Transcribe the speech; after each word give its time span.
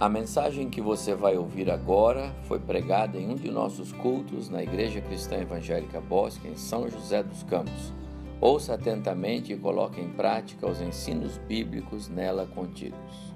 A 0.00 0.08
mensagem 0.08 0.70
que 0.70 0.80
você 0.80 1.14
vai 1.14 1.36
ouvir 1.36 1.70
agora 1.70 2.34
foi 2.44 2.58
pregada 2.58 3.18
em 3.18 3.28
um 3.28 3.34
de 3.34 3.50
nossos 3.50 3.92
cultos 3.92 4.48
na 4.48 4.62
Igreja 4.62 4.98
Cristã 5.02 5.36
Evangélica 5.36 6.00
Bosque, 6.00 6.48
em 6.48 6.56
São 6.56 6.88
José 6.88 7.22
dos 7.22 7.42
Campos. 7.42 7.92
Ouça 8.40 8.72
atentamente 8.72 9.52
e 9.52 9.58
coloque 9.58 10.00
em 10.00 10.08
prática 10.08 10.66
os 10.66 10.80
ensinos 10.80 11.36
bíblicos 11.36 12.08
nela 12.08 12.46
contidos. 12.46 13.34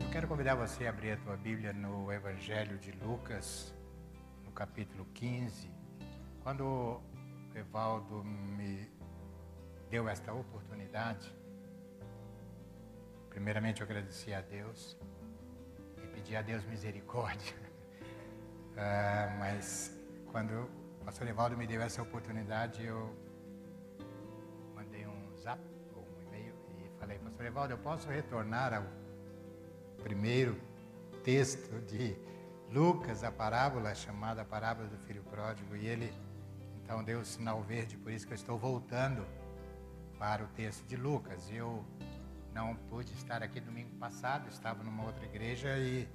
Eu 0.00 0.10
quero 0.10 0.26
convidar 0.26 0.56
você 0.56 0.88
a 0.88 0.90
abrir 0.90 1.12
a 1.12 1.16
tua 1.18 1.36
Bíblia 1.36 1.72
no 1.72 2.10
Evangelho 2.10 2.76
de 2.78 2.90
Lucas, 3.06 3.72
no 4.44 4.50
capítulo 4.50 5.06
15. 5.14 5.70
Quando 6.42 7.00
Evaldo 7.54 8.24
me 8.24 8.88
deu 9.94 10.08
esta 10.08 10.32
oportunidade, 10.32 11.32
primeiramente 13.28 13.80
eu 13.80 13.84
agradeci 13.84 14.34
a 14.34 14.40
Deus 14.40 14.98
e 16.02 16.06
pedi 16.08 16.34
a 16.34 16.42
Deus 16.42 16.64
misericórdia. 16.64 17.54
uh, 18.72 19.30
mas 19.38 19.96
quando 20.32 20.68
o 21.00 21.04
pastor 21.04 21.28
Evaldo 21.28 21.56
me 21.56 21.64
deu 21.64 21.80
essa 21.80 22.02
oportunidade, 22.02 22.84
eu 22.84 23.14
mandei 24.74 25.06
um 25.06 25.36
zap 25.36 25.62
ou 25.94 26.02
um 26.02 26.22
e-mail 26.22 26.56
e 26.76 26.90
falei, 26.98 27.16
pastor 27.20 27.46
Evaldo, 27.46 27.74
eu 27.74 27.78
posso 27.78 28.08
retornar 28.08 28.74
ao 28.74 28.86
primeiro 30.02 30.60
texto 31.22 31.80
de 31.82 32.16
Lucas, 32.68 33.22
a 33.22 33.30
parábola 33.30 33.94
chamada 33.94 34.44
parábola 34.44 34.88
do 34.88 34.98
filho 34.98 35.22
pródigo, 35.22 35.76
e 35.76 35.86
ele 35.86 36.12
então 36.82 37.04
deu 37.04 37.20
o 37.20 37.24
sinal 37.24 37.62
verde, 37.62 37.96
por 37.96 38.10
isso 38.10 38.26
que 38.26 38.32
eu 38.32 38.40
estou 38.42 38.58
voltando 38.58 39.24
para 40.24 40.42
o 40.42 40.46
texto 40.46 40.86
de 40.86 40.96
Lucas. 40.96 41.50
Eu 41.52 41.84
não 42.54 42.74
pude 42.74 43.12
estar 43.12 43.42
aqui 43.42 43.60
domingo 43.60 43.94
passado, 43.96 44.48
estava 44.48 44.82
numa 44.82 45.04
outra 45.04 45.22
igreja 45.26 45.76
e 45.76 46.08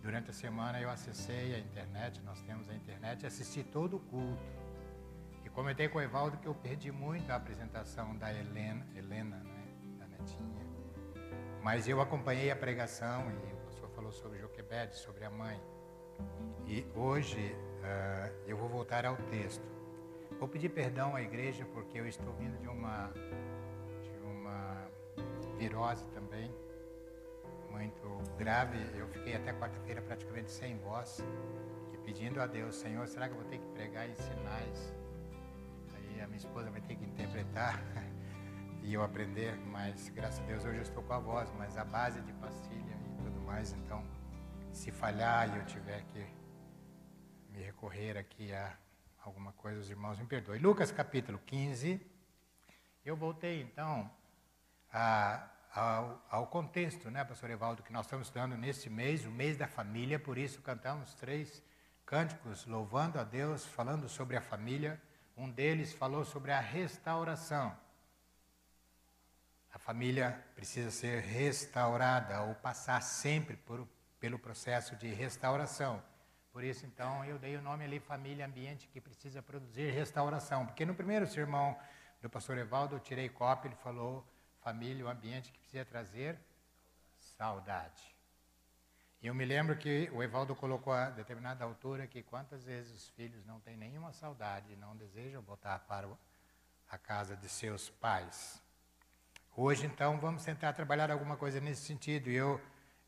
durante 0.00 0.30
a 0.30 0.32
semana 0.32 0.80
eu 0.80 0.88
acessei 0.88 1.52
a 1.56 1.58
internet, 1.58 2.20
nós 2.22 2.40
temos 2.42 2.70
a 2.70 2.74
internet, 2.74 3.26
assisti 3.26 3.64
todo 3.64 3.96
o 3.96 3.98
culto. 3.98 4.40
E 5.44 5.48
comentei 5.48 5.88
com 5.88 5.98
o 5.98 6.00
Evaldo 6.00 6.36
que 6.36 6.46
eu 6.46 6.54
perdi 6.54 6.92
muito 6.92 7.28
a 7.32 7.34
apresentação 7.34 8.16
da 8.16 8.32
Helena, 8.32 8.86
Helena 8.94 9.38
né, 9.38 9.64
da 9.98 10.06
netinha. 10.06 10.64
Mas 11.64 11.88
eu 11.88 12.00
acompanhei 12.00 12.48
a 12.48 12.54
pregação 12.54 13.28
e 13.28 13.52
o 13.54 13.56
pastor 13.66 13.90
falou 13.90 14.12
sobre 14.12 14.38
Joquebede, 14.38 14.94
sobre 14.94 15.24
a 15.24 15.30
mãe. 15.30 15.60
E 16.64 16.86
hoje 16.94 17.56
uh, 17.80 18.32
eu 18.46 18.56
vou 18.56 18.68
voltar 18.68 19.04
ao 19.04 19.16
texto. 19.16 19.81
Vou 20.38 20.48
pedir 20.48 20.68
perdão 20.70 21.14
à 21.14 21.22
igreja 21.22 21.64
porque 21.72 21.98
eu 21.98 22.06
estou 22.06 22.32
vindo 22.34 22.58
de 22.60 22.68
uma, 22.68 23.12
de 24.02 24.18
uma 24.24 24.88
virose 25.56 26.04
também, 26.08 26.52
muito 27.70 28.02
grave. 28.36 28.78
Eu 28.98 29.06
fiquei 29.08 29.36
até 29.36 29.52
quarta-feira 29.52 30.02
praticamente 30.02 30.50
sem 30.50 30.76
voz 30.78 31.24
e 31.92 31.96
pedindo 31.98 32.40
a 32.40 32.46
Deus, 32.46 32.74
Senhor, 32.74 33.06
será 33.06 33.28
que 33.28 33.34
eu 33.34 33.40
vou 33.40 33.48
ter 33.48 33.58
que 33.58 33.66
pregar 33.68 34.08
em 34.08 34.14
sinais? 34.14 34.94
Aí 35.94 36.20
a 36.20 36.26
minha 36.26 36.38
esposa 36.38 36.70
vai 36.70 36.80
ter 36.80 36.96
que 36.96 37.04
interpretar 37.04 37.80
e 38.82 38.92
eu 38.92 39.02
aprender, 39.02 39.56
mas 39.66 40.08
graças 40.08 40.40
a 40.40 40.46
Deus 40.46 40.64
hoje 40.64 40.78
eu 40.78 40.82
estou 40.82 41.02
com 41.04 41.12
a 41.12 41.18
voz, 41.18 41.52
mas 41.56 41.78
a 41.78 41.84
base 41.84 42.20
de 42.22 42.32
pastilha 42.34 42.96
e 43.06 43.22
tudo 43.22 43.40
mais, 43.42 43.72
então 43.72 44.04
se 44.72 44.90
falhar 44.90 45.54
e 45.54 45.58
eu 45.58 45.64
tiver 45.66 46.02
que 46.12 46.26
me 47.50 47.62
recorrer 47.62 48.16
aqui 48.16 48.52
a 48.52 48.76
alguma 49.24 49.52
coisa, 49.52 49.80
os 49.80 49.88
irmãos 49.88 50.18
me 50.18 50.26
perdoem. 50.26 50.60
Lucas 50.60 50.90
capítulo 50.90 51.38
15. 51.46 52.04
Eu 53.04 53.16
voltei 53.16 53.62
então 53.62 54.10
a, 54.92 55.48
ao, 55.72 56.26
ao, 56.28 56.46
contexto, 56.48 57.10
né, 57.10 57.24
pastor 57.24 57.50
Evaldo, 57.50 57.82
que 57.82 57.92
nós 57.92 58.06
estamos 58.06 58.26
estudando 58.26 58.56
nesse 58.56 58.90
mês, 58.90 59.24
o 59.24 59.30
mês 59.30 59.56
da 59.56 59.68
família, 59.68 60.18
por 60.18 60.36
isso 60.36 60.60
cantamos 60.60 61.14
três 61.14 61.62
cânticos 62.04 62.66
louvando 62.66 63.18
a 63.18 63.24
Deus, 63.24 63.64
falando 63.64 64.08
sobre 64.08 64.36
a 64.36 64.40
família. 64.40 65.00
Um 65.36 65.48
deles 65.48 65.92
falou 65.92 66.24
sobre 66.24 66.50
a 66.50 66.60
restauração. 66.60 67.76
A 69.72 69.78
família 69.78 70.44
precisa 70.54 70.90
ser 70.90 71.22
restaurada 71.22 72.42
ou 72.42 72.54
passar 72.56 73.00
sempre 73.00 73.56
por, 73.56 73.88
pelo 74.20 74.38
processo 74.38 74.94
de 74.96 75.08
restauração. 75.08 76.02
Por 76.52 76.62
isso, 76.62 76.84
então, 76.84 77.24
eu 77.24 77.38
dei 77.38 77.56
o 77.56 77.62
nome 77.62 77.84
ali 77.84 77.98
Família 77.98 78.44
Ambiente 78.44 78.86
que 78.88 79.00
precisa 79.00 79.42
produzir 79.42 79.90
restauração. 79.90 80.66
Porque 80.66 80.84
no 80.84 80.94
primeiro 80.94 81.26
sermão 81.26 81.78
do 82.20 82.28
pastor 82.28 82.58
Evaldo, 82.58 82.96
eu 82.96 83.00
tirei 83.00 83.28
cópia, 83.30 83.68
ele 83.68 83.76
falou 83.76 84.22
família, 84.60 85.04
o 85.04 85.08
ambiente 85.08 85.50
que 85.50 85.58
precisa 85.58 85.84
trazer 85.84 86.38
saudade. 87.18 88.14
E 89.22 89.26
eu 89.28 89.34
me 89.34 89.44
lembro 89.44 89.76
que 89.76 90.10
o 90.12 90.22
Evaldo 90.22 90.54
colocou 90.54 90.92
a 90.92 91.08
determinada 91.08 91.64
altura 91.64 92.06
que 92.06 92.22
quantas 92.22 92.64
vezes 92.64 92.92
os 92.92 93.08
filhos 93.10 93.46
não 93.46 93.58
têm 93.60 93.76
nenhuma 93.76 94.12
saudade, 94.12 94.76
não 94.76 94.94
desejam 94.94 95.40
voltar 95.40 95.78
para 95.80 96.08
a 96.90 96.98
casa 96.98 97.34
de 97.34 97.48
seus 97.48 97.88
pais. 97.88 98.62
Hoje, 99.56 99.86
então, 99.86 100.18
vamos 100.18 100.44
tentar 100.44 100.74
trabalhar 100.74 101.10
alguma 101.10 101.36
coisa 101.36 101.60
nesse 101.60 101.82
sentido. 101.82 102.28
E 102.28 102.34
eu, 102.34 102.60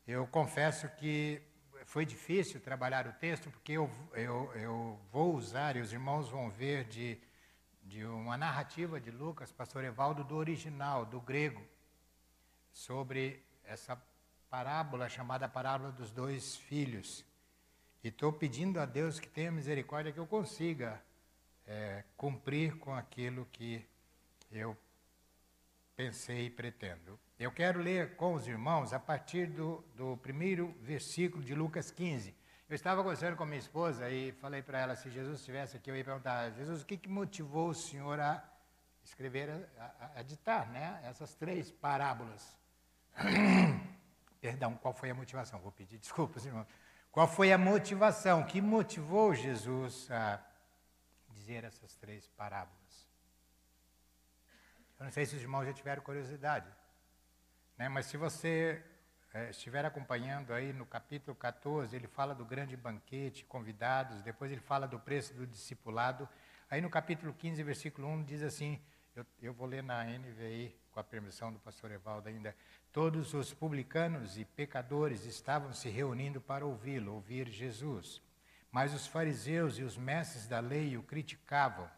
eu 0.07 0.25
confesso 0.27 0.89
que 0.89 1.41
foi 1.85 2.05
difícil 2.05 2.59
trabalhar 2.59 3.07
o 3.07 3.13
texto, 3.13 3.49
porque 3.49 3.73
eu, 3.73 3.89
eu, 4.13 4.51
eu 4.55 4.99
vou 5.11 5.35
usar, 5.35 5.75
e 5.75 5.81
os 5.81 5.93
irmãos 5.93 6.29
vão 6.29 6.49
ver, 6.49 6.85
de, 6.85 7.17
de 7.83 8.03
uma 8.05 8.37
narrativa 8.37 8.99
de 8.99 9.11
Lucas, 9.11 9.51
pastor 9.51 9.83
Evaldo, 9.83 10.23
do 10.23 10.35
original, 10.35 11.05
do 11.05 11.21
grego, 11.21 11.61
sobre 12.73 13.41
essa 13.63 13.99
parábola 14.49 15.07
chamada 15.07 15.47
parábola 15.47 15.91
dos 15.91 16.11
dois 16.11 16.55
filhos. 16.55 17.23
E 18.03 18.09
estou 18.09 18.31
pedindo 18.31 18.79
a 18.79 18.85
Deus 18.85 19.19
que 19.19 19.27
tenha 19.27 19.51
misericórdia, 19.51 20.11
que 20.11 20.19
eu 20.19 20.27
consiga 20.27 21.01
é, 21.67 22.03
cumprir 22.17 22.77
com 22.77 22.93
aquilo 22.93 23.47
que 23.51 23.85
eu 24.51 24.77
pensei 25.95 26.47
e 26.47 26.49
pretendo. 26.49 27.19
Eu 27.39 27.51
quero 27.51 27.79
ler 27.79 28.15
com 28.15 28.33
os 28.33 28.47
irmãos 28.47 28.93
a 28.93 28.99
partir 28.99 29.47
do, 29.47 29.83
do 29.95 30.17
primeiro 30.17 30.75
versículo 30.81 31.43
de 31.43 31.55
Lucas 31.55 31.91
15. 31.91 32.35
Eu 32.67 32.75
estava 32.75 33.01
conversando 33.01 33.37
com 33.37 33.45
minha 33.45 33.59
esposa 33.59 34.09
e 34.09 34.31
falei 34.33 34.61
para 34.61 34.79
ela, 34.79 34.95
se 34.95 35.09
Jesus 35.09 35.39
estivesse 35.39 35.77
aqui, 35.77 35.89
eu 35.89 35.95
ia 35.95 36.03
perguntar, 36.03 36.51
Jesus, 36.51 36.81
o 36.81 36.85
que, 36.85 36.97
que 36.97 37.07
motivou 37.07 37.69
o 37.69 37.75
Senhor 37.75 38.19
a 38.19 38.43
escrever, 39.03 39.49
a, 39.77 40.11
a, 40.15 40.23
ditar 40.23 40.67
né, 40.69 40.99
essas 41.03 41.35
três 41.35 41.71
parábolas? 41.71 42.57
Perdão, 44.41 44.75
qual 44.75 44.93
foi 44.93 45.09
a 45.09 45.13
motivação? 45.13 45.59
Vou 45.59 45.71
pedir 45.71 45.97
desculpas, 45.97 46.45
irmão. 46.45 46.65
Qual 47.11 47.27
foi 47.27 47.53
a 47.53 47.57
motivação 47.57 48.43
que 48.43 48.59
motivou 48.59 49.33
Jesus 49.33 50.09
a 50.11 50.43
dizer 51.29 51.63
essas 51.63 51.95
três 51.95 52.27
parábolas? 52.29 52.84
Eu 54.99 55.05
não 55.05 55.11
sei 55.11 55.25
se 55.25 55.35
os 55.35 55.41
irmãos 55.41 55.65
já 55.65 55.73
tiveram 55.73 56.01
curiosidade. 56.01 56.67
Né? 57.77 57.89
Mas 57.89 58.05
se 58.05 58.17
você 58.17 58.83
é, 59.33 59.49
estiver 59.49 59.83
acompanhando 59.85 60.53
aí 60.53 60.71
no 60.71 60.85
capítulo 60.85 61.35
14, 61.35 61.95
ele 61.95 62.07
fala 62.07 62.33
do 62.33 62.45
grande 62.45 62.77
banquete, 62.77 63.43
convidados, 63.45 64.21
depois 64.21 64.51
ele 64.51 64.61
fala 64.61 64.87
do 64.87 64.99
preço 64.99 65.33
do 65.33 65.45
discipulado. 65.45 66.27
Aí 66.69 66.81
no 66.81 66.89
capítulo 66.89 67.33
15, 67.33 67.61
versículo 67.63 68.07
1, 68.07 68.23
diz 68.23 68.41
assim: 68.41 68.81
eu, 69.15 69.25
eu 69.41 69.53
vou 69.53 69.65
ler 69.65 69.81
na 69.81 70.03
NVI, 70.03 70.75
com 70.91 70.99
a 70.99 71.03
permissão 71.03 71.51
do 71.51 71.59
pastor 71.59 71.91
Evaldo 71.91 72.27
ainda. 72.27 72.55
Todos 72.91 73.33
os 73.33 73.53
publicanos 73.53 74.37
e 74.37 74.43
pecadores 74.43 75.25
estavam 75.25 75.73
se 75.73 75.89
reunindo 75.89 76.41
para 76.41 76.65
ouvi-lo, 76.65 77.13
ouvir 77.13 77.49
Jesus. 77.49 78.21
Mas 78.71 78.93
os 78.93 79.07
fariseus 79.07 79.77
e 79.77 79.83
os 79.83 79.97
mestres 79.97 80.47
da 80.47 80.59
lei 80.59 80.97
o 80.97 81.03
criticavam. 81.03 81.89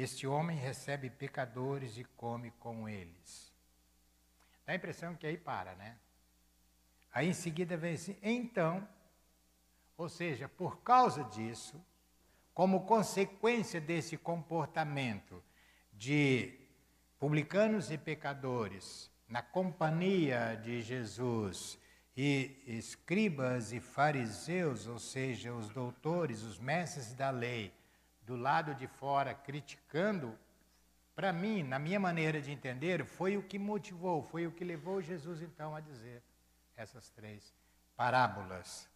Este 0.00 0.28
homem 0.28 0.56
recebe 0.56 1.10
pecadores 1.10 1.98
e 1.98 2.04
come 2.04 2.52
com 2.52 2.88
eles. 2.88 3.52
Dá 4.64 4.72
a 4.72 4.76
impressão 4.76 5.16
que 5.16 5.26
aí 5.26 5.36
para, 5.36 5.74
né? 5.74 5.96
Aí 7.12 7.30
em 7.30 7.34
seguida 7.34 7.76
vem 7.76 7.94
assim, 7.94 8.16
então, 8.22 8.88
ou 9.96 10.08
seja, 10.08 10.48
por 10.48 10.82
causa 10.82 11.24
disso, 11.24 11.84
como 12.54 12.86
consequência 12.86 13.80
desse 13.80 14.16
comportamento 14.16 15.42
de 15.92 16.56
publicanos 17.18 17.90
e 17.90 17.98
pecadores 17.98 19.10
na 19.28 19.42
companhia 19.42 20.54
de 20.54 20.80
Jesus 20.80 21.76
e 22.16 22.62
escribas 22.68 23.72
e 23.72 23.80
fariseus, 23.80 24.86
ou 24.86 25.00
seja, 25.00 25.52
os 25.52 25.70
doutores, 25.70 26.44
os 26.44 26.56
mestres 26.56 27.12
da 27.14 27.30
lei, 27.30 27.74
do 28.28 28.36
lado 28.36 28.74
de 28.74 28.86
fora 28.86 29.32
criticando 29.34 30.38
para 31.16 31.32
mim, 31.32 31.62
na 31.62 31.78
minha 31.78 31.98
maneira 31.98 32.42
de 32.42 32.52
entender, 32.52 33.04
foi 33.06 33.38
o 33.38 33.42
que 33.42 33.58
motivou, 33.58 34.22
foi 34.22 34.46
o 34.46 34.52
que 34.52 34.62
levou 34.62 35.00
Jesus 35.00 35.40
então 35.40 35.74
a 35.74 35.80
dizer 35.80 36.22
essas 36.76 37.08
três 37.08 37.54
parábolas. 37.96 38.86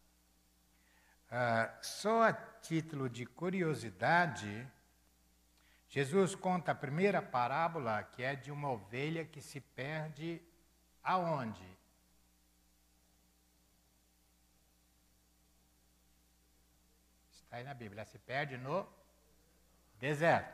Uh, 1.28 1.66
só 1.80 2.28
a 2.28 2.32
título 2.32 3.08
de 3.08 3.24
curiosidade, 3.24 4.70
Jesus 5.88 6.34
conta 6.34 6.72
a 6.72 6.74
primeira 6.74 7.22
parábola, 7.22 8.02
que 8.02 8.22
é 8.22 8.36
de 8.36 8.52
uma 8.52 8.70
ovelha 8.70 9.24
que 9.24 9.40
se 9.40 9.60
perde 9.60 10.40
aonde? 11.02 11.66
Está 17.32 17.56
aí 17.56 17.64
na 17.64 17.74
Bíblia, 17.74 18.04
se 18.04 18.18
perde 18.18 18.58
no 18.58 18.86
deserto. 20.02 20.52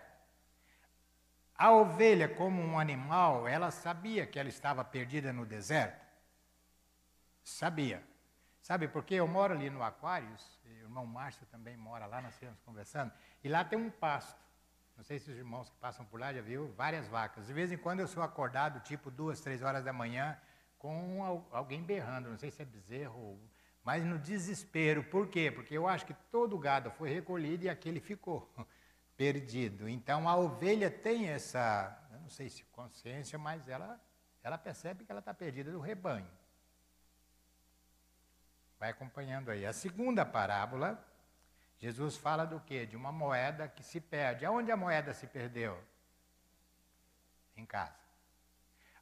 A 1.56 1.73
ovelha, 1.73 2.29
como 2.29 2.61
um 2.61 2.79
animal, 2.79 3.49
ela 3.49 3.71
sabia 3.71 4.27
que 4.27 4.39
ela 4.39 4.50
estava 4.50 4.85
perdida 4.85 5.33
no 5.33 5.47
deserto? 5.47 6.05
Sabia. 7.43 8.03
Sabe 8.61 8.87
por 8.87 9.03
quê? 9.03 9.15
Eu 9.15 9.27
moro 9.27 9.55
ali 9.55 9.71
no 9.71 9.83
Aquários, 9.83 10.61
o 10.67 10.69
irmão 10.69 11.06
Márcio 11.06 11.47
também 11.47 11.79
mora 11.79 12.05
lá, 12.05 12.21
nós 12.21 12.35
estamos 12.35 12.61
conversando, 12.61 13.11
e 13.43 13.49
lá 13.49 13.65
tem 13.65 13.79
um 13.79 13.91
pasto. 13.91 14.39
Não 14.95 15.03
sei 15.03 15.19
se 15.19 15.31
os 15.31 15.39
irmãos 15.39 15.71
que 15.71 15.77
passam 15.77 16.05
por 16.05 16.21
lá 16.21 16.31
já 16.31 16.43
viu 16.43 16.71
várias 16.77 17.09
vacas. 17.09 17.47
De 17.47 17.53
vez 17.55 17.73
em 17.73 17.79
quando 17.79 18.01
eu 18.01 18.06
sou 18.06 18.23
acordado, 18.23 18.81
tipo 18.81 19.11
duas, 19.11 19.41
três 19.41 19.62
horas 19.62 19.83
da 19.83 19.94
manhã, 19.94 20.39
com 20.77 21.47
alguém 21.51 21.83
berrando. 21.83 22.29
Não 22.29 22.37
sei 22.37 22.51
se 22.51 22.61
é 22.61 22.67
bezerro, 22.67 23.41
mas 23.83 24.05
no 24.05 24.19
desespero. 24.19 25.03
Por 25.05 25.29
quê? 25.29 25.51
Porque 25.51 25.75
eu 25.75 25.89
acho 25.89 26.05
que 26.05 26.15
todo 26.31 26.55
o 26.55 26.59
gado 26.59 26.91
foi 26.91 27.09
recolhido 27.09 27.65
e 27.65 27.71
aquele 27.71 28.01
ficou 28.01 28.47
perdido. 29.19 29.87
Então 29.87 30.26
a 30.26 30.37
ovelha 30.37 30.91
tem 30.91 31.29
essa, 31.29 31.94
não 32.23 32.31
sei 32.31 32.49
se 32.49 32.65
consciência, 32.67 33.38
mas 33.38 33.69
ela, 33.69 34.00
ela 34.43 34.56
percebe 34.56 35.05
que 35.05 35.12
ela 35.12 35.19
está 35.19 35.35
perdida 35.35 35.70
do 35.70 35.81
rebanho. 35.81 36.31
Vai 38.79 38.91
acompanhando 38.91 39.50
aí. 39.50 39.67
A 39.67 39.73
segunda 39.75 40.25
parábola 40.25 41.05
Jesus 41.79 42.17
fala 42.17 42.44
do 42.44 42.61
quê? 42.61 42.87
De 42.87 42.97
uma 42.97 43.12
moeda 43.12 43.69
que 43.69 43.82
se 43.82 44.00
perde. 44.00 44.44
Aonde 44.44 44.70
a 44.73 44.76
moeda 44.76 45.15
se 45.15 45.26
perdeu? 45.26 45.81
Em 47.56 47.65
casa. 47.65 47.94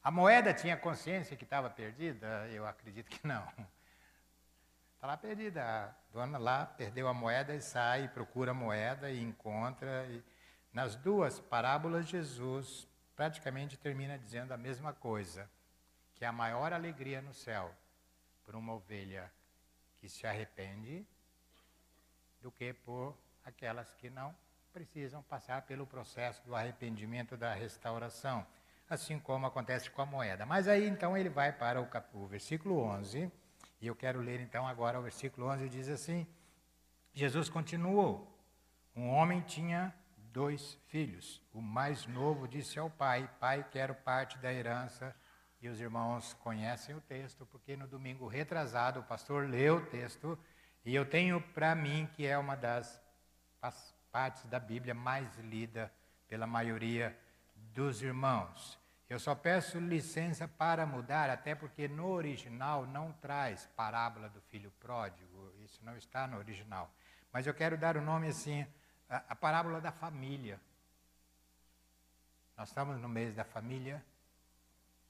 A 0.02 0.10
moeda 0.10 0.52
tinha 0.52 0.76
consciência 0.76 1.36
que 1.36 1.44
estava 1.44 1.70
perdida? 1.70 2.46
Eu 2.48 2.66
acredito 2.66 3.08
que 3.08 3.26
não. 3.26 3.46
Está 4.96 5.06
lá 5.08 5.16
perdida. 5.16 5.62
A 5.62 5.94
dona 6.10 6.38
lá 6.38 6.64
perdeu 6.64 7.06
a 7.06 7.14
moeda 7.14 7.54
e 7.54 7.60
sai, 7.60 8.08
procura 8.08 8.50
a 8.50 8.54
moeda 8.54 9.10
e 9.10 9.22
encontra. 9.22 10.06
E 10.06 10.25
nas 10.72 10.96
duas 10.96 11.38
parábolas, 11.38 12.06
Jesus 12.06 12.88
praticamente 13.14 13.76
termina 13.76 14.19
dizendo 14.19 14.52
a 14.52 14.56
mesma 14.56 14.94
coisa: 14.94 15.48
que 16.14 16.25
a 16.25 16.32
maior 16.32 16.72
alegria 16.72 17.20
no 17.20 17.34
céu 17.34 17.72
por 18.43 18.56
uma 18.56 18.72
ovelha 18.72 19.31
que 19.98 20.08
se 20.08 20.26
arrepende 20.26 21.06
do 22.40 22.50
que 22.50 22.72
por 22.72 23.14
aquelas 23.44 23.92
que 23.94 24.08
não 24.08 24.34
precisam 24.72 25.22
passar 25.22 25.62
pelo 25.62 25.87
processo 25.87 26.42
do 26.46 26.54
arrependimento 26.54 27.37
da 27.37 27.52
restauração, 27.52 28.46
assim 28.88 29.19
como 29.19 29.46
acontece 29.46 29.90
com 29.90 30.00
a 30.00 30.06
moeda. 30.06 30.46
Mas 30.46 30.69
aí 30.69 30.87
então 30.88 31.16
ele 31.16 31.28
vai 31.28 31.52
para 31.52 31.81
o, 31.81 31.87
cap... 31.87 32.08
o 32.14 32.26
versículo 32.26 32.78
11, 32.78 33.31
e 33.81 33.87
eu 33.87 33.94
quero 33.94 34.20
ler 34.20 34.40
então 34.40 34.67
agora 34.67 34.99
o 34.99 35.02
versículo 35.02 35.49
11, 35.49 35.69
diz 35.69 35.88
assim: 35.88 36.26
Jesus 37.12 37.49
continuou: 37.49 38.34
Um 38.94 39.08
homem 39.08 39.40
tinha 39.40 39.94
dois 40.32 40.78
filhos. 40.88 41.43
O 41.52 41.61
mais 41.61 42.06
novo 42.06 42.46
disse 42.46 42.78
ao 42.78 42.90
pai: 42.90 43.28
Pai, 43.40 43.67
quero 43.70 43.94
parte 43.94 44.38
da 44.38 44.52
herança. 44.52 45.14
E 45.61 45.69
os 45.69 45.81
irmãos 45.81 46.34
conhecem 46.34 46.94
o 46.94 47.00
texto, 47.00 47.46
porque 47.46 47.76
no 47.76 47.88
domingo 47.88 48.26
retrasado 48.26 49.00
o 49.00 49.02
pastor 49.02 49.49
leu 49.49 49.78
o 49.78 49.87
texto 49.87 50.38
e 50.84 50.94
eu 50.94 51.05
tenho 51.05 51.40
para 51.40 51.75
mim 51.75 52.08
que 52.14 52.25
é 52.25 52.38
uma 52.38 52.55
das 52.55 53.02
partes 54.12 54.44
da 54.44 54.61
Bíblia 54.61 54.94
mais 54.94 55.37
lida 55.38 55.93
pela 56.28 56.46
maioria 56.46 57.19
dos 57.75 58.02
irmãos. 58.02 58.78
Eu 59.08 59.20
só 59.20 59.34
peço 59.34 59.78
licença 59.78 60.48
para 60.48 60.84
mudar, 60.84 61.30
até 61.30 61.54
porque 61.54 61.86
no 61.86 62.08
original 62.08 62.86
não 62.86 63.12
traz 63.12 63.66
parábola 63.76 64.28
do 64.28 64.40
filho 64.40 64.72
pródigo, 64.80 65.52
isso 65.64 65.84
não 65.84 65.96
está 65.96 66.26
no 66.26 66.38
original. 66.38 66.90
Mas 67.32 67.46
eu 67.46 67.54
quero 67.54 67.78
dar 67.78 67.96
o 67.96 68.02
nome 68.02 68.28
assim, 68.28 68.66
a, 69.08 69.22
a 69.28 69.36
parábola 69.36 69.80
da 69.80 69.92
família. 69.92 70.60
Nós 72.56 72.68
estamos 72.68 73.00
no 73.00 73.08
mês 73.08 73.34
da 73.34 73.44
família 73.44 74.04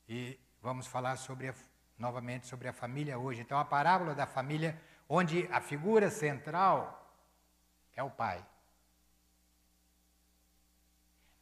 e 0.06 0.38
vamos 0.60 0.86
falar 0.86 1.16
sobre 1.16 1.48
a, 1.48 1.54
novamente 1.98 2.46
sobre 2.46 2.68
a 2.68 2.72
família 2.74 3.18
hoje. 3.18 3.40
Então, 3.40 3.58
a 3.58 3.64
parábola 3.64 4.14
da 4.14 4.26
família 4.26 4.78
onde 5.08 5.48
a 5.50 5.60
figura 5.60 6.10
central 6.10 7.10
é 7.94 8.02
o 8.02 8.10
pai. 8.10 8.44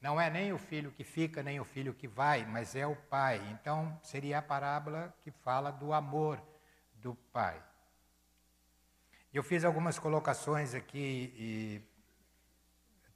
Não 0.04 0.20
é 0.20 0.28
nem 0.28 0.52
o 0.52 0.58
filho 0.58 0.92
que 0.92 1.02
fica, 1.02 1.42
nem 1.42 1.58
o 1.58 1.64
filho 1.64 1.94
que 1.94 2.06
vai, 2.06 2.44
mas 2.44 2.76
é 2.76 2.86
o 2.86 2.94
pai. 2.94 3.40
Então, 3.52 3.98
seria 4.02 4.40
a 4.40 4.42
parábola 4.42 5.14
que 5.22 5.30
fala 5.30 5.70
do 5.70 5.94
amor 5.94 6.38
do 6.96 7.14
pai. 7.32 7.58
Eu 9.32 9.42
fiz 9.42 9.64
algumas 9.64 9.98
colocações 9.98 10.74
aqui 10.74 11.32
e 11.38 11.82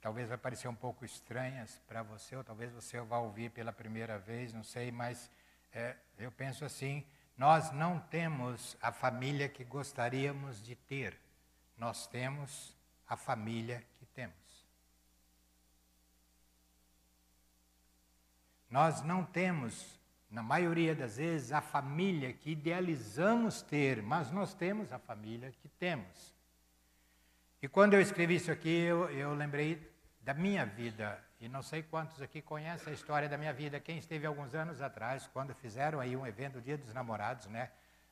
talvez 0.01 0.29
vai 0.29 0.37
parecer 0.39 0.67
um 0.67 0.73
pouco 0.73 1.05
estranhas 1.05 1.79
para 1.87 2.01
você, 2.01 2.35
ou 2.35 2.43
talvez 2.43 2.71
você 2.71 2.99
vá 3.01 3.19
ouvir 3.19 3.51
pela 3.51 3.71
primeira 3.71 4.17
vez, 4.17 4.51
não 4.51 4.63
sei, 4.63 4.91
mas 4.91 5.29
é, 5.71 5.95
eu 6.17 6.31
penso 6.31 6.65
assim: 6.65 7.05
nós 7.37 7.71
não 7.71 7.99
temos 7.99 8.75
a 8.81 8.91
família 8.91 9.47
que 9.47 9.63
gostaríamos 9.63 10.59
de 10.59 10.75
ter, 10.75 11.21
nós 11.77 12.07
temos 12.07 12.75
a 13.07 13.15
família 13.15 13.85
que 13.99 14.07
temos. 14.07 14.48
Nós 18.69 19.01
não 19.01 19.23
temos, 19.23 19.99
na 20.29 20.43
maioria 20.43 20.93
das 20.93 21.17
vezes, 21.17 21.51
a 21.51 21.61
família 21.61 22.31
que 22.33 22.51
idealizamos 22.51 23.61
ter, 23.61 24.01
mas 24.01 24.31
nós 24.31 24.53
temos 24.53 24.91
a 24.91 24.99
família 24.99 25.51
que 25.51 25.67
temos. 25.67 26.35
E 27.61 27.67
quando 27.67 27.93
eu 27.93 28.01
escrevi 28.01 28.35
isso 28.35 28.51
aqui, 28.51 28.69
eu, 28.69 29.09
eu 29.09 29.33
lembrei 29.33 29.91
da 30.21 30.33
minha 30.33 30.65
vida. 30.65 31.21
E 31.41 31.49
não 31.49 31.61
sei 31.61 31.81
quantos 31.81 32.21
aqui 32.21 32.41
conhecem 32.41 32.91
a 32.91 32.93
história 32.93 33.27
da 33.27 33.37
minha 33.37 33.53
vida. 33.53 33.79
Quem 33.79 33.97
esteve 33.97 34.25
alguns 34.25 34.53
anos 34.53 34.81
atrás, 34.81 35.27
quando 35.33 35.53
fizeram 35.55 35.99
aí 35.99 36.15
um 36.15 36.27
evento, 36.27 36.61
Dia 36.61 36.77
dos 36.77 36.93
Namorados, 36.93 37.47
né? 37.47 37.71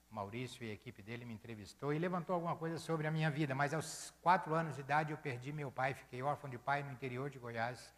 Maurício 0.10 0.63
e 0.63 0.71
a 0.71 0.74
equipe 0.74 1.01
dele 1.01 1.25
me 1.25 1.33
entrevistou 1.33 1.94
e 1.94 2.00
levantou 2.00 2.33
alguma 2.33 2.56
coisa 2.56 2.77
sobre 2.77 3.07
a 3.07 3.12
minha 3.12 3.30
vida. 3.30 3.53
Mas 3.53 3.74
aos 3.74 4.13
quatro 4.21 4.53
anos 4.56 4.75
de 4.75 4.81
idade 4.81 5.12
eu 5.12 5.18
perdi 5.18 5.51
meu 5.51 5.71
pai, 5.71 5.93
fiquei 5.93 6.22
órfão 6.24 6.50
de 6.50 6.58
pai 6.58 6.82
no 6.82 6.91
interior 6.91 7.29
de 7.29 7.38
Goiás, 7.38 7.93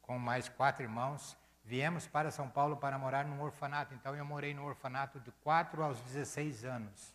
com 0.00 0.18
mais 0.18 0.48
quatro 0.48 0.82
irmãos. 0.82 1.36
Viemos 1.70 2.04
para 2.08 2.32
São 2.32 2.48
Paulo 2.50 2.76
para 2.76 2.98
morar 2.98 3.24
num 3.24 3.40
orfanato. 3.40 3.94
Então 3.94 4.16
eu 4.16 4.24
morei 4.24 4.52
no 4.52 4.64
orfanato 4.64 5.20
de 5.20 5.30
4 5.30 5.80
aos 5.84 6.00
16 6.00 6.64
anos. 6.64 7.14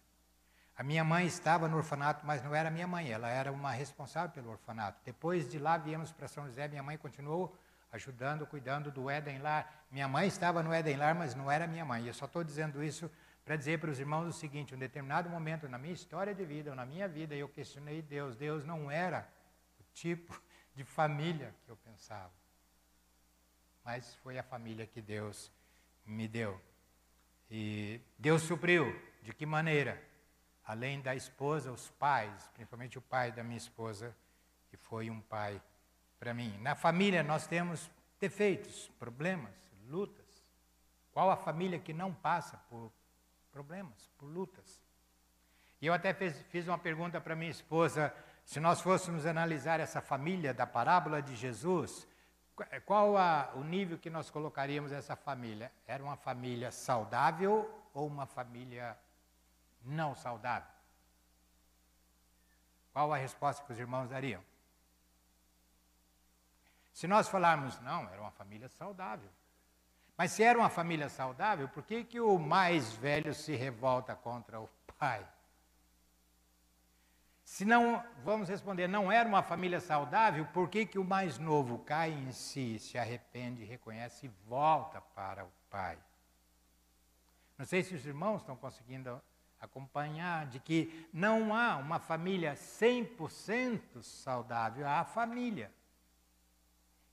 A 0.78 0.82
minha 0.82 1.04
mãe 1.04 1.28
estava 1.28 1.68
no 1.68 1.76
orfanato, 1.76 2.26
mas 2.26 2.42
não 2.42 2.56
era 2.56 2.72
minha 2.72 2.88
mãe, 2.88 3.12
ela 3.12 3.28
era 3.28 3.52
uma 3.52 3.72
responsável 3.72 4.30
pelo 4.30 4.52
orfanato. 4.52 4.98
Depois 5.04 5.52
de 5.52 5.60
lá 5.60 5.76
viemos 5.76 6.14
para 6.14 6.30
São 6.30 6.46
José, 6.46 6.70
minha 6.70 6.82
mãe 6.82 6.98
continuou 6.98 7.54
ajudando, 7.92 8.48
cuidando 8.48 8.90
do 8.90 9.10
Éden 9.10 9.40
Lar. 9.40 9.70
Minha 9.92 10.08
mãe 10.08 10.26
estava 10.26 10.64
no 10.64 10.72
Éden 10.72 10.96
Lar, 10.96 11.16
mas 11.16 11.36
não 11.36 11.52
era 11.52 11.68
minha 11.68 11.84
mãe. 11.84 12.08
Eu 12.08 12.14
só 12.14 12.24
estou 12.24 12.42
dizendo 12.42 12.82
isso 12.82 13.12
para 13.44 13.58
dizer 13.58 13.82
para 13.82 13.92
os 13.92 14.00
irmãos 14.00 14.26
o 14.26 14.32
seguinte: 14.32 14.74
um 14.74 14.80
determinado 14.80 15.30
momento 15.30 15.68
na 15.68 15.78
minha 15.78 15.94
história 15.94 16.34
de 16.34 16.46
vida, 16.46 16.70
ou 16.70 16.78
na 16.78 16.86
minha 16.86 17.10
vida, 17.10 17.36
eu 17.36 17.50
questionei 17.50 18.02
Deus. 18.02 18.38
Deus 18.38 18.64
não 18.64 18.90
era 18.90 19.28
o 19.82 19.84
tipo 19.94 20.42
de 20.74 20.86
família 20.86 21.54
que 21.66 21.70
eu 21.70 21.76
pensava. 21.76 22.45
Mas 23.86 24.16
foi 24.16 24.38
a 24.38 24.44
família 24.44 24.86
que 24.86 25.02
Deus 25.02 25.52
me 26.06 26.28
deu. 26.28 26.60
E 27.50 28.02
Deus 28.18 28.42
supriu. 28.42 28.94
De 29.22 29.34
que 29.34 29.46
maneira? 29.46 30.02
além 30.66 31.00
da 31.00 31.16
esposa, 31.16 31.72
os 31.72 31.92
pais, 31.92 32.50
principalmente 32.54 32.98
o 32.98 33.02
pai 33.02 33.32
da 33.32 33.44
minha 33.44 33.58
esposa, 33.58 34.16
que 34.70 34.76
foi 34.76 35.10
um 35.10 35.22
pai 35.22 35.62
para 36.20 36.34
mim. 36.34 36.58
Na 36.62 36.76
família 36.76 37.22
nós 37.22 37.46
temos 37.46 37.90
defeitos, 38.20 38.90
problemas, 39.00 39.54
lutas. 39.88 40.26
Qual 41.12 41.30
a 41.30 41.38
família 41.38 41.80
que 41.80 41.94
não 41.94 42.14
passa 42.14 42.58
por 42.70 42.92
problemas, 43.52 44.12
por 44.18 44.26
lutas? 44.26 44.82
E 45.80 45.86
eu 45.86 45.94
até 45.94 46.14
fez, 46.14 46.42
fiz 46.50 46.68
uma 46.68 46.80
pergunta 46.80 47.22
para 47.22 47.36
minha 47.36 47.52
esposa: 47.52 48.14
se 48.44 48.60
nós 48.60 48.82
fôssemos 48.82 49.26
analisar 49.26 49.80
essa 49.80 50.02
família 50.02 50.54
da 50.54 50.66
parábola 50.66 51.22
de 51.22 51.36
Jesus, 51.36 52.08
qual 52.86 53.18
a, 53.18 53.52
o 53.56 53.64
nível 53.64 53.98
que 53.98 54.10
nós 54.10 54.30
colocaríamos 54.30 54.92
essa 54.92 55.16
família? 55.16 55.72
Era 55.86 56.04
uma 56.04 56.16
família 56.16 56.72
saudável 56.72 57.70
ou 57.94 58.08
uma 58.08 58.26
família 58.26 58.98
não 59.84 60.16
saudável? 60.16 60.70
Qual 62.94 63.14
a 63.14 63.18
resposta 63.18 63.64
que 63.66 63.74
os 63.74 63.80
irmãos 63.80 64.10
dariam? 64.10 64.42
Se 66.94 67.08
nós 67.08 67.28
falarmos, 67.28 67.78
não, 67.82 68.08
era 68.08 68.22
uma 68.22 68.32
família 68.32 68.70
saudável. 68.70 69.30
Mas 70.18 70.32
se 70.32 70.44
era 70.44 70.58
uma 70.58 70.70
família 70.70 71.10
saudável, 71.10 71.68
por 71.68 71.84
que, 71.84 72.06
que 72.06 72.22
o 72.22 72.38
mais 72.40 72.94
velho 72.94 73.34
se 73.34 73.54
revolta 73.54 74.16
contra 74.16 74.62
o 74.62 74.70
pai? 74.98 75.28
Se 77.46 77.64
não, 77.64 78.04
vamos 78.24 78.50
responder, 78.50 78.88
não 78.88 79.12
era 79.12 79.30
uma 79.30 79.44
família 79.44 79.80
saudável, 79.80 80.48
por 80.48 80.68
que, 80.68 80.84
que 80.84 80.98
o 80.98 81.04
mais 81.04 81.38
novo 81.38 81.78
cai 81.78 82.12
em 82.12 82.32
si, 82.32 82.80
se 82.80 82.98
arrepende, 82.98 83.64
reconhece 83.64 84.26
e 84.26 84.32
volta 84.48 85.00
para 85.00 85.46
o 85.46 85.52
pai? 85.70 85.96
Não 87.56 87.64
sei 87.64 87.84
se 87.84 87.94
os 87.94 88.04
irmãos 88.04 88.42
estão 88.42 88.58
conseguindo 88.58 89.22
acompanhar 89.62 90.48
de 90.48 90.60
que 90.60 91.08
não 91.14 91.56
há 91.56 91.78
uma 91.78 92.00
família 92.00 92.56
100% 92.56 94.02
saudável, 94.02 94.88
há 94.88 95.06
família. 95.06 95.72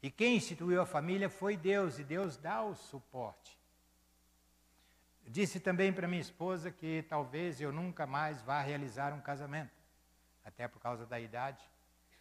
E 0.03 0.11
quem 0.11 0.37
instituiu 0.37 0.81
a 0.81 0.87
família 0.87 1.29
foi 1.29 1.59
Deus, 1.59 1.99
e 1.99 2.05
Deus 2.05 2.39
dá 2.39 2.62
o 2.62 2.75
suporte. 2.75 3.57
Disse 5.27 5.61
também 5.61 5.93
para 5.93 6.09
minha 6.09 6.23
esposa 6.23 6.71
que 6.71 7.05
talvez 7.07 7.61
eu 7.61 7.71
nunca 7.71 8.07
mais 8.07 8.41
vá 8.43 8.62
realizar 8.62 9.12
um 9.12 9.21
casamento 9.21 9.82
até 10.44 10.66
por 10.68 10.80
causa 10.80 11.06
da 11.06 11.18
idade. 11.18 11.62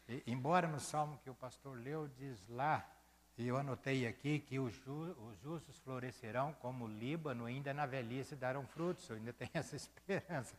E, 0.08 0.24
embora 0.28 0.68
no 0.68 0.80
salmo 0.80 1.20
que 1.24 1.30
o 1.30 1.36
pastor 1.36 1.78
leu 1.78 2.08
diz 2.08 2.48
lá, 2.48 2.88
e 3.38 3.48
eu 3.48 3.58
anotei 3.58 4.06
aqui 4.06 4.40
que 4.40 4.60
os, 4.60 4.74
ju, 4.74 5.16
os 5.30 5.40
justos 5.40 5.78
florescerão 5.80 6.54
como 6.54 6.86
o 6.86 6.88
Líbano, 6.88 7.46
ainda 7.46 7.74
na 7.74 7.86
velhice 7.86 8.36
darão 8.36 8.66
frutos, 8.68 9.10
eu 9.10 9.16
ainda 9.16 9.34
tenho 9.34 9.52
essa 9.54 9.76
esperança. 9.76 10.56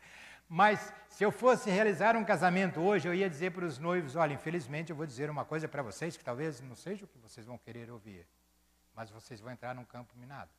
Mas 0.48 0.92
se 1.08 1.24
eu 1.24 1.30
fosse 1.30 1.70
realizar 1.70 2.16
um 2.16 2.24
casamento 2.24 2.80
hoje, 2.80 3.08
eu 3.08 3.14
ia 3.14 3.30
dizer 3.30 3.52
para 3.52 3.64
os 3.64 3.78
noivos: 3.78 4.16
olha, 4.16 4.34
infelizmente 4.34 4.90
eu 4.90 4.96
vou 4.96 5.06
dizer 5.06 5.30
uma 5.30 5.44
coisa 5.44 5.68
para 5.68 5.82
vocês 5.82 6.16
que 6.16 6.24
talvez 6.24 6.60
não 6.60 6.74
seja 6.74 7.04
o 7.04 7.08
que 7.08 7.18
vocês 7.18 7.46
vão 7.46 7.56
querer 7.56 7.90
ouvir, 7.90 8.26
mas 8.94 9.10
vocês 9.10 9.40
vão 9.40 9.50
entrar 9.50 9.74
num 9.74 9.84
campo 9.84 10.16
minado 10.16 10.50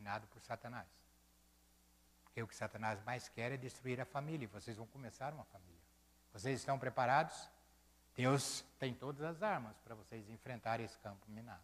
minado 0.00 0.26
por 0.28 0.40
Satanás. 0.40 0.88
Porque 2.40 2.42
o 2.42 2.48
que 2.48 2.56
Satanás 2.56 3.02
mais 3.04 3.28
quer 3.28 3.52
é 3.52 3.56
destruir 3.58 4.00
a 4.00 4.06
família. 4.06 4.44
E 4.44 4.46
vocês 4.46 4.76
vão 4.78 4.86
começar 4.86 5.34
uma 5.34 5.44
família. 5.44 5.82
Vocês 6.32 6.58
estão 6.58 6.78
preparados? 6.78 7.50
Deus 8.16 8.64
tem 8.78 8.94
todas 8.94 9.20
as 9.22 9.42
armas 9.42 9.76
para 9.80 9.94
vocês 9.94 10.26
enfrentarem 10.30 10.86
esse 10.86 10.98
campo 11.00 11.22
minado. 11.28 11.62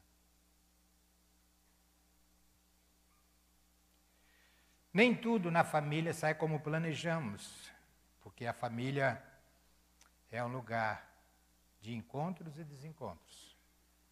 Nem 4.92 5.14
tudo 5.14 5.50
na 5.50 5.64
família 5.64 6.12
sai 6.12 6.35
como 6.35 6.61
planejamos, 6.61 7.71
porque 8.21 8.45
a 8.45 8.52
família 8.52 9.23
é 10.30 10.45
um 10.45 10.49
lugar 10.49 11.11
de 11.80 11.95
encontros 11.95 12.59
e 12.59 12.64
desencontros, 12.64 13.56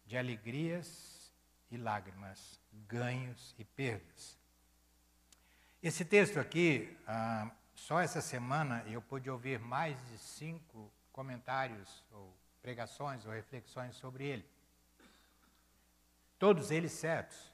de 0.03 0.17
alegrias 0.17 1.31
e 1.69 1.77
lágrimas, 1.77 2.59
ganhos 2.87 3.53
e 3.59 3.63
perdas. 3.63 4.44
Esse 5.85 6.03
texto 6.03 6.39
aqui, 6.39 6.97
ah, 7.05 7.47
só 7.75 7.99
essa 7.99 8.19
semana 8.19 8.83
eu 8.87 8.99
pude 9.03 9.29
ouvir 9.29 9.59
mais 9.59 9.95
de 10.07 10.17
cinco 10.17 10.91
comentários, 11.11 12.03
ou 12.11 12.35
pregações, 12.59 13.23
ou 13.23 13.31
reflexões 13.31 13.95
sobre 13.95 14.25
ele. 14.25 14.45
Todos 16.39 16.71
eles 16.71 16.91
certos. 16.91 17.53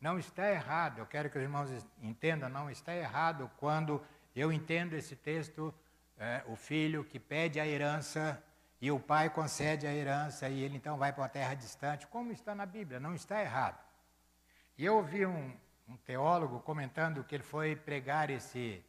Não 0.00 0.18
está 0.18 0.50
errado, 0.50 0.98
eu 0.98 1.06
quero 1.06 1.30
que 1.30 1.38
os 1.38 1.44
irmãos 1.44 1.70
entendam, 2.02 2.48
não 2.48 2.68
está 2.68 2.92
errado 2.92 3.48
quando 3.58 4.04
eu 4.34 4.52
entendo 4.52 4.94
esse 4.94 5.14
texto, 5.14 5.72
é, 6.18 6.42
o 6.48 6.56
filho 6.56 7.04
que 7.04 7.20
pede 7.20 7.60
a 7.60 7.66
herança 7.68 8.42
e 8.80 8.90
o 8.90 8.98
pai 8.98 9.30
concede 9.30 9.86
a 9.86 9.94
herança 9.94 10.48
e 10.48 10.64
ele 10.64 10.76
então 10.76 10.98
vai 10.98 11.12
para 11.12 11.22
uma 11.22 11.28
terra 11.28 11.54
distante, 11.54 12.08
como 12.08 12.32
está 12.32 12.56
na 12.56 12.66
Bíblia, 12.66 12.98
não 12.98 13.14
está 13.14 13.40
errado. 13.40 13.78
E 14.76 14.84
eu 14.84 14.96
ouvi 14.96 15.24
um, 15.24 15.56
um 15.88 15.96
teólogo 15.96 16.60
comentando 16.60 17.22
que 17.24 17.34
ele 17.34 17.44
foi 17.44 17.76
pregar 17.76 18.30
esse, 18.30 18.84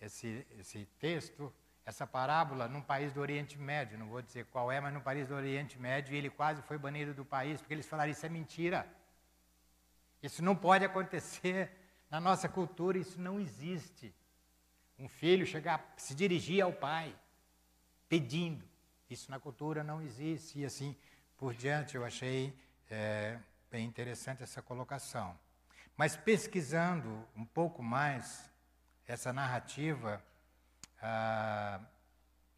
esse, 0.00 0.46
esse 0.58 0.86
texto, 0.98 1.52
essa 1.84 2.06
parábola, 2.06 2.68
num 2.68 2.82
país 2.82 3.12
do 3.12 3.20
Oriente 3.20 3.58
Médio. 3.58 3.98
Não 3.98 4.08
vou 4.08 4.22
dizer 4.22 4.46
qual 4.46 4.70
é, 4.70 4.80
mas 4.80 4.92
num 4.92 5.00
país 5.00 5.26
do 5.26 5.34
Oriente 5.34 5.78
Médio, 5.78 6.14
e 6.14 6.18
ele 6.18 6.30
quase 6.30 6.62
foi 6.62 6.78
banido 6.78 7.14
do 7.14 7.24
país, 7.24 7.60
porque 7.60 7.74
eles 7.74 7.86
falaram: 7.86 8.10
Isso 8.10 8.24
é 8.24 8.28
mentira. 8.28 8.86
Isso 10.22 10.42
não 10.42 10.54
pode 10.54 10.84
acontecer 10.84 11.70
na 12.10 12.20
nossa 12.20 12.48
cultura, 12.48 12.98
isso 12.98 13.20
não 13.20 13.40
existe. 13.40 14.14
Um 14.98 15.08
filho 15.08 15.44
chegar, 15.44 15.92
se 15.96 16.14
dirigir 16.14 16.62
ao 16.62 16.72
pai, 16.72 17.16
pedindo. 18.08 18.64
Isso 19.10 19.30
na 19.30 19.40
cultura 19.40 19.82
não 19.82 20.00
existe. 20.00 20.60
E 20.60 20.64
assim 20.64 20.96
por 21.36 21.54
diante, 21.54 21.96
eu 21.96 22.04
achei 22.04 22.56
é, 22.88 23.36
bem 23.70 23.84
interessante 23.84 24.42
essa 24.42 24.62
colocação. 24.62 25.36
Mas 26.02 26.16
pesquisando 26.16 27.24
um 27.36 27.44
pouco 27.44 27.80
mais 27.80 28.50
essa 29.06 29.32
narrativa, 29.32 30.20
ah, 31.00 31.80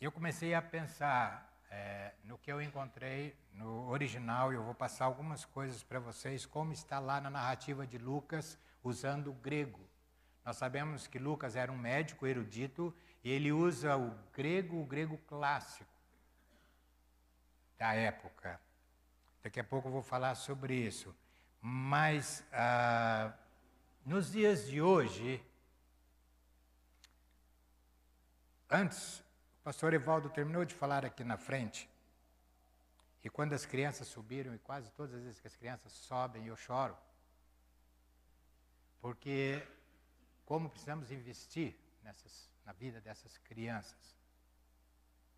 eu 0.00 0.10
comecei 0.10 0.54
a 0.54 0.62
pensar 0.62 1.54
é, 1.70 2.14
no 2.24 2.38
que 2.38 2.50
eu 2.50 2.62
encontrei 2.62 3.36
no 3.52 3.90
original 3.90 4.50
e 4.50 4.56
eu 4.56 4.64
vou 4.64 4.74
passar 4.74 5.04
algumas 5.04 5.44
coisas 5.44 5.82
para 5.82 6.00
vocês, 6.00 6.46
como 6.46 6.72
está 6.72 6.98
lá 6.98 7.20
na 7.20 7.28
narrativa 7.28 7.86
de 7.86 7.98
Lucas, 7.98 8.58
usando 8.82 9.30
o 9.30 9.34
grego. 9.34 9.86
Nós 10.42 10.56
sabemos 10.56 11.06
que 11.06 11.18
Lucas 11.18 11.54
era 11.54 11.70
um 11.70 11.76
médico 11.76 12.26
erudito 12.26 12.96
e 13.22 13.30
ele 13.30 13.52
usa 13.52 13.94
o 13.94 14.10
grego, 14.32 14.80
o 14.80 14.86
grego 14.86 15.18
clássico 15.18 15.92
da 17.76 17.92
época. 17.92 18.58
Daqui 19.42 19.60
a 19.60 19.64
pouco 19.64 19.88
eu 19.88 19.92
vou 19.92 20.02
falar 20.02 20.34
sobre 20.34 20.74
isso. 20.74 21.14
Mas 21.66 22.44
ah, 22.52 23.32
nos 24.04 24.32
dias 24.32 24.66
de 24.66 24.82
hoje, 24.82 25.42
antes, 28.68 29.20
o 29.20 29.62
pastor 29.64 29.94
Evaldo 29.94 30.28
terminou 30.28 30.66
de 30.66 30.74
falar 30.74 31.06
aqui 31.06 31.24
na 31.24 31.38
frente, 31.38 31.88
e 33.22 33.30
quando 33.30 33.54
as 33.54 33.64
crianças 33.64 34.06
subiram, 34.08 34.54
e 34.54 34.58
quase 34.58 34.92
todas 34.92 35.14
as 35.14 35.22
vezes 35.22 35.40
que 35.40 35.46
as 35.46 35.56
crianças 35.56 35.90
sobem, 35.90 36.46
eu 36.46 36.54
choro, 36.54 36.94
porque 39.00 39.66
como 40.44 40.68
precisamos 40.68 41.10
investir 41.10 41.74
nessas, 42.02 42.50
na 42.66 42.74
vida 42.74 43.00
dessas 43.00 43.38
crianças, 43.38 44.18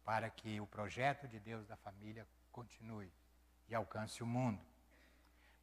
para 0.05 0.29
que 0.29 0.61
o 0.61 0.67
projeto 0.67 1.29
de 1.29 1.39
Deus 1.39 1.69
da 1.69 1.77
família 1.77 2.27
continue 2.51 3.13
e 3.69 3.77
alcance 3.77 4.25
o 4.25 4.27
mundo. 4.27 4.61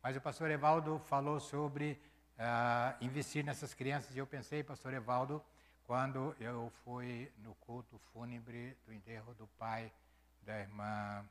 Mas 0.03 0.17
o 0.17 0.21
pastor 0.21 0.51
Evaldo 0.51 0.99
falou 0.99 1.39
sobre 1.39 1.97
uh, 2.37 3.01
investir 3.01 3.41
nessas 3.41 3.73
crianças 3.73 4.13
e 4.13 4.19
eu 4.19 4.27
pensei, 4.27 4.61
pastor 4.61 4.93
Evaldo, 4.93 5.41
quando 5.85 6.35
eu 6.41 6.69
fui 6.83 7.31
no 7.37 7.55
culto 7.55 7.97
fúnebre 8.11 8.77
do 8.85 8.91
enterro 8.91 9.33
do 9.35 9.47
pai 9.47 9.89
da 10.41 10.59
irmã. 10.59 11.25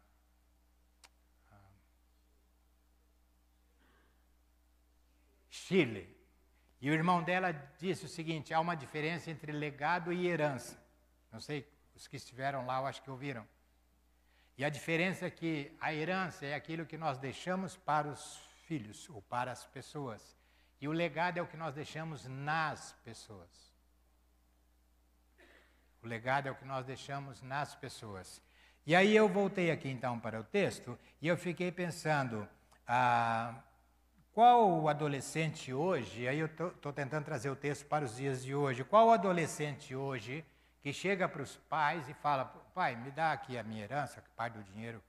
Chile. 5.50 6.16
E 6.80 6.88
o 6.88 6.94
irmão 6.94 7.22
dela 7.22 7.52
disse 7.78 8.06
o 8.06 8.08
seguinte: 8.08 8.54
há 8.54 8.60
uma 8.60 8.74
diferença 8.74 9.30
entre 9.30 9.52
legado 9.52 10.14
e 10.14 10.26
herança. 10.26 10.82
Não 11.30 11.40
sei, 11.40 11.68
os 11.94 12.08
que 12.08 12.16
estiveram 12.16 12.64
lá, 12.64 12.80
eu 12.80 12.86
acho 12.86 13.02
que 13.02 13.10
ouviram. 13.10 13.46
E 14.56 14.64
a 14.64 14.70
diferença 14.70 15.26
é 15.26 15.30
que 15.30 15.76
a 15.78 15.92
herança 15.92 16.46
é 16.46 16.54
aquilo 16.54 16.86
que 16.86 16.96
nós 16.96 17.18
deixamos 17.18 17.76
para 17.76 18.08
os 18.08 18.51
filhos 18.72 19.06
ou 19.10 19.20
para 19.20 19.52
as 19.52 19.66
pessoas. 19.66 20.34
E 20.80 20.88
o 20.88 20.92
legado 20.92 21.36
é 21.36 21.42
o 21.42 21.46
que 21.46 21.58
nós 21.58 21.74
deixamos 21.74 22.26
nas 22.26 22.94
pessoas. 23.04 23.50
O 26.02 26.06
legado 26.06 26.48
é 26.48 26.50
o 26.50 26.54
que 26.54 26.64
nós 26.64 26.86
deixamos 26.86 27.42
nas 27.42 27.74
pessoas. 27.74 28.40
E 28.86 28.96
aí 28.96 29.14
eu 29.14 29.28
voltei 29.28 29.70
aqui 29.70 29.90
então 29.90 30.18
para 30.18 30.40
o 30.40 30.44
texto 30.44 30.98
e 31.20 31.28
eu 31.28 31.36
fiquei 31.36 31.70
pensando, 31.70 32.48
ah, 32.88 33.62
qual 34.32 34.80
o 34.80 34.88
adolescente 34.88 35.70
hoje, 35.72 36.26
aí 36.26 36.38
eu 36.38 36.46
estou 36.46 36.92
tentando 36.94 37.26
trazer 37.26 37.50
o 37.50 37.56
texto 37.56 37.84
para 37.84 38.06
os 38.06 38.16
dias 38.16 38.42
de 38.42 38.54
hoje, 38.54 38.82
qual 38.82 39.08
o 39.08 39.12
adolescente 39.12 39.94
hoje 39.94 40.44
que 40.80 40.94
chega 40.94 41.28
para 41.28 41.42
os 41.42 41.56
pais 41.68 42.08
e 42.08 42.14
fala, 42.14 42.46
pai, 42.74 42.96
me 42.96 43.10
dá 43.10 43.32
aqui 43.32 43.58
a 43.58 43.62
minha 43.62 43.84
herança, 43.84 44.24
parte 44.34 44.54
do 44.54 44.64
dinheiro 44.64 45.00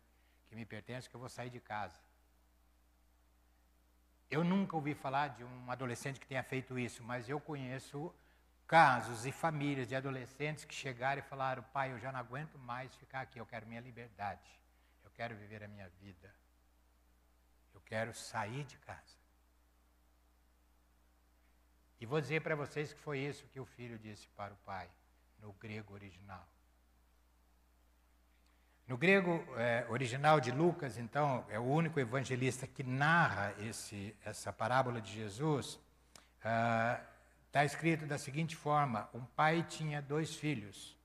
que 0.50 0.56
me 0.56 0.66
pertence, 0.66 1.10
que 1.10 1.16
eu 1.16 1.20
vou 1.20 1.30
sair 1.30 1.50
de 1.50 1.62
casa. 1.62 1.98
Eu 4.34 4.44
nunca 4.44 4.76
ouvi 4.76 4.96
falar 4.96 5.28
de 5.28 5.44
um 5.44 5.70
adolescente 5.70 6.20
que 6.20 6.26
tenha 6.26 6.42
feito 6.42 6.80
isso, 6.80 7.04
mas 7.04 7.30
eu 7.30 7.40
conheço 7.40 8.12
casos 8.66 9.28
e 9.28 9.32
famílias 9.32 9.88
de 9.88 9.96
adolescentes 9.96 10.66
que 10.66 10.74
chegaram 10.74 11.20
e 11.20 11.30
falaram: 11.34 11.62
pai, 11.72 11.92
eu 11.92 12.00
já 12.00 12.12
não 12.12 12.20
aguento 12.20 12.58
mais 12.58 12.96
ficar 12.96 13.22
aqui, 13.22 13.38
eu 13.38 13.46
quero 13.46 13.68
minha 13.68 13.80
liberdade, 13.80 14.50
eu 15.04 15.12
quero 15.12 15.36
viver 15.36 15.64
a 15.64 15.68
minha 15.68 15.88
vida, 16.02 16.34
eu 17.76 17.82
quero 17.82 18.12
sair 18.12 18.64
de 18.64 18.76
casa. 18.80 19.16
E 22.02 22.06
vou 22.08 22.20
dizer 22.20 22.42
para 22.42 22.56
vocês 22.56 22.92
que 22.92 23.00
foi 23.00 23.20
isso 23.20 23.48
que 23.50 23.60
o 23.60 23.66
filho 23.66 24.00
disse 24.00 24.28
para 24.30 24.52
o 24.52 24.58
pai, 24.66 24.90
no 25.38 25.54
grego 25.54 25.94
original. 25.94 26.48
No 28.86 28.98
grego 28.98 29.44
é, 29.58 29.86
original 29.90 30.42
de 30.42 30.52
Lucas, 30.52 30.98
então, 30.98 31.46
é 31.50 31.58
o 31.58 31.64
único 31.64 32.00
evangelista 32.00 32.68
que 32.68 32.84
narra 32.84 33.54
esse, 33.60 34.16
essa 34.26 34.52
parábola 34.52 35.00
de 35.00 35.14
Jesus. 35.14 35.80
Está 37.48 37.64
escrito 37.64 38.06
da 38.06 38.18
seguinte 38.18 38.56
forma: 38.56 39.10
um 39.14 39.24
pai 39.24 39.64
tinha 39.64 40.02
dois 40.02 40.36
filhos. 40.36 40.98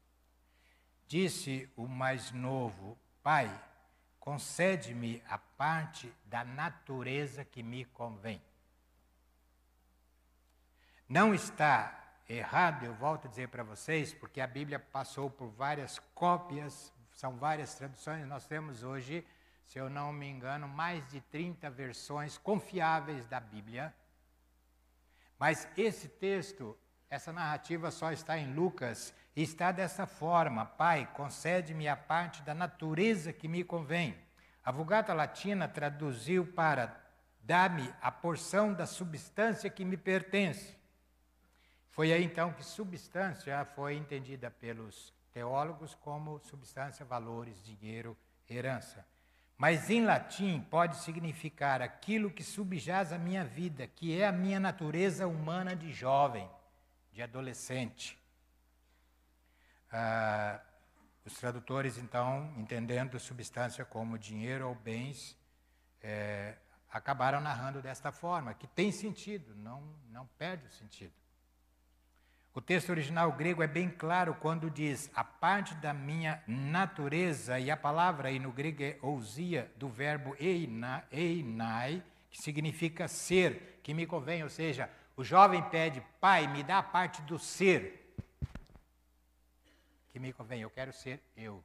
Disse 1.06 1.70
o 1.76 1.87
mais 1.87 2.32
novo: 2.32 2.99
Pai, 3.23 3.49
concede-me 4.18 5.23
a 5.28 5.38
parte 5.38 6.12
da 6.25 6.44
natureza 6.44 7.44
que 7.44 7.62
me 7.62 7.85
convém. 7.85 8.42
Não 11.08 11.32
está 11.32 12.12
errado, 12.28 12.85
eu 12.85 12.92
volto 12.94 13.26
a 13.26 13.30
dizer 13.30 13.49
para 13.49 13.62
vocês, 13.62 14.12
porque 14.12 14.40
a 14.40 14.47
Bíblia 14.47 14.78
passou 14.78 15.30
por 15.30 15.49
várias 15.49 15.99
cópias, 16.14 16.92
são 17.18 17.37
várias 17.37 17.75
traduções, 17.75 18.25
nós 18.28 18.46
temos 18.46 18.84
hoje, 18.84 19.26
se 19.66 19.76
eu 19.76 19.90
não 19.90 20.12
me 20.12 20.28
engano, 20.28 20.68
mais 20.68 21.04
de 21.08 21.20
30 21.20 21.68
versões 21.68 22.38
confiáveis 22.38 23.26
da 23.26 23.40
Bíblia. 23.40 23.92
Mas 25.37 25.66
esse 25.76 26.06
texto, 26.06 26.78
essa 27.10 27.32
narrativa 27.32 27.90
só 27.90 28.12
está 28.12 28.38
em 28.38 28.54
Lucas 28.54 29.12
e 29.34 29.42
está 29.42 29.72
dessa 29.72 30.06
forma: 30.06 30.64
Pai, 30.64 31.10
concede-me 31.12 31.88
a 31.88 31.96
parte 31.96 32.40
da 32.42 32.54
natureza 32.54 33.32
que 33.32 33.48
me 33.48 33.64
convém. 33.64 34.16
A 34.64 34.70
Vulgata 34.70 35.12
Latina 35.12 35.66
traduziu 35.66 36.46
para 36.46 37.04
dá-me 37.40 37.92
a 38.00 38.12
porção 38.12 38.72
da 38.72 38.87
substância 38.87 39.68
que 39.68 39.84
me 39.84 39.96
pertence. 39.96 40.76
Foi 41.90 42.12
aí 42.12 42.22
então 42.22 42.52
que 42.52 42.64
substância 42.64 43.64
foi 43.75 43.96
entendida 43.96 44.52
pelos 44.52 45.17
teólogos 45.32 45.94
como 45.94 46.38
substância, 46.40 47.04
valores, 47.04 47.62
dinheiro, 47.62 48.16
herança. 48.49 49.06
Mas 49.56 49.90
em 49.90 50.04
latim 50.04 50.61
pode 50.70 50.97
significar 50.99 51.82
aquilo 51.82 52.30
que 52.30 52.44
subjaz 52.44 53.12
a 53.12 53.18
minha 53.18 53.44
vida, 53.44 53.87
que 53.87 54.18
é 54.20 54.26
a 54.26 54.32
minha 54.32 54.61
natureza 54.61 55.26
humana 55.26 55.75
de 55.75 55.92
jovem, 55.92 56.49
de 57.12 57.23
adolescente. 57.23 58.16
Ah, 59.90 60.61
os 61.25 61.35
tradutores, 61.35 61.99
então, 61.99 62.52
entendendo 62.56 63.18
substância 63.18 63.85
como 63.85 64.18
dinheiro 64.18 64.68
ou 64.68 64.75
bens, 64.75 65.37
é, 66.00 66.56
acabaram 66.90 67.40
narrando 67.40 67.82
desta 67.82 68.11
forma, 68.11 68.54
que 68.54 68.66
tem 68.66 68.90
sentido, 68.90 69.54
não, 69.56 69.82
não 70.11 70.26
perde 70.38 70.66
o 70.66 70.70
sentido. 70.70 71.12
O 72.58 72.60
texto 72.60 72.90
original 72.90 73.30
grego 73.30 73.62
é 73.62 73.68
bem 73.68 73.88
claro 73.88 74.34
quando 74.34 74.68
diz 74.68 75.08
a 75.14 75.22
parte 75.22 75.76
da 75.76 75.94
minha 75.94 76.42
natureza, 76.44 77.56
e 77.60 77.70
a 77.70 77.76
palavra 77.76 78.30
aí 78.30 78.40
no 78.40 78.50
grego 78.50 78.82
é 78.82 78.98
ousia, 79.00 79.70
do 79.76 79.88
verbo 79.88 80.34
einai, 80.40 82.02
que 82.28 82.42
significa 82.42 83.06
ser, 83.06 83.78
que 83.80 83.94
me 83.94 84.04
convém, 84.06 84.42
ou 84.42 84.48
seja, 84.48 84.90
o 85.16 85.22
jovem 85.22 85.62
pede, 85.70 86.02
pai, 86.20 86.48
me 86.48 86.64
dá 86.64 86.78
a 86.78 86.82
parte 86.82 87.22
do 87.22 87.38
ser, 87.38 88.12
que 90.08 90.18
me 90.18 90.32
convém, 90.32 90.62
eu 90.62 90.70
quero 90.70 90.92
ser 90.92 91.22
eu. 91.36 91.62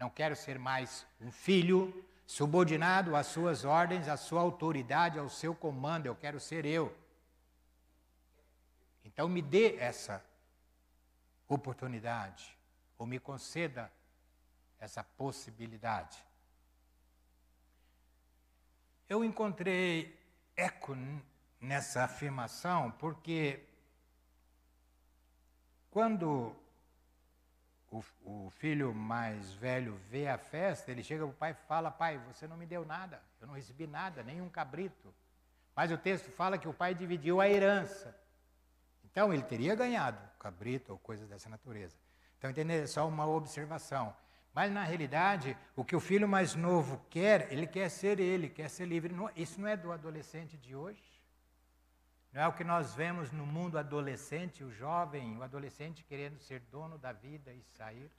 Não 0.00 0.10
quero 0.10 0.34
ser 0.34 0.58
mais 0.58 1.06
um 1.20 1.30
filho 1.30 2.04
subordinado 2.26 3.14
às 3.14 3.28
suas 3.28 3.64
ordens, 3.64 4.08
à 4.08 4.16
sua 4.16 4.40
autoridade, 4.40 5.16
ao 5.16 5.28
seu 5.28 5.54
comando, 5.54 6.06
eu 6.06 6.16
quero 6.16 6.40
ser 6.40 6.66
eu. 6.66 6.92
Então 9.14 9.28
me 9.28 9.40
dê 9.40 9.76
essa 9.76 10.22
oportunidade, 11.48 12.58
ou 12.98 13.06
me 13.06 13.20
conceda 13.20 13.90
essa 14.80 15.04
possibilidade. 15.04 16.18
Eu 19.08 19.24
encontrei 19.24 20.18
eco 20.56 20.96
nessa 21.60 22.02
afirmação 22.04 22.90
porque 22.90 23.64
quando 25.90 26.56
o, 27.92 28.04
o, 28.24 28.50
filho 28.50 28.92
mais 28.92 29.52
velho 29.52 29.94
vê 30.10 30.26
a 30.26 30.36
festa, 30.36 30.90
ele 30.90 31.04
chega 31.04 31.24
para 31.24 31.32
o 31.32 31.36
pai 31.36 31.50
e 31.52 31.66
fala: 31.68 31.88
Pai, 31.88 32.18
você 32.18 32.48
não 32.48 32.56
me 32.56 32.66
deu 32.66 32.84
nada, 32.84 33.22
eu 33.40 33.46
não 33.46 33.54
recebi 33.54 33.86
nada, 33.86 34.24
nenhum 34.24 34.48
cabrito. 34.48 35.14
Mas 35.76 35.92
o 35.92 35.98
texto 35.98 36.32
fala 36.32 36.58
que 36.58 36.66
o 36.66 36.74
pai 36.74 36.96
dividiu 36.96 37.40
a 37.40 37.48
herança. 37.48 38.23
Então 39.14 39.32
ele 39.32 39.44
teria 39.44 39.76
ganhado 39.76 40.18
cabrito 40.40 40.90
ou 40.90 40.98
coisas 40.98 41.28
dessa 41.28 41.48
natureza. 41.48 41.96
Então, 42.36 42.50
entender 42.50 42.82
é 42.82 42.86
só 42.86 43.06
uma 43.06 43.24
observação. 43.24 44.14
Mas 44.52 44.72
na 44.72 44.82
realidade, 44.82 45.56
o 45.76 45.84
que 45.84 45.94
o 45.94 46.00
filho 46.00 46.28
mais 46.28 46.56
novo 46.56 47.00
quer, 47.08 47.52
ele 47.52 47.64
quer 47.64 47.88
ser 47.88 48.18
ele, 48.18 48.48
quer 48.48 48.68
ser 48.68 48.86
livre. 48.86 49.14
Isso 49.36 49.60
não 49.60 49.68
é 49.68 49.76
do 49.76 49.92
adolescente 49.92 50.58
de 50.58 50.74
hoje. 50.74 51.00
Não 52.32 52.42
é 52.42 52.48
o 52.48 52.52
que 52.52 52.64
nós 52.64 52.92
vemos 52.92 53.30
no 53.30 53.46
mundo 53.46 53.78
adolescente, 53.78 54.64
o 54.64 54.72
jovem, 54.72 55.38
o 55.38 55.44
adolescente 55.44 56.02
querendo 56.02 56.40
ser 56.40 56.58
dono 56.72 56.98
da 56.98 57.12
vida 57.12 57.52
e 57.52 57.62
sair. 57.62 58.10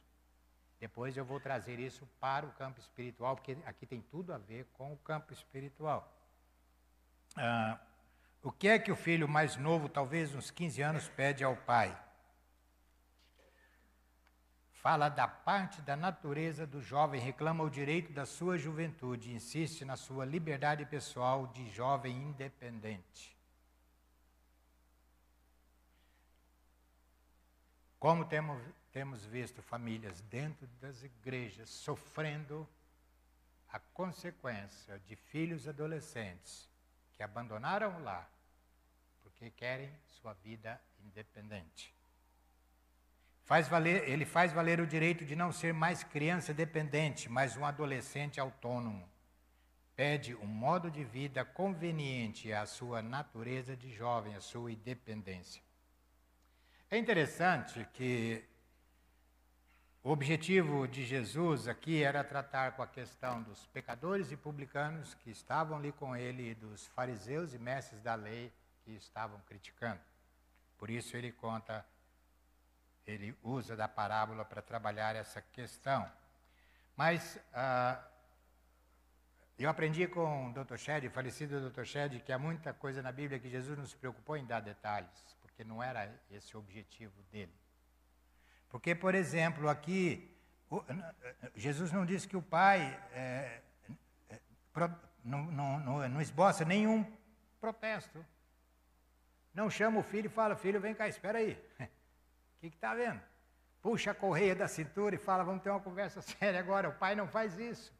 Depois 0.79 1.17
eu 1.17 1.25
vou 1.25 1.41
trazer 1.41 1.77
isso 1.77 2.07
para 2.21 2.45
o 2.45 2.51
campo 2.53 2.79
espiritual, 2.79 3.35
porque 3.35 3.57
aqui 3.65 3.85
tem 3.85 4.01
tudo 4.01 4.33
a 4.33 4.37
ver 4.37 4.65
com 4.71 4.93
o 4.93 4.97
campo 4.97 5.33
espiritual. 5.33 6.09
Ah, 7.35 7.77
o 8.45 8.51
que 8.51 8.67
é 8.67 8.77
que 8.77 8.91
o 8.91 8.95
filho 8.95 9.27
mais 9.27 9.57
novo, 9.57 9.89
talvez 9.89 10.35
uns 10.35 10.51
15 10.51 10.79
anos, 10.79 11.09
pede 11.09 11.43
ao 11.43 11.57
pai? 11.57 11.99
Fala 14.71 15.09
da 15.09 15.27
parte 15.27 15.81
da 15.81 15.95
natureza 15.95 16.67
do 16.67 16.79
jovem, 16.79 17.19
reclama 17.19 17.63
o 17.63 17.71
direito 17.71 18.13
da 18.13 18.23
sua 18.23 18.55
juventude, 18.55 19.33
insiste 19.33 19.83
na 19.83 19.95
sua 19.95 20.25
liberdade 20.25 20.85
pessoal 20.85 21.47
de 21.47 21.67
jovem 21.71 22.15
independente. 22.21 23.35
Como 27.97 28.25
temos, 28.25 28.61
temos 28.91 29.25
visto 29.25 29.63
famílias 29.63 30.21
dentro 30.21 30.67
das 30.79 31.01
igrejas 31.01 31.67
sofrendo 31.69 32.69
a 33.69 33.79
consequência 33.79 34.99
de 34.99 35.15
filhos 35.15 35.67
adolescentes 35.67 36.69
que 37.11 37.23
abandonaram 37.23 37.97
o 37.97 38.03
lar 38.03 38.34
porque 39.45 39.51
querem 39.51 39.91
sua 40.07 40.33
vida 40.33 40.81
independente. 41.03 41.93
Faz 43.43 43.67
valer, 43.67 44.09
ele 44.09 44.25
faz 44.25 44.51
valer 44.51 44.79
o 44.79 44.87
direito 44.87 45.23
de 45.23 45.35
não 45.35 45.51
ser 45.51 45.71
mais 45.71 46.03
criança 46.03 46.51
dependente, 46.51 47.29
mas 47.29 47.55
um 47.55 47.63
adolescente 47.63 48.39
autônomo. 48.39 49.07
Pede 49.95 50.33
um 50.35 50.47
modo 50.47 50.89
de 50.89 51.03
vida 51.03 51.45
conveniente 51.45 52.51
à 52.51 52.65
sua 52.65 53.03
natureza 53.03 53.77
de 53.77 53.93
jovem, 53.93 54.35
à 54.35 54.41
sua 54.41 54.71
independência. 54.71 55.61
É 56.89 56.97
interessante 56.97 57.87
que 57.93 58.43
o 60.03 60.09
objetivo 60.09 60.87
de 60.87 61.05
Jesus 61.05 61.67
aqui 61.67 62.01
era 62.01 62.23
tratar 62.23 62.71
com 62.71 62.81
a 62.81 62.87
questão 62.87 63.43
dos 63.43 63.67
pecadores 63.67 64.31
e 64.31 64.35
publicanos 64.35 65.13
que 65.13 65.29
estavam 65.29 65.77
ali 65.77 65.91
com 65.91 66.15
ele, 66.15 66.55
dos 66.55 66.87
fariseus 66.87 67.53
e 67.53 67.59
mestres 67.59 68.01
da 68.01 68.15
lei 68.15 68.51
que 68.85 68.91
estavam 68.91 69.39
criticando. 69.41 69.99
Por 70.77 70.91
isso 70.91 71.17
ele 71.17 71.31
conta, 71.31 71.83
ele 73.05 73.35
usa 73.43 73.75
da 73.75 73.87
parábola 73.87 74.45
para 74.45 74.61
trabalhar 74.61 75.15
essa 75.15 75.41
questão. 75.41 76.09
Mas 76.95 77.39
ah, 77.51 78.01
eu 79.57 79.69
aprendi 79.69 80.07
com 80.07 80.49
o 80.49 80.53
Dr. 80.53 80.77
Shedd, 80.77 81.09
falecido 81.09 81.69
Dr. 81.71 81.83
Shedd, 81.83 82.19
que 82.21 82.31
há 82.31 82.37
muita 82.37 82.73
coisa 82.73 83.01
na 83.01 83.11
Bíblia 83.11 83.39
que 83.39 83.49
Jesus 83.49 83.75
não 83.77 83.85
se 83.85 83.95
preocupou 83.95 84.37
em 84.37 84.45
dar 84.45 84.59
detalhes, 84.59 85.35
porque 85.41 85.63
não 85.63 85.81
era 85.81 86.13
esse 86.29 86.55
o 86.55 86.59
objetivo 86.59 87.23
dele. 87.31 87.53
Porque, 88.69 88.93
por 88.93 89.15
exemplo, 89.15 89.67
aqui, 89.67 90.31
o, 90.69 90.83
Jesus 91.55 91.91
não 91.91 92.05
disse 92.05 92.27
que 92.27 92.37
o 92.37 92.41
Pai 92.41 92.81
é, 93.13 93.61
é, 94.29 94.39
não, 95.23 95.45
não, 95.45 95.79
não, 95.79 96.09
não 96.09 96.21
esboça 96.21 96.63
nenhum 96.63 97.03
protesto. 97.59 98.23
Não 99.55 99.69
chama 99.69 100.01
o 100.01 100.03
filho 100.03 100.25
e 100.25 100.29
fala, 100.29 100.55
filho, 100.55 100.81
vem 100.81 100.93
cá, 100.93 101.07
espera 101.07 101.39
aí. 101.39 101.57
O 101.79 102.59
que 102.59 102.67
está 102.67 102.93
vendo? 102.93 103.21
Puxa 103.81 104.11
a 104.11 104.13
correia 104.13 104.53
da 104.53 104.67
cintura 104.67 105.15
e 105.15 105.17
fala, 105.17 105.45
vamos 105.45 105.63
ter 105.63 105.69
uma 105.69 105.79
conversa 105.79 106.21
séria 106.21 106.59
agora. 106.59 106.89
O 106.89 106.93
pai 106.93 107.15
não 107.15 107.27
faz 107.27 107.57
isso. 107.57 107.93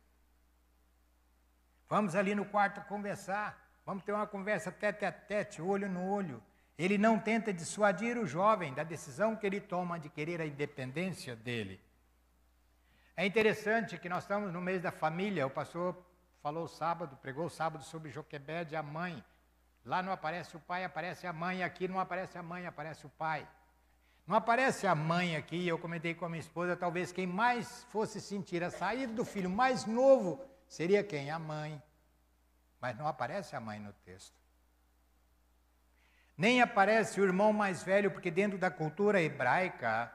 Vamos 1.88 2.14
ali 2.14 2.36
no 2.36 2.44
quarto 2.44 2.82
conversar. 2.82 3.58
Vamos 3.86 4.04
ter 4.04 4.12
uma 4.12 4.28
conversa 4.28 4.70
tete 4.70 5.06
a 5.06 5.12
tete, 5.12 5.62
olho 5.62 5.88
no 5.88 6.10
olho. 6.10 6.44
Ele 6.78 6.98
não 6.98 7.18
tenta 7.18 7.54
dissuadir 7.54 8.18
o 8.18 8.28
jovem 8.28 8.74
da 8.74 8.84
decisão 8.84 9.36
que 9.36 9.46
ele 9.46 9.62
toma 9.62 9.98
de 9.98 10.10
querer 10.10 10.42
a 10.42 10.46
independência 10.46 11.36
dele. 11.38 11.80
É 13.16 13.26
interessante 13.26 13.98
que 13.98 14.10
nós 14.10 14.24
estamos 14.24 14.52
no 14.52 14.60
mês 14.60 14.82
da 14.82 14.92
família. 14.92 15.48
O 15.48 15.50
pastor 15.50 15.96
falou 16.42 16.68
sábado, 16.68 17.16
pregou 17.22 17.50
sábado 17.50 17.86
sobre 17.86 18.10
Joquebede, 18.12 18.76
a 18.76 18.84
mãe. 18.84 19.24
Lá 19.86 20.02
não 20.02 20.12
aparece 20.12 20.58
o 20.58 20.60
pai, 20.60 20.84
aparece 20.84 21.28
a 21.28 21.32
mãe, 21.32 21.64
aqui 21.64 21.88
não 21.88 22.00
aparece 22.00 22.38
a 22.38 22.44
mãe, 22.44 22.66
aparece 22.66 23.06
o 23.06 23.10
pai. 23.10 23.48
Não 24.26 24.36
aparece 24.36 24.88
a 24.88 24.96
mãe 24.96 25.36
aqui, 25.36 25.68
eu 25.68 25.78
comentei 25.78 26.16
com 26.16 26.26
a 26.26 26.30
minha 26.30 26.40
esposa, 26.40 26.76
talvez 26.76 27.12
quem 27.12 27.28
mais 27.28 27.84
fosse 27.86 28.20
sentir 28.20 28.64
a 28.64 28.72
saída 28.72 29.14
do 29.14 29.24
filho 29.24 29.50
mais 29.50 29.86
novo 29.86 30.44
seria 30.68 31.04
quem? 31.04 31.30
A 31.30 31.38
mãe. 31.38 31.80
Mas 32.82 32.98
não 32.98 33.08
aparece 33.08 33.56
a 33.56 33.60
mãe 33.60 33.80
no 33.80 33.94
texto. 33.94 34.36
Nem 36.36 36.62
aparece 36.62 37.22
o 37.22 37.24
irmão 37.24 37.54
mais 37.54 37.84
velho, 37.84 38.10
porque 38.10 38.32
dentro 38.32 38.58
da 38.58 38.72
cultura 38.72 39.22
hebraica, 39.22 40.12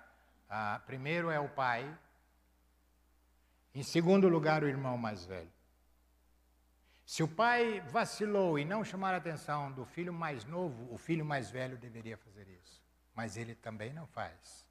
ah, 0.48 0.80
primeiro 0.84 1.30
é 1.30 1.38
o 1.38 1.48
pai, 1.48 1.88
em 3.72 3.84
segundo 3.84 4.28
lugar, 4.28 4.64
o 4.64 4.68
irmão 4.68 4.98
mais 4.98 5.24
velho. 5.24 5.50
Se 7.10 7.24
o 7.24 7.28
pai 7.28 7.80
vacilou 7.80 8.56
e 8.56 8.64
não 8.64 8.84
chamar 8.84 9.14
a 9.14 9.16
atenção 9.16 9.72
do 9.72 9.84
filho 9.84 10.12
mais 10.12 10.44
novo, 10.44 10.94
o 10.94 10.96
filho 10.96 11.24
mais 11.24 11.50
velho 11.50 11.76
deveria 11.76 12.16
fazer 12.16 12.46
isso. 12.46 12.80
Mas 13.16 13.36
ele 13.36 13.52
também 13.52 13.92
não 13.92 14.06
faz. 14.06 14.64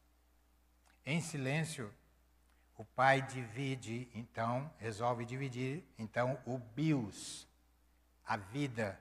Em 1.05 1.19
silêncio, 1.19 1.93
o 2.77 2.85
pai 2.85 3.21
divide, 3.21 4.09
então, 4.15 4.73
resolve 4.77 5.25
dividir, 5.25 5.83
então, 5.97 6.41
o 6.45 6.57
bios, 6.57 7.45
a 8.25 8.37
vida. 8.37 8.97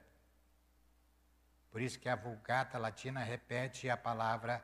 Por 1.70 1.80
isso 1.80 1.96
que 1.96 2.08
a 2.08 2.16
Vulgata 2.16 2.76
Latina 2.76 3.22
repete 3.22 3.88
a 3.88 3.96
palavra 3.96 4.60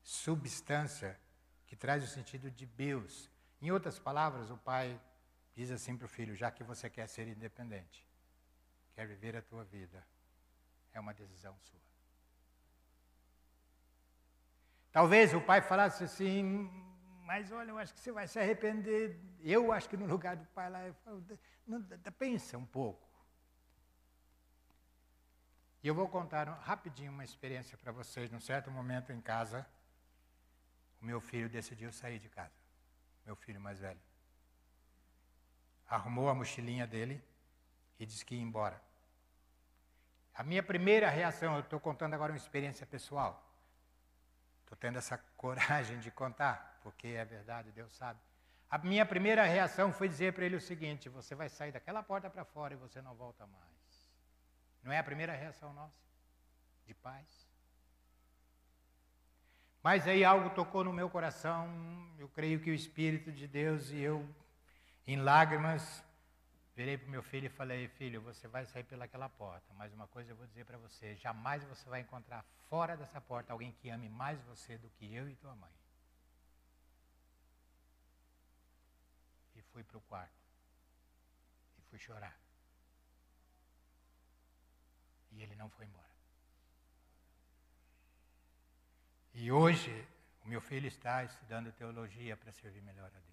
substância, 0.00 1.18
que 1.66 1.74
traz 1.74 2.04
o 2.04 2.06
sentido 2.06 2.52
de 2.52 2.66
bios. 2.66 3.28
Em 3.60 3.72
outras 3.72 3.98
palavras, 3.98 4.48
o 4.48 4.56
pai 4.56 5.00
diz 5.56 5.72
assim 5.72 5.96
para 5.96 6.06
o 6.06 6.08
filho: 6.08 6.36
já 6.36 6.52
que 6.52 6.62
você 6.62 6.88
quer 6.88 7.08
ser 7.08 7.26
independente, 7.26 8.11
quer 8.94 9.06
viver 9.06 9.36
a 9.36 9.42
tua 9.42 9.64
vida, 9.64 10.06
é 10.92 11.00
uma 11.00 11.14
decisão 11.14 11.56
sua. 11.58 11.80
Talvez 14.90 15.32
o 15.32 15.40
pai 15.40 15.62
falasse 15.62 16.04
assim, 16.04 16.70
mas 17.24 17.50
olha, 17.50 17.70
eu 17.70 17.78
acho 17.78 17.94
que 17.94 18.00
você 18.00 18.12
vai 18.12 18.28
se 18.28 18.38
arrepender. 18.38 19.18
Eu 19.40 19.72
acho 19.72 19.88
que 19.88 19.96
no 19.96 20.06
lugar 20.06 20.36
do 20.36 20.44
pai 20.46 20.68
lá, 20.68 20.86
eu 20.86 20.94
falo, 20.94 21.24
pensa 22.18 22.58
um 22.58 22.66
pouco. 22.66 23.08
E 25.82 25.88
eu 25.88 25.94
vou 25.94 26.08
contar 26.08 26.44
rapidinho 26.44 27.10
uma 27.10 27.24
experiência 27.24 27.76
para 27.78 27.90
vocês. 27.90 28.30
Num 28.30 28.38
certo 28.38 28.70
momento 28.70 29.12
em 29.12 29.20
casa, 29.20 29.66
o 31.00 31.04
meu 31.06 31.20
filho 31.20 31.48
decidiu 31.48 31.90
sair 31.90 32.18
de 32.18 32.28
casa. 32.28 32.54
Meu 33.24 33.34
filho 33.34 33.60
mais 33.60 33.80
velho. 33.80 34.00
Arrumou 35.88 36.28
a 36.28 36.34
mochilinha 36.34 36.86
dele 36.86 37.22
e 38.02 38.06
disse 38.06 38.24
que 38.24 38.34
ia 38.34 38.42
embora. 38.42 38.82
A 40.34 40.42
minha 40.42 40.62
primeira 40.62 41.08
reação, 41.08 41.54
eu 41.54 41.60
estou 41.60 41.78
contando 41.78 42.14
agora 42.14 42.32
uma 42.32 42.36
experiência 42.36 42.84
pessoal. 42.84 43.48
Estou 44.62 44.76
tendo 44.76 44.98
essa 44.98 45.18
coragem 45.36 46.00
de 46.00 46.10
contar, 46.10 46.80
porque 46.82 47.06
é 47.08 47.24
verdade, 47.24 47.70
Deus 47.70 47.92
sabe. 47.92 48.18
A 48.68 48.76
minha 48.78 49.06
primeira 49.06 49.44
reação 49.44 49.92
foi 49.92 50.08
dizer 50.08 50.32
para 50.32 50.44
ele 50.44 50.56
o 50.56 50.60
seguinte: 50.60 51.08
você 51.08 51.34
vai 51.34 51.48
sair 51.48 51.70
daquela 51.70 52.02
porta 52.02 52.28
para 52.28 52.44
fora 52.44 52.74
e 52.74 52.76
você 52.76 53.00
não 53.00 53.14
volta 53.14 53.46
mais. 53.46 54.12
Não 54.82 54.90
é 54.90 54.98
a 54.98 55.04
primeira 55.04 55.32
reação 55.32 55.72
nossa? 55.72 56.00
De 56.84 56.94
paz? 56.94 57.46
Mas 59.80 60.08
aí 60.08 60.24
algo 60.24 60.50
tocou 60.50 60.82
no 60.82 60.92
meu 60.92 61.08
coração, 61.08 61.68
eu 62.18 62.28
creio 62.28 62.58
que 62.58 62.70
o 62.70 62.74
Espírito 62.74 63.30
de 63.30 63.46
Deus 63.46 63.90
e 63.90 63.98
eu, 63.98 64.28
em 65.06 65.16
lágrimas, 65.16 66.02
Virei 66.74 66.96
para 66.96 67.06
o 67.06 67.10
meu 67.10 67.22
filho 67.22 67.46
e 67.46 67.50
falei: 67.50 67.86
Filho, 67.88 68.20
você 68.22 68.48
vai 68.48 68.64
sair 68.64 68.84
pelaquela 68.84 69.28
porta, 69.28 69.72
mas 69.74 69.92
uma 69.92 70.06
coisa 70.06 70.32
eu 70.32 70.36
vou 70.36 70.46
dizer 70.46 70.64
para 70.64 70.78
você: 70.78 71.14
jamais 71.16 71.62
você 71.64 71.88
vai 71.88 72.00
encontrar 72.00 72.42
fora 72.68 72.96
dessa 72.96 73.20
porta 73.20 73.52
alguém 73.52 73.72
que 73.72 73.90
ame 73.90 74.08
mais 74.08 74.40
você 74.42 74.78
do 74.78 74.88
que 74.90 75.14
eu 75.14 75.28
e 75.28 75.36
tua 75.36 75.54
mãe. 75.54 75.72
E 79.54 79.62
fui 79.62 79.84
para 79.84 79.98
o 79.98 80.00
quarto. 80.02 80.40
E 81.78 81.82
fui 81.82 81.98
chorar. 81.98 82.38
E 85.32 85.42
ele 85.42 85.54
não 85.56 85.68
foi 85.68 85.84
embora. 85.84 86.12
E 89.34 89.50
hoje, 89.50 90.06
o 90.44 90.48
meu 90.48 90.60
filho 90.60 90.86
está 90.86 91.24
estudando 91.24 91.72
teologia 91.72 92.36
para 92.36 92.52
servir 92.52 92.82
melhor 92.82 93.06
a 93.06 93.18
Deus. 93.20 93.31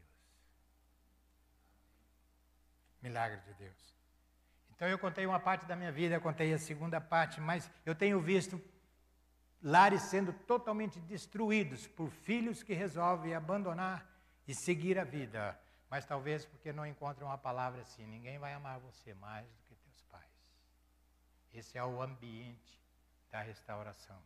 Milagre 3.01 3.39
de 3.41 3.53
Deus. 3.53 3.95
Então 4.75 4.87
eu 4.87 4.97
contei 4.97 5.25
uma 5.25 5.39
parte 5.39 5.65
da 5.65 5.75
minha 5.75 5.91
vida, 5.91 6.15
eu 6.15 6.21
contei 6.21 6.53
a 6.53 6.57
segunda 6.57 7.01
parte, 7.01 7.41
mas 7.41 7.69
eu 7.85 7.93
tenho 7.93 8.19
visto 8.21 8.61
lares 9.61 10.03
sendo 10.03 10.31
totalmente 10.31 10.99
destruídos 11.01 11.85
por 11.87 12.09
filhos 12.09 12.63
que 12.63 12.73
resolvem 12.73 13.35
abandonar 13.35 14.07
e 14.47 14.53
seguir 14.55 14.97
a 14.97 15.03
vida. 15.03 15.59
Mas 15.89 16.05
talvez 16.05 16.45
porque 16.45 16.71
não 16.71 16.85
encontram 16.85 17.27
uma 17.27 17.37
palavra 17.37 17.81
assim: 17.81 18.05
ninguém 18.05 18.37
vai 18.37 18.53
amar 18.53 18.79
você 18.79 19.13
mais 19.13 19.47
do 19.47 19.61
que 19.63 19.75
teus 19.75 20.01
pais. 20.03 20.23
Esse 21.53 21.77
é 21.77 21.83
o 21.83 22.01
ambiente 22.01 22.79
da 23.31 23.41
restauração 23.41 24.21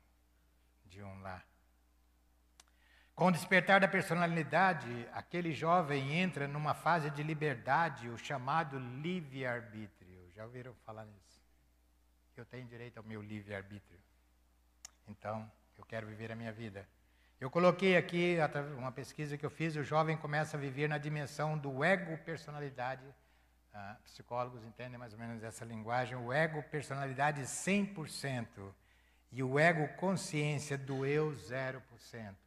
de 0.86 1.02
um 1.02 1.22
lar. 1.22 1.46
Com 3.16 3.28
o 3.28 3.32
despertar 3.32 3.80
da 3.80 3.88
personalidade, 3.88 5.08
aquele 5.14 5.54
jovem 5.54 6.18
entra 6.18 6.48
numa 6.48 6.74
fase 6.74 7.12
de 7.12 7.22
liberdade, 7.22 8.10
o 8.10 8.18
chamado 8.18 8.80
livre-arbítrio. 8.80 10.32
Já 10.36 10.44
ouviram 10.44 10.74
falar 10.84 11.06
nisso? 11.06 11.44
Eu 12.36 12.44
tenho 12.44 12.66
direito 12.66 12.98
ao 12.98 13.04
meu 13.04 13.22
livre-arbítrio. 13.22 14.00
Então, 15.08 15.50
eu 15.78 15.86
quero 15.86 16.08
viver 16.08 16.32
a 16.32 16.36
minha 16.36 16.52
vida. 16.52 16.90
Eu 17.40 17.52
coloquei 17.52 17.96
aqui 17.96 18.38
uma 18.76 18.92
pesquisa 18.92 19.38
que 19.38 19.46
eu 19.46 19.50
fiz, 19.52 19.76
o 19.76 19.84
jovem 19.84 20.18
começa 20.18 20.58
a 20.58 20.60
viver 20.60 20.90
na 20.90 20.98
dimensão 20.98 21.56
do 21.56 21.84
ego-personalidade. 21.84 23.06
Ah, 23.72 23.96
psicólogos 24.06 24.64
entendem 24.64 24.98
mais 24.98 25.14
ou 25.14 25.20
menos 25.20 25.44
essa 25.44 25.64
linguagem. 25.64 26.18
O 26.18 26.34
ego-personalidade 26.34 27.44
100% 27.44 28.74
e 29.32 29.44
o 29.44 29.60
ego-consciência 29.60 30.80
do 30.80 31.06
eu 31.06 31.32
0% 31.32 32.43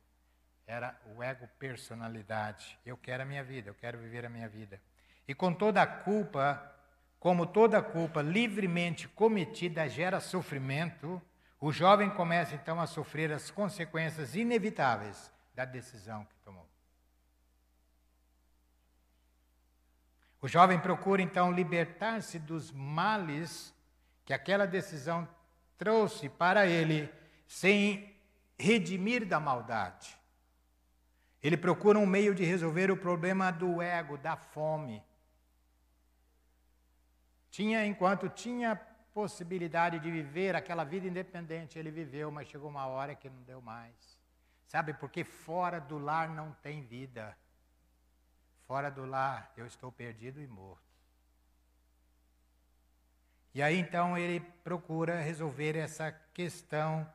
era 0.67 0.99
o 1.15 1.23
ego 1.23 1.49
personalidade. 1.59 2.79
Eu 2.85 2.97
quero 2.97 3.23
a 3.23 3.27
minha 3.27 3.45
vida, 3.45 3.71
eu 3.71 3.75
quero 3.75 3.99
viver 3.99 4.27
a 4.27 4.29
minha 4.29 4.49
vida. 4.49 4.81
E 5.29 5.35
com 5.35 5.53
toda 5.53 5.81
a 5.81 5.87
culpa, 5.87 6.75
como 7.21 7.47
toda 7.47 7.83
culpa 7.83 8.21
livremente 8.21 9.07
cometida 9.09 9.89
gera 9.89 10.21
sofrimento, 10.21 11.23
o 11.61 11.73
jovem 11.73 12.11
começa 12.11 12.55
então 12.55 12.81
a 12.81 12.87
sofrer 12.87 13.33
as 13.33 13.51
consequências 13.51 14.35
inevitáveis 14.35 15.31
da 15.55 15.65
decisão 15.65 16.25
que 16.25 16.37
tomou. 16.45 16.69
O 20.43 20.49
jovem 20.49 20.79
procura 20.79 21.23
então 21.23 21.51
libertar-se 21.51 22.39
dos 22.39 22.71
males 22.71 23.75
que 24.25 24.35
aquela 24.35 24.67
decisão 24.67 25.27
trouxe 25.79 26.29
para 26.29 26.67
ele, 26.67 27.13
sem 27.47 28.15
redimir 28.59 29.27
da 29.27 29.41
maldade. 29.41 30.17
Ele 31.47 31.57
procura 31.57 31.97
um 31.97 32.07
meio 32.07 32.35
de 32.35 32.45
resolver 32.45 32.91
o 32.91 32.97
problema 32.97 33.53
do 33.53 33.81
ego, 33.81 34.19
da 34.19 34.35
fome. 34.35 35.01
Tinha, 37.53 37.87
enquanto 37.87 38.29
tinha 38.29 38.75
possibilidade 39.15 40.01
de 40.01 40.11
viver 40.11 40.57
aquela 40.57 40.83
vida 40.83 41.07
independente, 41.07 41.79
ele 41.79 41.93
viveu, 41.93 42.33
mas 42.33 42.49
chegou 42.49 42.69
uma 42.69 42.89
hora 42.89 43.15
que 43.15 43.31
não 43.31 43.41
deu 43.45 43.61
mais. 43.61 43.95
Sabe, 44.67 44.93
porque 44.95 45.23
fora 45.23 45.81
do 45.81 45.99
lar 45.99 46.29
não 46.29 46.51
tem 46.51 46.83
vida. 46.83 47.39
Fora 48.67 48.91
do 48.91 49.05
lar 49.05 49.53
eu 49.57 49.67
estou 49.67 49.93
perdido 49.93 50.41
e 50.41 50.49
morto. 50.49 50.83
E 53.55 53.63
aí 53.63 53.79
então 53.79 54.19
ele 54.19 54.41
procura 54.65 55.21
resolver 55.21 55.77
essa 55.77 56.11
questão 56.35 57.09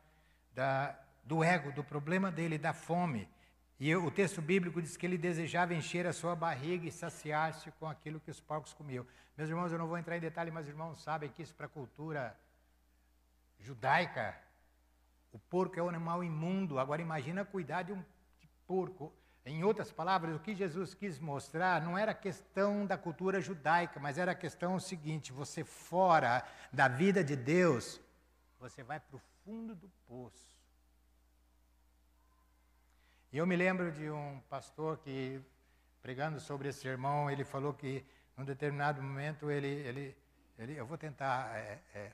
da, 0.54 0.98
do 1.22 1.44
ego, 1.44 1.70
do 1.70 1.84
problema 1.84 2.32
dele, 2.32 2.56
da 2.56 2.72
fome. 2.72 3.28
E 3.84 3.96
o 3.96 4.12
texto 4.12 4.40
bíblico 4.40 4.80
diz 4.80 4.96
que 4.96 5.04
ele 5.04 5.18
desejava 5.18 5.74
encher 5.74 6.06
a 6.06 6.12
sua 6.12 6.36
barriga 6.36 6.86
e 6.86 6.92
saciar-se 6.92 7.68
com 7.80 7.88
aquilo 7.88 8.20
que 8.20 8.30
os 8.30 8.38
porcos 8.38 8.72
comiam. 8.72 9.04
Meus 9.36 9.50
irmãos, 9.50 9.72
eu 9.72 9.78
não 9.78 9.88
vou 9.88 9.98
entrar 9.98 10.16
em 10.16 10.20
detalhe, 10.20 10.52
mas 10.52 10.66
os 10.66 10.68
irmãos 10.68 11.02
sabem 11.02 11.28
que 11.28 11.42
isso 11.42 11.52
para 11.52 11.66
a 11.66 11.68
cultura 11.68 12.38
judaica, 13.58 14.38
o 15.32 15.38
porco 15.40 15.80
é 15.80 15.82
um 15.82 15.88
animal 15.88 16.22
imundo. 16.22 16.78
Agora 16.78 17.02
imagina 17.02 17.44
cuidar 17.44 17.82
de 17.82 17.92
um 17.92 18.00
de 18.38 18.48
porco. 18.68 19.12
Em 19.44 19.64
outras 19.64 19.90
palavras, 19.90 20.36
o 20.36 20.38
que 20.38 20.54
Jesus 20.54 20.94
quis 20.94 21.18
mostrar 21.18 21.82
não 21.82 21.98
era 21.98 22.14
questão 22.14 22.86
da 22.86 22.96
cultura 22.96 23.40
judaica, 23.40 23.98
mas 23.98 24.16
era 24.16 24.30
a 24.30 24.36
questão 24.36 24.78
seguinte: 24.78 25.32
você 25.32 25.64
fora 25.64 26.46
da 26.72 26.86
vida 26.86 27.24
de 27.24 27.34
Deus, 27.34 28.00
você 28.60 28.84
vai 28.84 29.00
para 29.00 29.16
o 29.16 29.22
fundo 29.44 29.74
do 29.74 29.90
poço. 30.06 30.51
E 33.32 33.38
eu 33.38 33.46
me 33.46 33.56
lembro 33.56 33.90
de 33.90 34.10
um 34.10 34.40
pastor 34.50 34.98
que, 34.98 35.40
pregando 36.02 36.38
sobre 36.38 36.68
esse 36.68 36.80
sermão, 36.80 37.30
ele 37.30 37.44
falou 37.44 37.72
que, 37.72 38.04
num 38.36 38.44
determinado 38.44 39.02
momento, 39.02 39.50
ele, 39.50 39.68
ele, 39.68 40.16
ele 40.58 40.76
eu 40.78 40.84
vou 40.84 40.98
tentar 40.98 41.50
é, 41.56 41.80
é, 41.94 42.12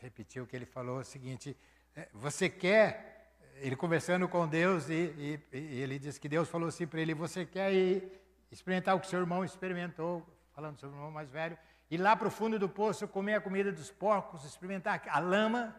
repetir 0.00 0.42
o 0.42 0.46
que 0.46 0.56
ele 0.56 0.66
falou, 0.66 0.98
o 0.98 1.04
seguinte, 1.04 1.56
é, 1.94 2.08
você 2.12 2.48
quer, 2.50 3.36
ele 3.58 3.76
conversando 3.76 4.28
com 4.28 4.48
Deus, 4.48 4.88
e, 4.88 5.14
e, 5.52 5.56
e 5.56 5.80
ele 5.80 5.96
disse 5.96 6.18
que 6.18 6.28
Deus 6.28 6.48
falou 6.48 6.70
assim 6.70 6.88
para 6.88 7.00
ele, 7.00 7.14
você 7.14 7.46
quer 7.46 7.72
ir 7.72 8.20
experimentar 8.50 8.96
o 8.96 9.00
que 9.00 9.06
seu 9.06 9.20
irmão 9.20 9.44
experimentou, 9.44 10.26
falando 10.50 10.76
sobre 10.76 10.96
o 10.96 10.98
irmão 10.98 11.12
mais 11.12 11.30
velho, 11.30 11.56
ir 11.88 11.98
lá 11.98 12.16
para 12.16 12.26
o 12.26 12.32
fundo 12.32 12.58
do 12.58 12.68
poço, 12.68 13.06
comer 13.06 13.36
a 13.36 13.40
comida 13.40 13.70
dos 13.70 13.92
porcos, 13.92 14.44
experimentar 14.44 15.00
a 15.06 15.20
lama, 15.20 15.76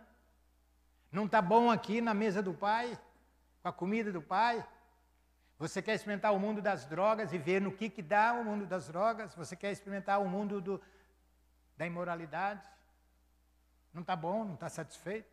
Não 1.12 1.26
está 1.26 1.42
bom 1.42 1.70
aqui 1.70 2.00
na 2.00 2.14
mesa 2.14 2.42
do 2.42 2.54
pai, 2.54 2.98
com 3.64 3.70
a 3.70 3.74
comida 3.74 4.12
do 4.12 4.22
pai? 4.22 4.64
Você 5.58 5.82
quer 5.82 5.96
experimentar 5.96 6.34
o 6.34 6.40
mundo 6.40 6.62
das 6.62 6.86
drogas 6.86 7.32
e 7.32 7.38
ver 7.38 7.62
no 7.62 7.72
que, 7.72 7.90
que 7.90 8.02
dá 8.02 8.34
o 8.34 8.44
mundo 8.44 8.66
das 8.68 8.88
drogas? 8.88 9.34
Você 9.34 9.56
quer 9.56 9.72
experimentar 9.72 10.22
o 10.22 10.28
mundo 10.28 10.60
do, 10.60 10.82
da 11.78 11.88
imoralidade? 11.88 12.68
Não 13.94 14.02
está 14.02 14.16
bom, 14.16 14.44
não 14.44 14.56
está 14.56 14.68
satisfeito? 14.68 15.32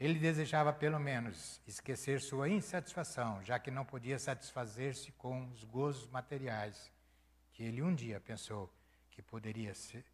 Ele 0.00 0.18
desejava 0.18 0.72
pelo 0.72 0.98
menos 0.98 1.60
esquecer 1.64 2.20
sua 2.20 2.48
insatisfação, 2.48 3.40
já 3.44 3.60
que 3.60 3.70
não 3.70 3.84
podia 3.84 4.18
satisfazer-se 4.18 5.12
com 5.12 5.48
os 5.52 5.62
gozos 5.62 6.08
materiais 6.08 6.90
que 7.52 7.62
ele 7.62 7.80
um 7.82 7.94
dia 7.94 8.18
pensou 8.18 8.68
que 9.10 9.22
poderia 9.22 9.72
se 9.74 10.04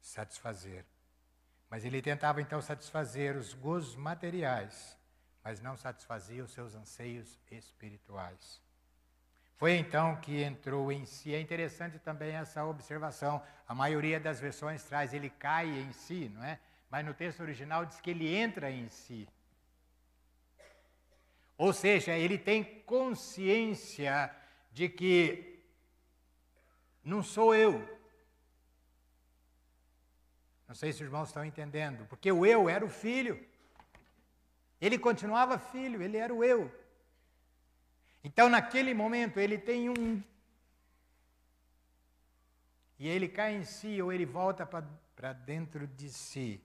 satisfazer. 0.00 0.84
Mas 1.74 1.84
ele 1.84 2.00
tentava 2.00 2.40
então 2.40 2.62
satisfazer 2.62 3.36
os 3.36 3.52
gozos 3.52 3.96
materiais, 3.96 4.96
mas 5.42 5.60
não 5.60 5.76
satisfazia 5.76 6.44
os 6.44 6.52
seus 6.52 6.72
anseios 6.72 7.36
espirituais. 7.50 8.62
Foi 9.56 9.72
então 9.72 10.14
que 10.14 10.40
entrou 10.40 10.92
em 10.92 11.04
si. 11.04 11.34
É 11.34 11.40
interessante 11.40 11.98
também 11.98 12.36
essa 12.36 12.64
observação. 12.64 13.42
A 13.66 13.74
maioria 13.74 14.20
das 14.20 14.38
versões 14.38 14.84
traz 14.84 15.12
ele 15.12 15.28
cai 15.28 15.66
em 15.66 15.90
si, 15.90 16.30
não 16.32 16.44
é? 16.44 16.60
Mas 16.88 17.04
no 17.04 17.12
texto 17.12 17.40
original 17.40 17.84
diz 17.84 18.00
que 18.00 18.10
ele 18.10 18.32
entra 18.32 18.70
em 18.70 18.88
si. 18.88 19.28
Ou 21.58 21.72
seja, 21.72 22.16
ele 22.16 22.38
tem 22.38 22.62
consciência 22.82 24.32
de 24.70 24.88
que 24.88 25.60
não 27.02 27.20
sou 27.20 27.52
eu. 27.52 27.82
Não 30.66 30.74
sei 30.74 30.92
se 30.92 31.02
os 31.02 31.06
irmãos 31.06 31.28
estão 31.28 31.44
entendendo, 31.44 32.06
porque 32.06 32.30
o 32.30 32.44
eu 32.44 32.68
era 32.68 32.84
o 32.84 32.88
filho. 32.88 33.44
Ele 34.80 34.98
continuava 34.98 35.58
filho, 35.58 36.02
ele 36.02 36.16
era 36.16 36.32
o 36.32 36.42
eu. 36.42 36.72
Então, 38.22 38.48
naquele 38.48 38.94
momento, 38.94 39.38
ele 39.38 39.58
tem 39.58 39.90
um. 39.90 40.22
E 42.98 43.06
ele 43.06 43.28
cai 43.28 43.54
em 43.54 43.64
si, 43.64 44.00
ou 44.00 44.12
ele 44.12 44.24
volta 44.24 44.64
para 44.66 45.32
dentro 45.32 45.86
de 45.86 46.10
si. 46.10 46.62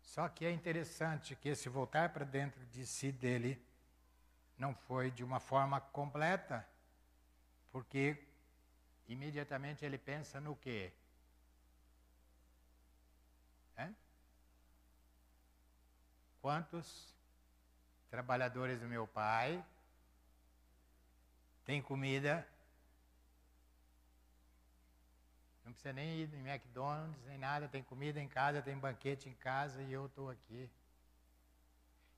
Só 0.00 0.28
que 0.28 0.46
é 0.46 0.50
interessante 0.50 1.36
que 1.36 1.50
esse 1.50 1.68
voltar 1.68 2.10
para 2.10 2.24
dentro 2.24 2.64
de 2.66 2.86
si 2.86 3.12
dele 3.12 3.62
não 4.56 4.74
foi 4.74 5.10
de 5.10 5.22
uma 5.22 5.38
forma 5.38 5.80
completa, 5.80 6.66
porque 7.70 8.16
imediatamente 9.06 9.84
ele 9.84 9.98
pensa 9.98 10.40
no 10.40 10.56
quê? 10.56 10.90
É? 13.76 13.90
Quantos 16.46 17.12
trabalhadores 18.08 18.78
do 18.78 18.86
meu 18.86 19.04
pai 19.04 19.60
têm 21.64 21.82
comida? 21.82 22.46
Não 25.64 25.72
precisa 25.72 25.92
nem 25.92 26.20
ir 26.20 26.32
em 26.32 26.48
McDonald's, 26.48 27.20
nem 27.24 27.36
nada, 27.36 27.66
tem 27.66 27.82
comida 27.82 28.20
em 28.20 28.28
casa, 28.28 28.62
tem 28.62 28.78
banquete 28.78 29.28
em 29.28 29.34
casa 29.34 29.82
e 29.82 29.92
eu 29.92 30.06
estou 30.06 30.30
aqui. 30.30 30.70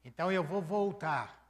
Então 0.05 0.31
eu 0.31 0.45
vou 0.45 0.61
voltar. 0.61 1.43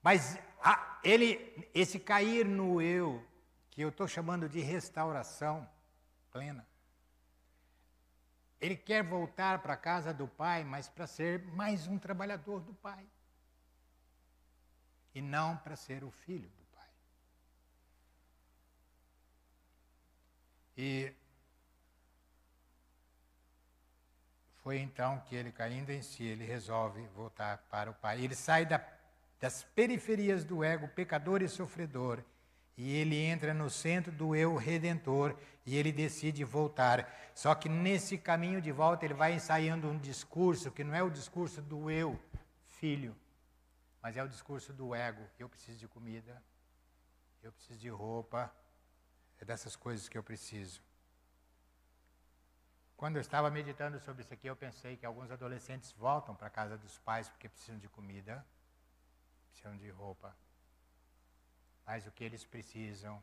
Mas 0.00 0.38
ah, 0.62 1.00
ele, 1.02 1.68
esse 1.74 1.98
cair 1.98 2.46
no 2.46 2.80
eu, 2.80 3.26
que 3.72 3.80
eu 3.80 3.88
estou 3.88 4.06
chamando 4.06 4.48
de 4.48 4.60
restauração 4.60 5.68
plena, 6.30 6.64
ele 8.64 8.76
quer 8.76 9.02
voltar 9.04 9.58
para 9.60 9.74
a 9.74 9.76
casa 9.76 10.10
do 10.14 10.26
pai, 10.26 10.64
mas 10.64 10.88
para 10.88 11.06
ser 11.06 11.42
mais 11.48 11.86
um 11.86 11.98
trabalhador 11.98 12.60
do 12.60 12.72
pai. 12.72 13.04
E 15.14 15.20
não 15.20 15.54
para 15.58 15.76
ser 15.76 16.02
o 16.02 16.10
filho 16.10 16.48
do 16.48 16.64
pai. 16.74 16.88
E 20.78 21.12
foi 24.62 24.78
então 24.78 25.20
que 25.20 25.36
ele, 25.36 25.52
caindo 25.52 25.90
em 25.90 26.00
si, 26.00 26.24
ele 26.24 26.46
resolve 26.46 27.06
voltar 27.08 27.58
para 27.70 27.90
o 27.90 27.94
pai. 27.94 28.24
Ele 28.24 28.34
sai 28.34 28.64
da, 28.64 28.82
das 29.38 29.62
periferias 29.62 30.42
do 30.42 30.64
ego 30.64 30.88
pecador 30.88 31.42
e 31.42 31.48
sofredor 31.48 32.24
e 32.76 32.96
ele 32.96 33.16
entra 33.16 33.54
no 33.54 33.70
centro 33.70 34.10
do 34.10 34.34
eu 34.34 34.56
redentor 34.56 35.36
e 35.66 35.76
ele 35.76 35.92
decide 35.92 36.44
voltar. 36.44 37.10
Só 37.34 37.54
que 37.54 37.68
nesse 37.68 38.18
caminho 38.18 38.60
de 38.60 38.70
volta 38.70 39.04
ele 39.04 39.14
vai 39.14 39.32
ensaiando 39.34 39.88
um 39.88 39.98
discurso 39.98 40.70
que 40.70 40.84
não 40.84 40.94
é 40.94 41.02
o 41.02 41.10
discurso 41.10 41.62
do 41.62 41.90
eu, 41.90 42.20
filho, 42.64 43.16
mas 44.02 44.16
é 44.16 44.22
o 44.22 44.28
discurso 44.28 44.72
do 44.72 44.94
ego. 44.94 45.26
Eu 45.38 45.48
preciso 45.48 45.78
de 45.78 45.88
comida, 45.88 46.42
eu 47.42 47.52
preciso 47.52 47.78
de 47.78 47.88
roupa, 47.88 48.54
é 49.40 49.44
dessas 49.44 49.74
coisas 49.74 50.08
que 50.08 50.18
eu 50.18 50.22
preciso. 50.22 50.82
Quando 52.96 53.16
eu 53.16 53.20
estava 53.20 53.50
meditando 53.50 53.98
sobre 53.98 54.22
isso 54.22 54.32
aqui, 54.32 54.46
eu 54.46 54.56
pensei 54.56 54.96
que 54.96 55.04
alguns 55.04 55.30
adolescentes 55.30 55.92
voltam 55.92 56.34
para 56.34 56.46
a 56.46 56.50
casa 56.50 56.78
dos 56.78 56.98
pais 56.98 57.28
porque 57.28 57.48
precisam 57.48 57.78
de 57.78 57.88
comida, 57.88 58.46
precisam 59.50 59.76
de 59.76 59.90
roupa. 59.90 60.34
Mas 61.84 62.06
o 62.06 62.12
que 62.12 62.22
eles 62.22 62.44
precisam 62.44 63.22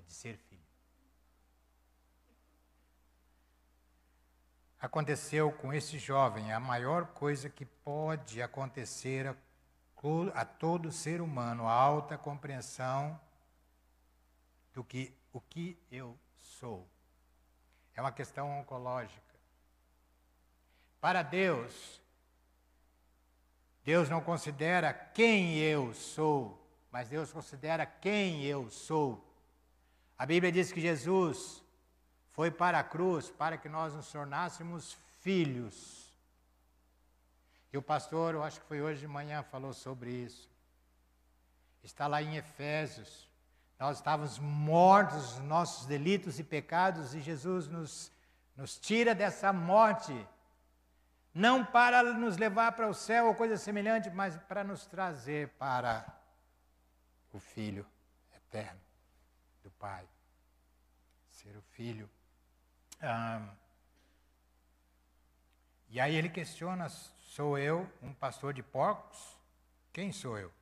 é 0.00 0.02
de 0.02 0.12
ser 0.12 0.36
filho. 0.36 0.60
Aconteceu 4.80 5.52
com 5.52 5.72
esse 5.72 5.98
jovem 5.98 6.52
a 6.52 6.58
maior 6.58 7.08
coisa 7.08 7.50
que 7.50 7.66
pode 7.66 8.40
acontecer 8.40 9.26
a, 9.26 9.36
a 10.34 10.44
todo 10.44 10.90
ser 10.90 11.20
humano, 11.20 11.68
a 11.68 11.72
alta 11.72 12.16
compreensão 12.16 13.20
do 14.72 14.82
que 14.82 15.14
o 15.32 15.40
que 15.40 15.78
eu 15.92 16.18
sou. 16.34 16.88
É 17.94 18.00
uma 18.00 18.10
questão 18.10 18.58
oncológica. 18.58 19.20
Para 20.98 21.22
Deus, 21.22 22.00
Deus 23.84 24.08
não 24.08 24.22
considera 24.22 24.94
quem 24.94 25.58
eu 25.58 25.92
sou, 25.92 26.58
mas 26.90 27.10
Deus 27.10 27.30
considera 27.30 27.84
quem 27.84 28.44
eu 28.44 28.70
sou. 28.70 29.29
A 30.20 30.26
Bíblia 30.26 30.52
diz 30.52 30.70
que 30.70 30.82
Jesus 30.82 31.64
foi 32.32 32.50
para 32.50 32.78
a 32.78 32.84
cruz 32.84 33.30
para 33.30 33.56
que 33.56 33.70
nós 33.70 33.94
nos 33.94 34.12
tornássemos 34.12 34.94
filhos. 35.22 36.12
E 37.72 37.78
o 37.78 37.80
pastor, 37.80 38.34
eu 38.34 38.44
acho 38.44 38.60
que 38.60 38.66
foi 38.66 38.82
hoje 38.82 39.00
de 39.00 39.08
manhã, 39.08 39.42
falou 39.42 39.72
sobre 39.72 40.10
isso. 40.10 40.46
Está 41.82 42.06
lá 42.06 42.20
em 42.20 42.36
Efésios. 42.36 43.30
Nós 43.78 43.96
estávamos 43.96 44.38
mortos 44.38 45.38
nos 45.38 45.46
nossos 45.46 45.86
delitos 45.86 46.38
e 46.38 46.44
pecados 46.44 47.14
e 47.14 47.22
Jesus 47.22 47.66
nos, 47.66 48.12
nos 48.54 48.78
tira 48.78 49.14
dessa 49.14 49.54
morte. 49.54 50.14
Não 51.32 51.64
para 51.64 52.02
nos 52.02 52.36
levar 52.36 52.72
para 52.72 52.90
o 52.90 52.92
céu 52.92 53.28
ou 53.28 53.34
coisa 53.34 53.56
semelhante, 53.56 54.10
mas 54.10 54.36
para 54.36 54.62
nos 54.62 54.84
trazer 54.84 55.48
para 55.56 56.04
o 57.32 57.38
Filho 57.38 57.86
eterno 58.36 58.89
do 59.62 59.70
Pai. 59.72 60.06
Ser 61.28 61.56
o 61.56 61.62
Filho. 61.62 62.08
Ah, 63.00 63.54
e 65.88 65.98
aí 65.98 66.14
ele 66.14 66.28
questiona: 66.28 66.88
sou 66.88 67.58
eu 67.58 67.90
um 68.00 68.14
pastor 68.14 68.54
de 68.54 68.62
porcos? 68.62 69.36
Quem 69.92 70.12
sou 70.12 70.38
eu? 70.38 70.52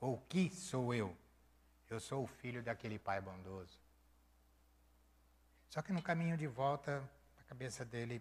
Ou 0.00 0.18
que 0.28 0.50
sou 0.50 0.92
eu? 0.92 1.16
Eu 1.88 2.00
sou 2.00 2.24
o 2.24 2.26
filho 2.26 2.62
daquele 2.62 2.98
pai 2.98 3.20
bondoso. 3.20 3.78
Só 5.68 5.80
que 5.80 5.92
no 5.92 6.02
caminho 6.02 6.36
de 6.36 6.46
volta, 6.46 7.02
a 7.38 7.42
cabeça 7.44 7.84
dele. 7.84 8.20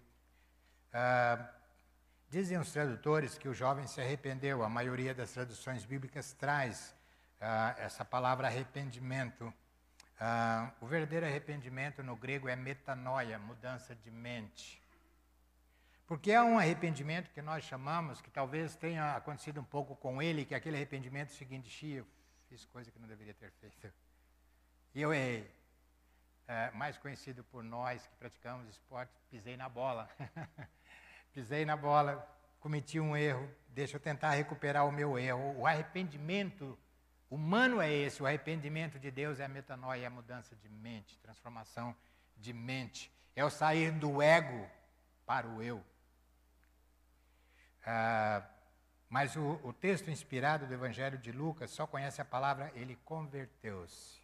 Ah, 0.94 1.50
dizem 2.30 2.58
os 2.58 2.72
tradutores 2.72 3.38
que 3.38 3.50
o 3.50 3.54
jovem 3.54 3.88
se 3.88 4.00
arrependeu. 4.00 4.64
A 4.64 4.70
maioria 4.70 5.16
das 5.16 5.32
traduções 5.32 5.86
bíblicas 5.86 6.34
traz 6.34 6.94
ah, 7.40 7.74
essa 7.80 8.06
palavra 8.06 8.48
arrependimento. 8.48 9.52
Ah, 10.24 10.72
o 10.80 10.86
verdadeiro 10.86 11.26
arrependimento 11.26 12.04
no 12.04 12.16
grego 12.16 12.48
é 12.48 12.56
metanoia, 12.56 13.40
mudança 13.40 13.96
de 13.96 14.12
mente. 14.12 14.80
Porque 16.06 16.32
é 16.32 16.40
um 16.44 16.60
arrependimento 16.60 17.32
que 17.32 17.42
nós 17.42 17.64
chamamos, 17.64 18.22
que 18.22 18.30
talvez 18.30 18.76
tenha 18.76 19.16
acontecido 19.16 19.60
um 19.60 19.64
pouco 19.64 19.96
com 19.96 20.22
ele, 20.22 20.46
que 20.46 20.54
é 20.54 20.58
aquele 20.58 20.76
arrependimento 20.76 21.32
seguinte, 21.32 21.72
Xia, 21.72 22.06
fiz 22.48 22.64
coisa 22.66 22.92
que 22.92 23.00
não 23.00 23.08
deveria 23.08 23.34
ter 23.34 23.50
feito. 23.50 23.92
E 24.94 25.02
eu 25.02 25.12
errei. 25.12 25.52
É, 26.48 26.70
mais 26.70 27.00
conhecido 27.00 27.44
por 27.46 27.64
nós 27.64 28.06
que 28.06 28.16
praticamos 28.18 28.70
esporte, 28.70 29.12
pisei 29.32 29.58
na 29.58 29.68
bola. 29.68 30.08
pisei 31.34 31.66
na 31.66 31.76
bola, 31.76 32.30
cometi 32.60 33.00
um 33.00 33.18
erro, 33.18 33.50
deixa 33.70 33.96
eu 33.96 34.00
tentar 34.00 34.32
recuperar 34.32 34.86
o 34.86 34.92
meu 34.92 35.18
erro. 35.18 35.58
O 35.58 35.66
arrependimento 35.66 36.78
humano 37.32 37.82
é 37.82 37.92
esse, 37.92 38.22
o 38.22 38.28
arrependimento 38.28 39.00
de 39.00 39.10
Deus 39.10 39.40
é 39.40 39.46
a 39.46 39.48
metanoia, 39.48 40.04
é 40.04 40.06
a 40.06 40.10
mudança 40.10 40.54
de 40.58 40.68
mente, 40.68 41.18
transformação 41.20 41.96
de 42.36 42.52
mente. 42.52 43.10
É 43.34 43.46
o 43.46 43.50
sair 43.50 43.92
do 43.92 44.22
ego 44.22 44.70
para 45.26 45.48
o 45.48 45.64
eu. 45.64 45.82
Ah, 47.86 48.46
mas 49.10 49.36
o, 49.36 49.60
o 49.64 49.72
texto 49.72 50.12
inspirado 50.12 50.68
do 50.68 50.74
Evangelho 50.74 51.18
de 51.18 51.32
Lucas 51.32 51.72
só 51.72 51.88
conhece 51.88 52.22
a 52.22 52.26
palavra 52.26 52.72
ele 52.76 52.98
converteu-se. 53.06 54.20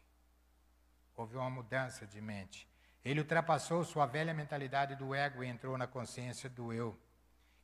Houve 1.16 1.38
uma 1.38 1.50
mudança 1.50 2.06
de 2.06 2.22
mente. 2.22 2.68
Ele 3.04 3.22
ultrapassou 3.22 3.84
sua 3.86 4.06
velha 4.06 4.34
mentalidade 4.34 4.96
do 4.96 5.16
ego 5.16 5.44
e 5.44 5.48
entrou 5.48 5.78
na 5.78 5.88
consciência 5.88 6.50
do 6.50 6.74
eu, 6.74 7.00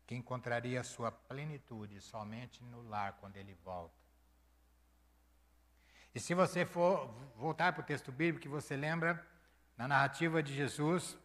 que 0.08 0.16
encontraria 0.16 0.84
sua 0.84 1.12
plenitude 1.12 2.00
somente 2.02 2.64
no 2.64 2.82
lar 2.88 3.18
quando 3.20 3.36
ele 3.36 3.54
volta. 3.64 4.03
E 6.14 6.20
se 6.20 6.34
você 6.34 6.66
for 6.66 7.08
voltar 7.36 7.74
para 7.74 7.82
o 7.82 7.86
texto 7.86 8.12
bíblico, 8.12 8.44
que 8.44 8.48
você 8.48 8.76
lembra, 8.76 9.26
na 9.76 9.88
narrativa 9.88 10.44
de 10.44 10.54
Jesus, 10.54 11.18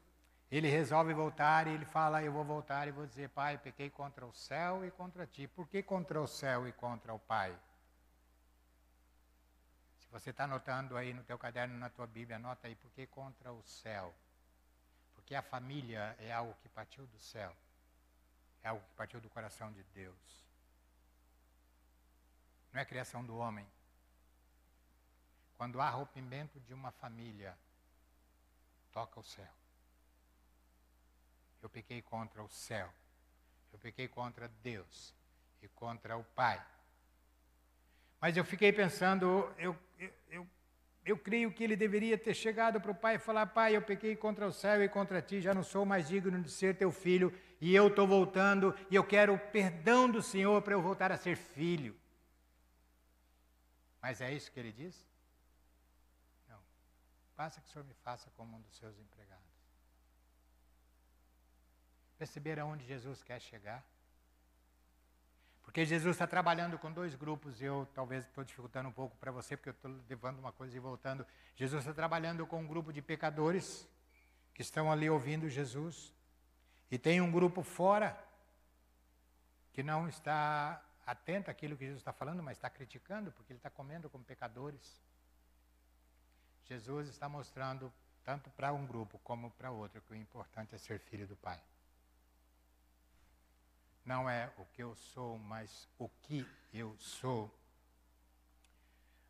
ele 0.51 0.69
resolve 0.69 1.13
voltar 1.13 1.67
e 1.67 1.71
ele 1.71 1.85
fala: 1.85 2.23
Eu 2.23 2.33
vou 2.33 2.45
voltar 2.45 2.89
e 2.89 2.91
vou 2.91 3.07
dizer, 3.07 3.29
Pai, 3.29 3.59
pequei 3.59 3.91
contra 3.91 4.25
o 4.25 4.33
céu 4.33 4.85
e 4.87 4.91
contra 4.91 5.27
ti. 5.27 5.47
Por 5.47 5.69
que 5.69 5.83
contra 5.83 6.21
o 6.21 6.27
céu 6.27 6.67
e 6.67 6.73
contra 6.73 7.13
o 7.13 7.19
Pai? 7.19 7.55
Se 10.01 10.09
você 10.11 10.31
está 10.31 10.45
anotando 10.45 10.97
aí 10.97 11.13
no 11.13 11.23
teu 11.23 11.39
caderno, 11.39 11.77
na 11.77 11.91
tua 11.91 12.07
Bíblia, 12.07 12.37
anota 12.37 12.67
aí, 12.67 12.75
por 12.75 12.91
que 12.93 13.07
contra 13.07 13.53
o 13.53 13.63
céu? 13.63 14.15
Porque 15.15 15.35
a 15.35 15.43
família 15.43 16.17
é 16.19 16.33
algo 16.33 16.57
que 16.63 16.69
partiu 16.71 17.07
do 17.07 17.19
céu, 17.19 17.55
é 18.63 18.69
algo 18.69 18.83
que 18.83 18.95
partiu 18.97 19.21
do 19.21 19.29
coração 19.29 19.71
de 19.71 19.83
Deus. 19.93 20.17
Não 22.73 22.81
é 22.81 22.87
criação 22.87 23.23
do 23.23 23.37
homem. 23.37 23.67
Quando 25.59 25.81
há 25.81 25.91
rompimento 25.91 26.61
de 26.61 26.73
uma 26.73 26.93
família, 26.93 27.59
toca 28.93 29.19
o 29.19 29.25
céu. 29.25 29.53
Eu 31.61 31.69
pequei 31.69 32.01
contra 32.01 32.41
o 32.43 32.49
céu. 32.49 32.89
Eu 33.73 33.79
pequei 33.81 34.07
contra 34.07 34.49
Deus 34.63 35.13
e 35.61 35.67
contra 35.69 36.17
o 36.17 36.23
Pai. 36.23 36.65
Mas 38.21 38.37
eu 38.37 38.45
fiquei 38.45 38.73
pensando, 38.73 39.53
eu, 39.59 39.77
eu, 39.99 40.13
eu, 40.31 40.47
eu 41.05 41.19
creio 41.19 41.53
que 41.53 41.65
ele 41.65 41.75
deveria 41.75 42.17
ter 42.17 42.35
chegado 42.35 42.81
para 42.81 42.91
o 42.91 42.95
pai 42.95 43.17
e 43.17 43.19
falar: 43.19 43.47
Pai, 43.47 43.77
eu 43.77 43.83
pequei 43.83 44.17
contra 44.17 44.47
o 44.47 44.53
céu 44.53 44.83
e 44.83 44.89
contra 44.89 45.23
ti, 45.23 45.41
já 45.41 45.55
não 45.55 45.63
sou 45.63 45.85
mais 45.85 46.09
digno 46.09 46.41
de 46.43 46.51
ser 46.51 46.77
teu 46.77 46.91
filho, 46.91 47.33
e 47.61 47.75
eu 47.75 47.89
estou 47.89 48.07
voltando, 48.07 48.75
e 48.91 48.95
eu 48.95 49.05
quero 49.05 49.35
o 49.35 49.39
perdão 49.39 50.11
do 50.11 50.21
Senhor 50.21 50.61
para 50.63 50.75
eu 50.75 50.83
voltar 50.83 51.13
a 51.13 51.17
ser 51.17 51.37
filho. 51.37 51.97
Mas 54.03 54.21
é 54.21 54.33
isso 54.33 54.51
que 54.51 54.59
ele 54.59 54.73
diz? 54.73 55.09
Faça 57.39 57.61
que 57.61 57.69
o 57.69 57.71
Senhor 57.71 57.85
me 57.85 57.95
faça 57.95 58.29
como 58.37 58.57
um 58.57 58.61
dos 58.61 58.77
seus 58.77 58.99
empregados. 58.99 59.47
Perceber 62.19 62.59
aonde 62.59 62.85
Jesus 62.85 63.23
quer 63.23 63.41
chegar? 63.41 63.85
Porque 65.63 65.85
Jesus 65.87 66.17
está 66.17 66.27
trabalhando 66.27 66.77
com 66.81 66.91
dois 66.91 67.15
grupos, 67.15 67.61
e 67.61 67.65
eu 67.65 67.87
talvez 67.95 68.25
estou 68.25 68.43
dificultando 68.43 68.89
um 68.89 68.93
pouco 68.93 69.17
para 69.19 69.31
você, 69.31 69.57
porque 69.57 69.69
eu 69.69 69.73
estou 69.73 69.89
levando 70.09 70.41
uma 70.41 70.51
coisa 70.51 70.77
e 70.77 70.81
voltando. 70.81 71.25
Jesus 71.55 71.83
está 71.83 71.95
trabalhando 71.95 72.45
com 72.45 72.59
um 72.59 72.67
grupo 72.67 72.93
de 72.93 73.01
pecadores 73.01 73.89
que 74.53 74.63
estão 74.63 74.91
ali 74.91 75.09
ouvindo 75.09 75.49
Jesus, 75.49 76.13
e 76.91 76.99
tem 76.99 77.21
um 77.21 77.31
grupo 77.31 77.63
fora 77.63 78.19
que 79.73 79.85
não 79.85 80.09
está 80.09 80.83
atento 81.07 81.53
àquilo 81.53 81.77
que 81.77 81.85
Jesus 81.85 82.01
está 82.01 82.13
falando, 82.13 82.43
mas 82.43 82.57
está 82.57 82.69
criticando, 82.69 83.31
porque 83.31 83.53
ele 83.53 83.61
está 83.61 83.71
comendo 83.71 84.11
com 84.11 84.21
pecadores. 84.25 85.01
Jesus 86.69 87.09
está 87.09 87.29
mostrando, 87.29 87.93
tanto 88.25 88.51
para 88.51 88.73
um 88.73 88.87
grupo 88.87 89.19
como 89.25 89.51
para 89.53 89.71
outro, 89.71 90.03
que 90.03 90.13
o 90.13 90.17
importante 90.17 90.75
é 90.75 90.79
ser 90.79 91.01
filho 91.01 91.27
do 91.27 91.37
Pai 91.37 91.61
não 94.09 94.29
é 94.29 94.51
o 94.57 94.65
que 94.65 94.83
eu 94.83 94.95
sou, 94.97 95.39
mas 95.39 95.87
o 95.99 96.09
que 96.23 96.49
eu 96.73 96.97
sou. 96.99 97.55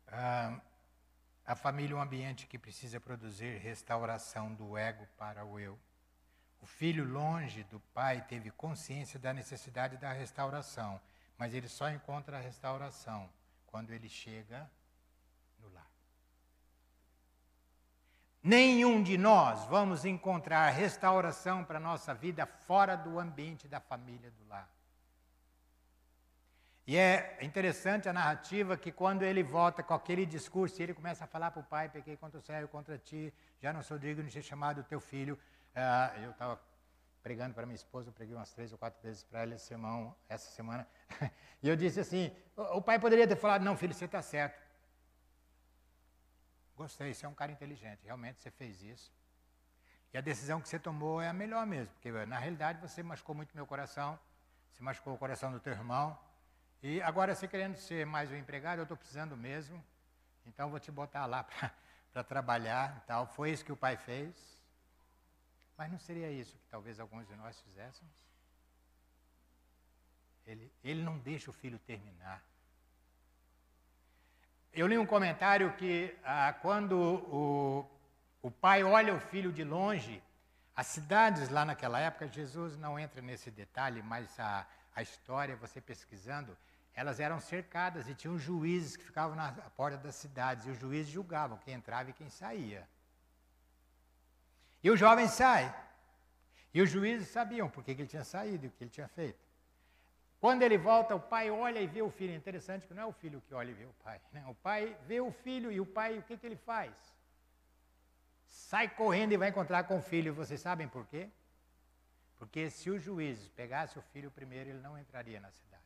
Ah, 0.07 0.57
a 1.45 1.53
família 1.53 1.93
é 1.93 1.97
um 1.97 2.01
ambiente 2.01 2.47
que 2.47 2.57
precisa 2.57 2.97
produzir 2.97 3.57
restauração 3.57 4.55
do 4.55 4.77
ego 4.77 5.05
para 5.17 5.43
o 5.43 5.59
eu. 5.59 5.77
O 6.61 6.65
filho, 6.65 7.03
longe 7.03 7.63
do 7.65 7.79
pai, 7.93 8.21
teve 8.21 8.51
consciência 8.51 9.19
da 9.19 9.33
necessidade 9.33 9.97
da 9.97 10.13
restauração, 10.13 10.99
mas 11.37 11.53
ele 11.53 11.67
só 11.67 11.89
encontra 11.89 12.37
a 12.37 12.41
restauração 12.41 13.29
quando 13.67 13.91
ele 13.91 14.07
chega 14.07 14.69
no 15.59 15.69
lar. 15.73 15.91
Nenhum 18.41 19.03
de 19.03 19.17
nós 19.17 19.65
vamos 19.65 20.05
encontrar 20.05 20.69
restauração 20.69 21.63
para 21.63 21.77
a 21.77 21.81
nossa 21.81 22.13
vida 22.13 22.45
fora 22.45 22.95
do 22.95 23.19
ambiente 23.19 23.67
da 23.67 23.79
família 23.79 24.31
do 24.31 24.47
lar. 24.47 24.69
E 26.87 26.97
é 26.97 27.37
interessante 27.41 28.09
a 28.09 28.13
narrativa 28.13 28.75
que 28.75 28.91
quando 28.91 29.21
ele 29.23 29.43
volta 29.43 29.83
com 29.83 29.93
aquele 29.93 30.25
discurso, 30.25 30.81
ele 30.81 30.93
começa 30.93 31.25
a 31.25 31.27
falar 31.27 31.51
para 31.51 31.59
o 31.59 31.63
pai, 31.63 31.87
pequei 31.87 32.17
contra 32.17 32.39
o 32.39 32.41
céu, 32.41 32.67
contra 32.67 32.97
ti, 32.97 33.31
já 33.61 33.71
não 33.71 33.83
sou 33.83 33.99
digno 33.99 34.23
de 34.23 34.31
ser 34.31 34.41
chamado 34.41 34.83
teu 34.83 34.99
filho. 34.99 35.37
Uh, 35.75 36.23
eu 36.23 36.31
estava 36.31 36.59
pregando 37.21 37.53
para 37.53 37.65
minha 37.65 37.75
esposa, 37.75 38.09
eu 38.09 38.13
preguei 38.13 38.35
umas 38.35 38.51
três 38.51 38.71
ou 38.71 38.77
quatro 38.77 38.99
vezes 39.03 39.23
para 39.23 39.41
ela 39.41 39.53
esse 39.53 39.73
essa 40.27 40.49
semana, 40.49 40.87
e 41.61 41.69
eu 41.69 41.75
disse 41.75 41.99
assim, 41.99 42.31
o 42.55 42.81
pai 42.81 42.97
poderia 42.97 43.27
ter 43.27 43.35
falado, 43.35 43.63
não 43.63 43.77
filho, 43.77 43.93
você 43.93 44.05
está 44.05 44.21
certo. 44.21 44.59
Gostei, 46.79 47.13
você 47.13 47.25
é 47.25 47.29
um 47.29 47.33
cara 47.33 47.51
inteligente, 47.51 48.05
realmente 48.05 48.39
você 48.41 48.49
fez 48.49 48.81
isso. 48.81 49.11
E 50.13 50.17
a 50.17 50.21
decisão 50.21 50.61
que 50.61 50.69
você 50.69 50.79
tomou 50.79 51.21
é 51.21 51.27
a 51.27 51.33
melhor 51.33 51.67
mesmo, 51.67 51.93
porque 51.95 52.09
na 52.25 52.39
realidade 52.39 52.79
você 52.79 53.03
machucou 53.03 53.35
muito 53.35 53.53
meu 53.53 53.67
coração, 53.67 54.17
você 54.71 54.81
machucou 54.81 55.13
o 55.13 55.17
coração 55.17 55.51
do 55.51 55.59
teu 55.59 55.73
irmão. 55.73 56.17
E 56.81 57.01
agora 57.01 57.35
você 57.35 57.49
querendo 57.49 57.75
ser 57.75 58.05
mais 58.05 58.31
um 58.31 58.35
empregado, 58.37 58.79
eu 58.79 58.83
estou 58.83 58.95
precisando 58.95 59.35
mesmo, 59.35 59.83
então 60.45 60.69
vou 60.69 60.79
te 60.79 60.89
botar 60.89 61.25
lá 61.25 61.43
para 62.13 62.23
trabalhar 62.23 63.03
tal. 63.05 63.27
Foi 63.27 63.51
isso 63.51 63.65
que 63.65 63.73
o 63.73 63.77
pai 63.77 63.97
fez. 63.97 64.33
Mas 65.75 65.91
não 65.91 65.99
seria 65.99 66.31
isso 66.31 66.57
que 66.57 66.67
talvez 66.69 66.97
alguns 66.97 67.27
de 67.27 67.35
nós 67.35 67.59
fizéssemos? 67.59 68.25
Ele, 70.47 70.71
ele 70.81 71.03
não 71.03 71.17
deixa 71.19 71.49
o 71.49 71.53
filho 71.53 71.77
terminar. 71.79 72.41
Eu 74.73 74.87
li 74.87 74.97
um 74.97 75.05
comentário 75.05 75.73
que 75.73 76.15
ah, 76.23 76.53
quando 76.61 76.93
o, 76.97 77.89
o 78.41 78.51
pai 78.51 78.83
olha 78.83 79.13
o 79.13 79.19
filho 79.19 79.51
de 79.51 79.63
longe, 79.63 80.21
as 80.75 80.87
cidades 80.87 81.49
lá 81.49 81.65
naquela 81.65 81.99
época, 81.99 82.27
Jesus 82.27 82.77
não 82.77 82.97
entra 82.97 83.21
nesse 83.21 83.51
detalhe, 83.51 84.01
mas 84.01 84.39
a, 84.39 84.65
a 84.95 85.01
história, 85.01 85.55
você 85.55 85.81
pesquisando, 85.81 86.55
elas 86.93 87.19
eram 87.19 87.39
cercadas 87.39 88.07
e 88.07 88.15
tinham 88.15 88.37
juízes 88.37 88.95
que 88.95 89.03
ficavam 89.03 89.35
na 89.35 89.51
porta 89.51 89.97
das 89.97 90.15
cidades, 90.15 90.65
e 90.65 90.69
os 90.69 90.79
juízes 90.79 91.11
julgavam 91.11 91.57
quem 91.57 91.73
entrava 91.73 92.09
e 92.09 92.13
quem 92.13 92.29
saía. 92.29 92.87
E 94.83 94.89
o 94.89 94.95
jovem 94.95 95.27
sai. 95.27 95.73
E 96.73 96.81
os 96.81 96.89
juízes 96.89 97.27
sabiam 97.29 97.69
por 97.69 97.83
que 97.83 97.91
ele 97.91 98.07
tinha 98.07 98.23
saído 98.23 98.65
e 98.65 98.67
o 98.67 98.71
que 98.71 98.83
ele 98.83 98.91
tinha 98.91 99.07
feito. 99.07 99.48
Quando 100.39 100.61
ele 100.61 100.77
volta, 100.77 101.15
o 101.15 101.19
pai 101.19 101.51
olha 101.51 101.79
e 101.79 101.87
vê 101.87 102.01
o 102.01 102.09
filho. 102.09 102.33
Interessante 102.33 102.87
que 102.87 102.93
não 102.93 103.03
é 103.03 103.05
o 103.05 103.11
filho 103.11 103.41
que 103.41 103.53
olha 103.53 103.71
e 103.71 103.73
vê 103.73 103.85
o 103.85 103.93
pai. 104.03 104.21
Né? 104.31 104.45
O 104.47 104.55
pai 104.55 104.95
vê 105.05 105.19
o 105.19 105.31
filho 105.31 105.71
e 105.71 105.79
o 105.81 105.85
pai, 105.85 106.17
o 106.17 106.23
que, 106.23 106.37
que 106.37 106.45
ele 106.45 106.55
faz? 106.55 106.95
Sai 108.45 108.87
correndo 108.87 109.33
e 109.33 109.37
vai 109.37 109.49
encontrar 109.49 109.83
com 109.83 109.97
o 109.97 110.01
filho. 110.01 110.33
Vocês 110.33 110.61
sabem 110.61 110.87
por 110.87 111.05
quê? 111.07 111.29
Porque 112.37 112.69
se 112.69 112.89
os 112.89 113.03
juízes 113.03 113.49
pegassem 113.49 114.01
o 114.01 114.05
filho 114.13 114.31
primeiro, 114.31 114.69
ele 114.69 114.79
não 114.79 114.97
entraria 114.97 115.41
na 115.41 115.51
cidade. 115.51 115.83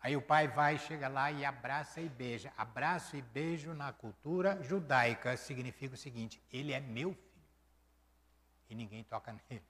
Aí 0.00 0.16
o 0.16 0.22
pai 0.22 0.46
vai, 0.46 0.78
chega 0.78 1.08
lá 1.08 1.30
e 1.32 1.44
abraça 1.44 2.00
e 2.00 2.08
beija. 2.08 2.52
Abraço 2.56 3.16
e 3.16 3.22
beijo 3.22 3.74
na 3.74 3.92
cultura 3.92 4.62
judaica 4.62 5.36
significa 5.36 5.94
o 5.94 5.98
seguinte: 5.98 6.40
ele 6.50 6.72
é 6.72 6.80
meu 6.80 7.12
filho. 7.12 7.30
E 8.70 8.74
ninguém 8.74 9.02
toca 9.02 9.32
nele. 9.50 9.64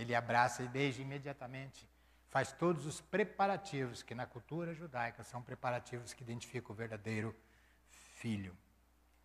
Ele 0.00 0.14
abraça 0.14 0.62
e 0.62 0.68
beija 0.68 1.02
imediatamente. 1.02 1.86
Faz 2.30 2.52
todos 2.52 2.86
os 2.86 3.02
preparativos, 3.02 4.02
que 4.02 4.14
na 4.14 4.24
cultura 4.24 4.72
judaica 4.72 5.22
são 5.22 5.42
preparativos 5.42 6.14
que 6.14 6.22
identificam 6.22 6.72
o 6.72 6.74
verdadeiro 6.74 7.36
filho. 8.14 8.56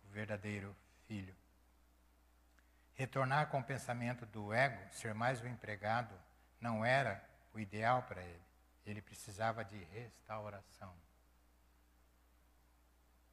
O 0.04 0.12
verdadeiro 0.12 0.76
filho. 1.08 1.34
Retornar 2.94 3.48
com 3.48 3.60
o 3.60 3.64
pensamento 3.64 4.26
do 4.26 4.52
ego, 4.52 4.78
ser 4.92 5.14
mais 5.14 5.40
um 5.40 5.46
empregado, 5.46 6.14
não 6.60 6.84
era 6.84 7.24
o 7.54 7.58
ideal 7.58 8.02
para 8.02 8.22
ele. 8.22 8.44
Ele 8.84 9.00
precisava 9.00 9.64
de 9.64 9.82
restauração. 9.84 10.92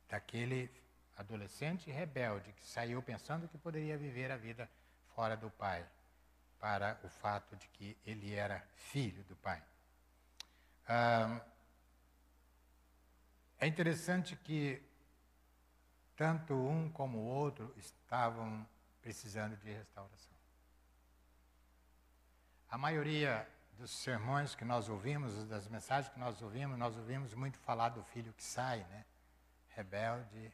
Daquele 0.08 0.72
adolescente 1.18 1.92
rebelde 1.92 2.54
que 2.54 2.66
saiu 2.66 3.04
pensando 3.04 3.50
que 3.50 3.58
poderia 3.58 3.98
viver 3.98 4.32
a 4.32 4.38
vida 4.38 4.70
fora 5.14 5.36
do 5.36 5.50
pai, 5.50 5.86
para 6.64 6.98
o 7.04 7.10
fato 7.10 7.58
de 7.58 7.68
que 7.68 7.98
ele 8.06 8.34
era 8.34 8.66
filho 8.74 9.22
do 9.26 9.36
pai. 9.36 9.62
Ah, 10.88 11.42
é 13.60 13.68
interessante 13.68 14.34
que 14.38 14.82
tanto 16.16 16.54
um 16.54 16.90
como 16.90 17.18
o 17.18 17.26
outro 17.26 17.74
estavam 17.76 18.66
precisando 19.02 19.58
de 19.58 19.74
restauração. 19.74 20.38
A 22.70 22.78
maioria 22.78 23.46
dos 23.78 23.92
sermões 23.92 24.56
que 24.56 24.64
nós 24.64 24.88
ouvimos, 24.88 25.46
das 25.50 25.68
mensagens 25.68 26.14
que 26.14 26.20
nós 26.20 26.42
ouvimos, 26.42 26.78
nós 26.78 26.96
ouvimos 26.96 27.34
muito 27.34 27.60
falar 27.60 27.90
do 27.90 28.02
filho 28.06 28.32
que 28.32 28.44
sai, 28.44 28.86
né? 28.86 29.04
Rebelde. 29.76 30.50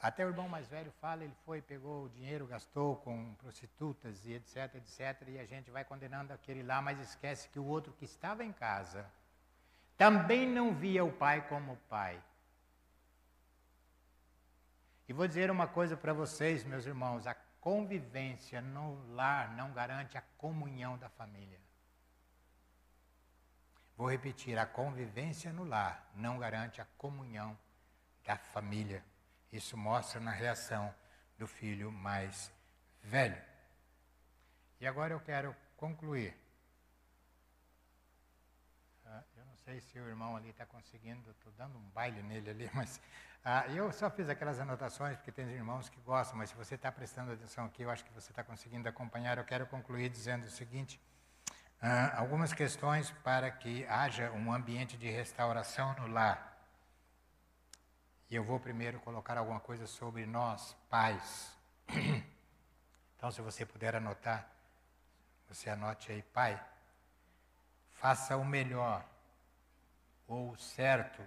Até 0.00 0.24
o 0.24 0.28
irmão 0.28 0.48
mais 0.48 0.68
velho 0.68 0.92
fala, 1.00 1.24
ele 1.24 1.34
foi, 1.44 1.60
pegou 1.60 2.04
o 2.04 2.08
dinheiro, 2.08 2.46
gastou 2.46 2.96
com 2.96 3.34
prostitutas 3.34 4.24
e 4.26 4.34
etc, 4.34 4.74
etc, 4.76 5.28
e 5.28 5.38
a 5.38 5.46
gente 5.46 5.70
vai 5.70 5.84
condenando 5.84 6.32
aquele 6.32 6.62
lá, 6.62 6.80
mas 6.80 7.00
esquece 7.00 7.48
que 7.48 7.58
o 7.58 7.64
outro 7.64 7.92
que 7.94 8.04
estava 8.04 8.44
em 8.44 8.52
casa 8.52 9.10
também 9.96 10.46
não 10.46 10.74
via 10.74 11.04
o 11.04 11.12
pai 11.12 11.46
como 11.48 11.76
pai. 11.88 12.22
E 15.08 15.12
vou 15.12 15.26
dizer 15.26 15.50
uma 15.50 15.66
coisa 15.66 15.96
para 15.96 16.12
vocês, 16.12 16.62
meus 16.62 16.86
irmãos: 16.86 17.26
a 17.26 17.34
convivência 17.60 18.60
no 18.60 19.12
lar 19.12 19.50
não 19.56 19.72
garante 19.72 20.16
a 20.16 20.22
comunhão 20.38 20.96
da 20.96 21.08
família. 21.08 21.58
Vou 23.96 24.08
repetir: 24.08 24.56
a 24.56 24.64
convivência 24.64 25.52
no 25.52 25.64
lar 25.64 26.10
não 26.14 26.38
garante 26.38 26.80
a 26.80 26.86
comunhão 26.96 27.58
da 28.24 28.36
família. 28.36 29.04
Isso 29.52 29.76
mostra 29.76 30.20
na 30.20 30.30
reação 30.30 30.94
do 31.38 31.46
filho 31.46 31.90
mais 31.90 32.52
velho. 33.02 33.40
E 34.80 34.86
agora 34.86 35.12
eu 35.12 35.20
quero 35.20 35.54
concluir. 35.76 36.36
Ah, 39.04 39.22
eu 39.36 39.44
não 39.44 39.56
sei 39.56 39.80
se 39.80 39.98
o 39.98 40.06
irmão 40.08 40.36
ali 40.36 40.50
está 40.50 40.64
conseguindo, 40.64 41.30
estou 41.30 41.52
dando 41.52 41.76
um 41.76 41.88
baile 41.90 42.22
nele 42.22 42.50
ali, 42.50 42.70
mas 42.74 43.00
ah, 43.44 43.66
eu 43.68 43.90
só 43.92 44.10
fiz 44.10 44.28
aquelas 44.28 44.60
anotações 44.60 45.16
porque 45.16 45.32
tem 45.32 45.46
irmãos 45.48 45.88
que 45.88 45.98
gostam, 46.00 46.36
mas 46.36 46.50
se 46.50 46.56
você 46.56 46.74
está 46.74 46.92
prestando 46.92 47.32
atenção 47.32 47.64
aqui, 47.64 47.82
eu 47.82 47.90
acho 47.90 48.04
que 48.04 48.12
você 48.12 48.30
está 48.32 48.44
conseguindo 48.44 48.88
acompanhar. 48.88 49.38
Eu 49.38 49.44
quero 49.44 49.66
concluir 49.66 50.10
dizendo 50.10 50.44
o 50.44 50.50
seguinte: 50.50 51.00
ah, 51.80 52.18
algumas 52.18 52.52
questões 52.52 53.10
para 53.24 53.50
que 53.50 53.86
haja 53.86 54.30
um 54.32 54.52
ambiente 54.52 54.98
de 54.98 55.10
restauração 55.10 55.94
no 55.94 56.06
lar. 56.06 56.49
E 58.30 58.36
eu 58.36 58.44
vou 58.44 58.60
primeiro 58.60 59.00
colocar 59.00 59.36
alguma 59.36 59.58
coisa 59.58 59.86
sobre 59.86 60.24
nós, 60.24 60.76
pais. 60.88 61.56
Então, 63.16 63.30
se 63.30 63.42
você 63.42 63.66
puder 63.66 63.94
anotar, 63.94 64.48
você 65.46 65.68
anote 65.68 66.10
aí, 66.10 66.22
pai. 66.22 66.58
Faça 67.90 68.34
o 68.38 68.42
melhor 68.42 69.04
ou 70.26 70.52
o 70.52 70.56
certo 70.56 71.22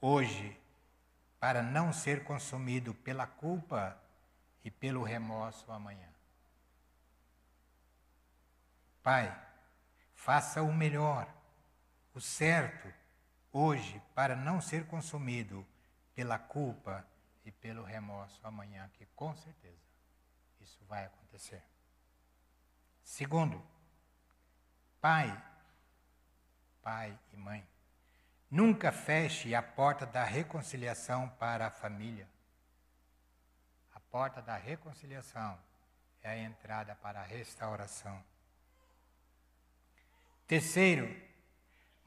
hoje 0.00 0.60
para 1.38 1.62
não 1.62 1.92
ser 1.92 2.24
consumido 2.24 2.92
pela 2.92 3.24
culpa 3.24 3.96
e 4.64 4.70
pelo 4.70 5.04
remorso 5.04 5.70
amanhã. 5.70 6.08
Pai, 9.00 9.32
faça 10.12 10.60
o 10.60 10.72
melhor, 10.72 11.32
o 12.12 12.20
certo, 12.20 12.92
hoje, 13.52 14.02
para 14.12 14.34
não 14.34 14.60
ser 14.60 14.88
consumido 14.88 15.64
pela 16.16 16.40
culpa 16.40 17.06
e 17.44 17.52
pelo 17.52 17.84
remorso 17.84 18.44
amanhã, 18.44 18.90
que 18.94 19.06
com 19.14 19.36
certeza 19.36 19.86
isso 20.60 20.84
vai 20.86 21.04
acontecer. 21.04 21.62
Segundo, 23.04 23.64
pai, 25.00 25.40
pai 26.82 27.16
e 27.32 27.36
mãe, 27.36 27.64
Nunca 28.50 28.92
feche 28.92 29.54
a 29.54 29.62
porta 29.62 30.06
da 30.06 30.22
reconciliação 30.22 31.28
para 31.30 31.66
a 31.66 31.70
família. 31.70 32.28
A 33.92 33.98
porta 33.98 34.40
da 34.40 34.56
reconciliação 34.56 35.58
é 36.22 36.30
a 36.30 36.38
entrada 36.38 36.94
para 36.94 37.20
a 37.20 37.24
restauração. 37.24 38.22
Terceiro, 40.46 41.08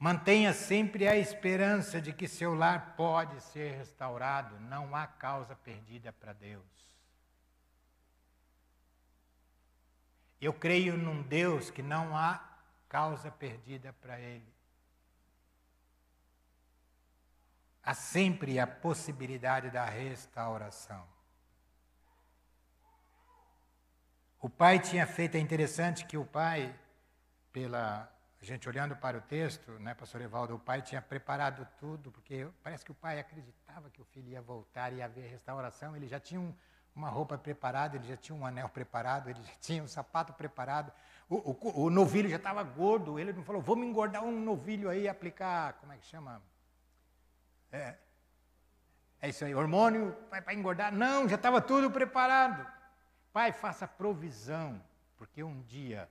mantenha 0.00 0.52
sempre 0.52 1.06
a 1.06 1.16
esperança 1.16 2.00
de 2.00 2.12
que 2.12 2.26
seu 2.26 2.54
lar 2.54 2.96
pode 2.96 3.40
ser 3.40 3.76
restaurado, 3.76 4.58
não 4.58 4.96
há 4.96 5.06
causa 5.06 5.54
perdida 5.54 6.12
para 6.12 6.32
Deus. 6.32 6.64
Eu 10.40 10.52
creio 10.52 10.96
num 10.96 11.22
Deus 11.22 11.70
que 11.70 11.82
não 11.82 12.16
há 12.16 12.42
causa 12.88 13.30
perdida 13.30 13.92
para 13.92 14.18
Ele. 14.18 14.50
há 17.82 17.94
sempre 17.94 18.58
a 18.58 18.66
possibilidade 18.66 19.70
da 19.70 19.84
restauração. 19.84 21.04
O 24.40 24.48
pai 24.48 24.78
tinha 24.78 25.06
feito, 25.06 25.36
é 25.36 25.40
interessante 25.40 26.06
que 26.06 26.16
o 26.16 26.24
pai, 26.24 26.74
pela 27.52 28.10
a 28.40 28.44
gente 28.44 28.66
olhando 28.68 28.96
para 28.96 29.18
o 29.18 29.20
texto, 29.20 29.70
né, 29.72 29.94
pastor 29.94 30.22
Evaldo, 30.22 30.54
o 30.54 30.58
pai 30.58 30.80
tinha 30.80 31.02
preparado 31.02 31.66
tudo, 31.78 32.10
porque 32.10 32.48
parece 32.62 32.84
que 32.84 32.90
o 32.90 32.94
pai 32.94 33.18
acreditava 33.20 33.90
que 33.90 34.00
o 34.00 34.04
filho 34.04 34.28
ia 34.30 34.40
voltar 34.40 34.92
e 34.94 35.02
haver 35.02 35.30
restauração, 35.30 35.94
ele 35.94 36.08
já 36.08 36.18
tinha 36.18 36.40
um, 36.40 36.54
uma 36.94 37.10
roupa 37.10 37.36
preparada, 37.36 37.96
ele 37.96 38.08
já 38.08 38.16
tinha 38.16 38.34
um 38.34 38.46
anel 38.46 38.68
preparado, 38.70 39.28
ele 39.28 39.42
já 39.42 39.52
tinha 39.60 39.82
um 39.82 39.88
sapato 39.88 40.32
preparado, 40.32 40.90
o, 41.28 41.36
o, 41.36 41.84
o 41.84 41.90
novilho 41.90 42.30
já 42.30 42.36
estava 42.36 42.62
gordo, 42.62 43.18
ele 43.18 43.32
não 43.32 43.42
falou, 43.42 43.60
vamos 43.60 43.86
engordar 43.86 44.24
um 44.24 44.40
novilho 44.40 44.88
aí 44.88 45.06
aplicar, 45.06 45.74
como 45.74 45.92
é 45.92 45.98
que 45.98 46.06
chama? 46.06 46.42
É, 47.70 47.94
é 49.20 49.28
isso 49.28 49.44
aí, 49.44 49.54
hormônio 49.54 50.12
para 50.30 50.54
engordar. 50.54 50.90
Não, 50.90 51.28
já 51.28 51.36
estava 51.36 51.60
tudo 51.60 51.90
preparado. 51.90 52.66
Pai, 53.32 53.52
faça 53.52 53.86
provisão, 53.86 54.82
porque 55.16 55.42
um 55.42 55.60
dia 55.62 56.08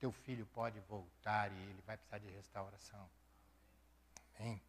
teu 0.00 0.10
filho 0.10 0.46
pode 0.46 0.80
voltar 0.80 1.52
e 1.52 1.62
ele 1.70 1.82
vai 1.86 1.96
precisar 1.96 2.18
de 2.18 2.30
restauração. 2.30 3.08
Amém? 4.38 4.60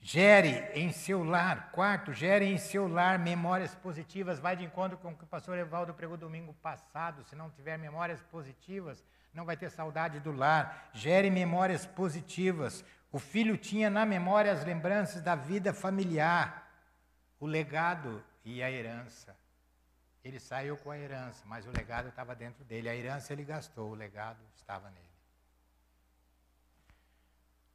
Gere 0.00 0.70
em 0.74 0.92
seu 0.92 1.22
lar, 1.22 1.70
quarto, 1.70 2.12
gere 2.12 2.46
em 2.46 2.58
seu 2.58 2.88
lar 2.88 3.18
memórias 3.18 3.74
positivas. 3.74 4.38
Vai 4.38 4.56
de 4.56 4.64
encontro 4.64 4.98
com 4.98 5.12
o 5.12 5.16
que 5.16 5.24
o 5.24 5.26
pastor 5.26 5.56
Evaldo 5.58 5.94
pregou 5.94 6.16
domingo 6.16 6.52
passado. 6.54 7.24
Se 7.24 7.36
não 7.36 7.50
tiver 7.50 7.78
memórias 7.78 8.20
positivas, 8.22 9.04
não 9.32 9.44
vai 9.44 9.56
ter 9.56 9.70
saudade 9.70 10.20
do 10.20 10.32
lar. 10.32 10.90
Gere 10.92 11.30
memórias 11.30 11.86
positivas. 11.86 12.84
O 13.12 13.18
filho 13.18 13.56
tinha 13.56 13.88
na 13.88 14.04
memória 14.04 14.52
as 14.52 14.64
lembranças 14.64 15.22
da 15.22 15.34
vida 15.34 15.72
familiar, 15.72 16.70
o 17.38 17.46
legado 17.46 18.22
e 18.44 18.62
a 18.62 18.70
herança. 18.70 19.36
Ele 20.24 20.40
saiu 20.40 20.76
com 20.78 20.90
a 20.90 20.98
herança, 20.98 21.44
mas 21.44 21.66
o 21.66 21.70
legado 21.70 22.08
estava 22.08 22.34
dentro 22.34 22.64
dele. 22.64 22.88
A 22.88 22.96
herança 22.96 23.32
ele 23.34 23.44
gastou, 23.44 23.90
o 23.90 23.94
legado 23.94 24.40
estava 24.56 24.90
nele. 24.90 25.14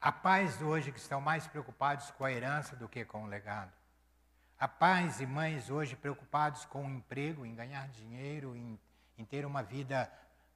Há 0.01 0.11
pais 0.11 0.59
hoje 0.59 0.91
que 0.91 0.97
estão 0.97 1.21
mais 1.21 1.45
preocupados 1.45 2.09
com 2.11 2.25
a 2.25 2.31
herança 2.31 2.75
do 2.75 2.89
que 2.89 3.05
com 3.05 3.25
o 3.25 3.27
legado. 3.27 3.71
Há 4.57 4.67
pais 4.67 5.21
e 5.21 5.27
mães 5.27 5.69
hoje 5.69 5.95
preocupados 5.95 6.65
com 6.65 6.85
o 6.85 6.89
emprego, 6.89 7.45
em 7.45 7.53
ganhar 7.53 7.87
dinheiro, 7.89 8.55
em, 8.55 8.79
em 9.17 9.23
ter 9.23 9.45
uma 9.45 9.61
vida 9.61 10.11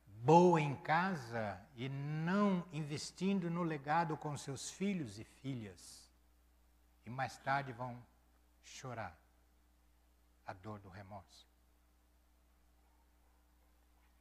boa 0.08 0.60
em 0.60 0.76
casa 0.78 1.62
e 1.76 1.90
não 1.90 2.66
investindo 2.74 3.52
no 3.52 3.62
legado 3.62 4.18
com 4.18 4.36
seus 4.36 4.72
filhos 4.72 5.20
e 5.20 5.24
filhas. 5.24 6.10
E 7.06 7.10
mais 7.10 7.38
tarde 7.38 7.72
vão 7.72 8.02
chorar 8.64 9.16
a 10.46 10.54
dor 10.54 10.80
do 10.80 10.90
remorso. 10.90 11.53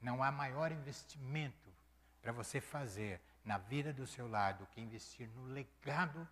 Não 0.03 0.22
há 0.22 0.30
maior 0.30 0.72
investimento 0.72 1.72
para 2.20 2.32
você 2.32 2.61
fazer 2.61 3.20
na 3.44 3.57
vida 3.57 3.92
do 3.92 4.07
seu 4.07 4.28
lar 4.28 4.55
do 4.55 4.66
que 4.66 4.80
investir 4.80 5.28
no 5.28 5.44
legado 5.46 6.28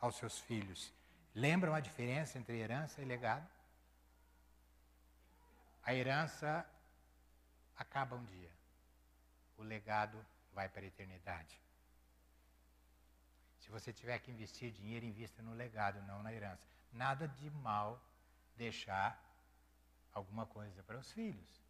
aos 0.00 0.16
seus 0.16 0.38
filhos. 0.38 0.92
Lembram 1.34 1.74
a 1.74 1.80
diferença 1.80 2.38
entre 2.38 2.58
herança 2.58 3.00
e 3.00 3.04
legado? 3.04 3.48
A 5.82 5.94
herança 5.94 6.68
acaba 7.76 8.16
um 8.16 8.24
dia 8.24 8.56
o 9.56 9.62
legado 9.62 10.24
vai 10.52 10.68
para 10.68 10.82
a 10.82 10.86
eternidade. 10.86 11.60
Se 13.58 13.70
você 13.70 13.92
tiver 13.92 14.18
que 14.20 14.30
investir 14.30 14.70
dinheiro, 14.70 15.04
invista 15.04 15.42
no 15.42 15.54
legado, 15.54 16.00
não 16.02 16.22
na 16.22 16.32
herança. 16.32 16.62
Nada 16.92 17.26
de 17.26 17.50
mal 17.50 18.00
deixar 18.56 19.20
alguma 20.12 20.46
coisa 20.46 20.82
para 20.82 20.98
os 20.98 21.10
filhos. 21.12 21.65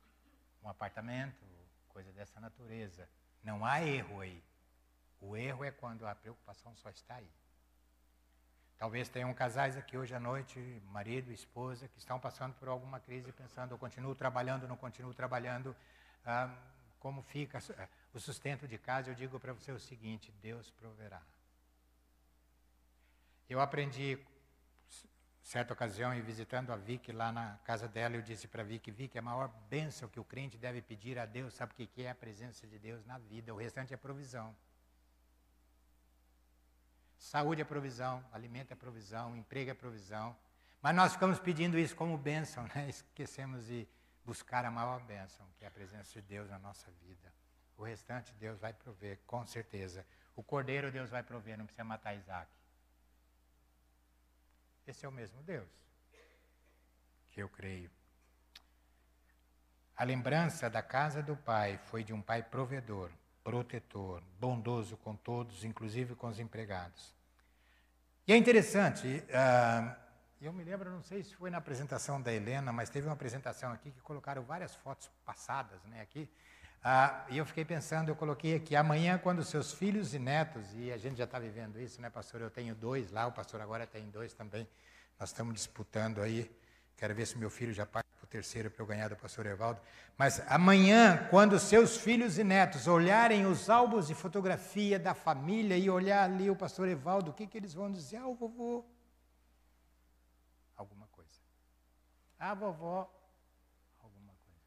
Um 0.66 0.68
apartamento, 0.68 1.46
coisa 1.90 2.12
dessa 2.12 2.40
natureza. 2.40 3.08
Não 3.40 3.64
há 3.64 3.80
erro 3.80 4.20
aí. 4.20 4.42
O 5.20 5.36
erro 5.36 5.64
é 5.64 5.70
quando 5.70 6.04
a 6.04 6.12
preocupação 6.12 6.74
só 6.74 6.90
está 6.90 7.14
aí. 7.14 7.30
Talvez 8.76 9.08
tenham 9.08 9.32
casais 9.32 9.76
aqui 9.76 9.96
hoje 9.96 10.12
à 10.12 10.18
noite, 10.18 10.58
marido 10.90 11.32
esposa, 11.32 11.86
que 11.86 11.98
estão 11.98 12.18
passando 12.18 12.52
por 12.54 12.66
alguma 12.66 12.98
crise 12.98 13.30
pensando, 13.30 13.74
eu 13.74 13.78
continuo 13.78 14.12
trabalhando, 14.16 14.66
não 14.66 14.76
continuo 14.76 15.14
trabalhando. 15.14 15.74
Ah, 16.24 16.52
como 16.98 17.22
fica 17.22 17.58
eh, 17.58 17.88
o 18.12 18.18
sustento 18.18 18.66
de 18.66 18.76
casa, 18.76 19.10
eu 19.10 19.14
digo 19.14 19.38
para 19.38 19.52
você 19.52 19.70
o 19.70 19.78
seguinte: 19.78 20.32
Deus 20.42 20.72
proverá. 20.72 21.22
Eu 23.48 23.60
aprendi 23.60 24.18
certa 25.46 25.72
ocasião, 25.72 26.12
e 26.12 26.20
visitando 26.20 26.72
a 26.72 26.76
Vicky 26.76 27.12
lá 27.12 27.30
na 27.30 27.56
casa 27.62 27.86
dela, 27.86 28.16
eu 28.16 28.20
disse 28.20 28.48
para 28.48 28.62
a 28.62 28.64
Vicky, 28.64 28.90
Vicky, 28.90 29.16
a 29.16 29.22
maior 29.22 29.46
bênção 29.70 30.08
que 30.08 30.18
o 30.18 30.24
crente 30.24 30.58
deve 30.58 30.82
pedir 30.82 31.20
a 31.20 31.24
Deus, 31.24 31.54
sabe 31.54 31.72
o 31.72 31.76
que 31.76 32.02
é 32.02 32.10
a 32.10 32.14
presença 32.16 32.66
de 32.66 32.76
Deus 32.80 33.06
na 33.06 33.16
vida? 33.16 33.54
O 33.54 33.56
restante 33.56 33.94
é 33.94 33.96
provisão. 33.96 34.52
Saúde 37.16 37.62
é 37.62 37.64
provisão, 37.64 38.24
alimento 38.32 38.72
é 38.72 38.74
provisão, 38.74 39.36
emprego 39.36 39.70
é 39.70 39.74
provisão. 39.74 40.36
Mas 40.82 40.96
nós 40.96 41.12
ficamos 41.12 41.38
pedindo 41.38 41.78
isso 41.78 41.94
como 41.94 42.18
bênção, 42.18 42.64
né? 42.74 42.88
esquecemos 42.90 43.66
de 43.66 43.86
buscar 44.24 44.64
a 44.64 44.70
maior 44.70 45.00
bênção, 45.04 45.46
que 45.56 45.64
é 45.64 45.68
a 45.68 45.70
presença 45.70 46.12
de 46.20 46.22
Deus 46.22 46.50
na 46.50 46.58
nossa 46.58 46.90
vida. 47.06 47.32
O 47.76 47.84
restante 47.84 48.34
Deus 48.34 48.58
vai 48.58 48.72
prover, 48.72 49.20
com 49.24 49.46
certeza. 49.46 50.04
O 50.34 50.42
cordeiro 50.42 50.90
Deus 50.90 51.08
vai 51.08 51.22
prover, 51.22 51.56
não 51.56 51.66
precisa 51.66 51.84
matar 51.84 52.16
Isaac. 52.16 52.50
Esse 54.86 55.04
é 55.04 55.08
o 55.08 55.12
mesmo 55.12 55.42
Deus 55.42 55.68
que 57.30 57.42
eu 57.42 57.48
creio. 57.50 57.90
A 59.94 60.04
lembrança 60.04 60.70
da 60.70 60.82
casa 60.82 61.22
do 61.22 61.36
Pai 61.36 61.78
foi 61.84 62.02
de 62.02 62.12
um 62.12 62.22
Pai 62.22 62.42
provedor, 62.42 63.10
protetor, 63.44 64.22
bondoso 64.40 64.96
com 64.96 65.14
todos, 65.14 65.64
inclusive 65.64 66.14
com 66.14 66.28
os 66.28 66.38
empregados. 66.38 67.14
E 68.26 68.32
é 68.32 68.36
interessante, 68.36 69.06
uh, 69.06 69.96
eu 70.40 70.52
me 70.52 70.64
lembro, 70.64 70.90
não 70.90 71.02
sei 71.02 71.22
se 71.22 71.34
foi 71.34 71.50
na 71.50 71.58
apresentação 71.58 72.20
da 72.20 72.32
Helena, 72.32 72.72
mas 72.72 72.88
teve 72.88 73.06
uma 73.06 73.12
apresentação 73.12 73.72
aqui 73.72 73.90
que 73.90 74.00
colocaram 74.00 74.42
várias 74.42 74.74
fotos 74.74 75.10
passadas 75.24 75.82
né, 75.84 76.00
aqui. 76.00 76.28
Uh, 76.86 77.32
e 77.32 77.38
eu 77.38 77.44
fiquei 77.44 77.64
pensando, 77.64 78.10
eu 78.10 78.14
coloquei 78.14 78.54
aqui, 78.54 78.76
amanhã, 78.76 79.18
quando 79.18 79.42
seus 79.42 79.72
filhos 79.72 80.14
e 80.14 80.20
netos, 80.20 80.72
e 80.72 80.92
a 80.92 80.96
gente 80.96 81.16
já 81.16 81.24
está 81.24 81.36
vivendo 81.36 81.80
isso, 81.80 82.00
né, 82.00 82.08
pastor? 82.08 82.40
Eu 82.40 82.48
tenho 82.48 82.76
dois 82.76 83.10
lá, 83.10 83.26
o 83.26 83.32
pastor 83.32 83.60
agora 83.60 83.84
tem 83.88 84.08
dois 84.08 84.32
também. 84.32 84.68
Nós 85.18 85.30
estamos 85.30 85.52
disputando 85.52 86.22
aí. 86.22 86.48
Quero 86.96 87.12
ver 87.12 87.26
se 87.26 87.36
meu 87.36 87.50
filho 87.50 87.74
já 87.74 87.84
parte 87.84 88.08
para 88.16 88.24
o 88.24 88.28
terceiro 88.28 88.70
para 88.70 88.80
eu 88.84 88.86
ganhar 88.86 89.08
do 89.08 89.16
pastor 89.16 89.46
Evaldo. 89.46 89.80
Mas 90.16 90.40
amanhã, 90.48 91.26
quando 91.28 91.58
seus 91.58 91.96
filhos 91.96 92.38
e 92.38 92.44
netos 92.44 92.86
olharem 92.86 93.46
os 93.46 93.68
álbuns 93.68 94.06
de 94.06 94.14
fotografia 94.14 94.96
da 94.96 95.12
família 95.12 95.76
e 95.76 95.90
olhar 95.90 96.22
ali 96.22 96.48
o 96.52 96.54
pastor 96.54 96.86
Evaldo, 96.86 97.32
o 97.32 97.34
que, 97.34 97.48
que 97.48 97.58
eles 97.58 97.74
vão 97.74 97.90
dizer? 97.90 98.18
Ah, 98.18 98.28
o 98.28 98.34
vovô. 98.36 98.84
Alguma 100.76 101.08
coisa. 101.08 101.34
Ah, 102.38 102.54
vovó. 102.54 103.12
Alguma 104.00 104.34
coisa. 104.44 104.62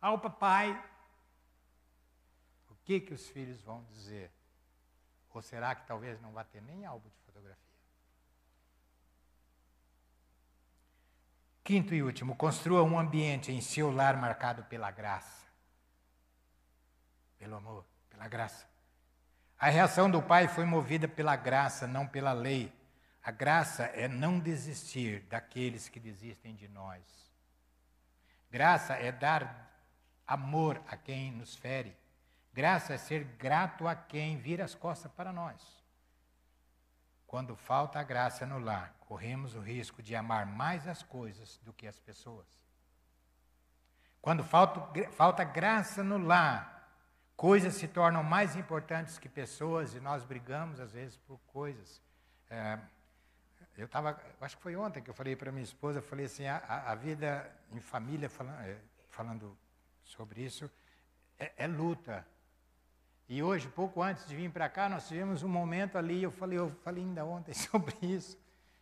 Ah, 0.00 0.12
o 0.12 0.18
papai. 0.18 0.91
Que, 2.84 3.00
que 3.00 3.14
os 3.14 3.28
filhos 3.28 3.60
vão 3.62 3.84
dizer? 3.84 4.30
Ou 5.32 5.40
será 5.40 5.74
que 5.74 5.86
talvez 5.86 6.20
não 6.20 6.32
vá 6.32 6.44
ter 6.44 6.60
nem 6.62 6.84
álbum 6.84 7.08
de 7.08 7.18
fotografia? 7.24 7.72
Quinto 11.64 11.94
e 11.94 12.02
último, 12.02 12.34
construa 12.34 12.82
um 12.82 12.98
ambiente 12.98 13.52
em 13.52 13.60
seu 13.60 13.90
lar 13.90 14.16
marcado 14.16 14.64
pela 14.64 14.90
graça. 14.90 15.46
Pelo 17.38 17.56
amor, 17.56 17.84
pela 18.10 18.26
graça. 18.28 18.66
A 19.58 19.68
reação 19.68 20.10
do 20.10 20.20
pai 20.20 20.48
foi 20.48 20.64
movida 20.64 21.06
pela 21.06 21.36
graça, 21.36 21.86
não 21.86 22.06
pela 22.06 22.32
lei. 22.32 22.72
A 23.22 23.30
graça 23.30 23.84
é 23.84 24.08
não 24.08 24.40
desistir 24.40 25.20
daqueles 25.30 25.88
que 25.88 26.00
desistem 26.00 26.56
de 26.56 26.66
nós. 26.66 27.00
Graça 28.50 28.94
é 28.94 29.12
dar 29.12 29.72
amor 30.26 30.82
a 30.88 30.96
quem 30.96 31.30
nos 31.30 31.54
fere. 31.54 31.96
Graça 32.52 32.94
é 32.94 32.98
ser 32.98 33.24
grato 33.24 33.88
a 33.88 33.94
quem 33.94 34.36
vira 34.36 34.64
as 34.64 34.74
costas 34.74 35.10
para 35.12 35.32
nós. 35.32 35.82
Quando 37.26 37.56
falta 37.56 37.98
a 37.98 38.02
graça 38.02 38.44
no 38.44 38.58
lar, 38.58 38.94
corremos 39.00 39.54
o 39.54 39.60
risco 39.60 40.02
de 40.02 40.14
amar 40.14 40.44
mais 40.44 40.86
as 40.86 41.02
coisas 41.02 41.58
do 41.64 41.72
que 41.72 41.86
as 41.86 41.98
pessoas. 41.98 42.46
Quando 44.20 44.44
falta, 44.44 45.10
falta 45.12 45.42
graça 45.42 46.04
no 46.04 46.18
lar, 46.18 46.94
coisas 47.34 47.74
se 47.74 47.88
tornam 47.88 48.22
mais 48.22 48.54
importantes 48.54 49.18
que 49.18 49.28
pessoas 49.28 49.94
e 49.94 50.00
nós 50.00 50.22
brigamos 50.22 50.78
às 50.78 50.92
vezes 50.92 51.16
por 51.16 51.38
coisas. 51.46 52.02
É, 52.50 52.78
eu 53.78 53.86
estava, 53.86 54.20
acho 54.40 54.56
que 54.58 54.62
foi 54.62 54.76
ontem 54.76 55.02
que 55.02 55.08
eu 55.08 55.14
falei 55.14 55.34
para 55.34 55.50
minha 55.50 55.64
esposa, 55.64 55.98
eu 56.00 56.02
falei 56.02 56.26
assim, 56.26 56.46
a, 56.46 56.58
a 56.58 56.94
vida 56.94 57.50
em 57.70 57.80
família, 57.80 58.28
falando, 58.28 58.60
é, 58.60 58.76
falando 59.08 59.58
sobre 60.04 60.42
isso, 60.42 60.70
é, 61.38 61.52
é 61.56 61.66
luta. 61.66 62.26
E 63.32 63.42
hoje, 63.42 63.66
pouco 63.66 64.02
antes 64.02 64.26
de 64.26 64.36
vir 64.36 64.50
para 64.52 64.68
cá, 64.68 64.90
nós 64.90 65.08
tivemos 65.08 65.42
um 65.42 65.48
momento 65.48 65.96
ali, 65.96 66.22
eu 66.22 66.30
falei, 66.30 66.58
eu 66.58 66.68
falei 66.68 67.02
ainda 67.02 67.24
ontem 67.24 67.54
sobre 67.56 67.96
isso. 68.02 68.38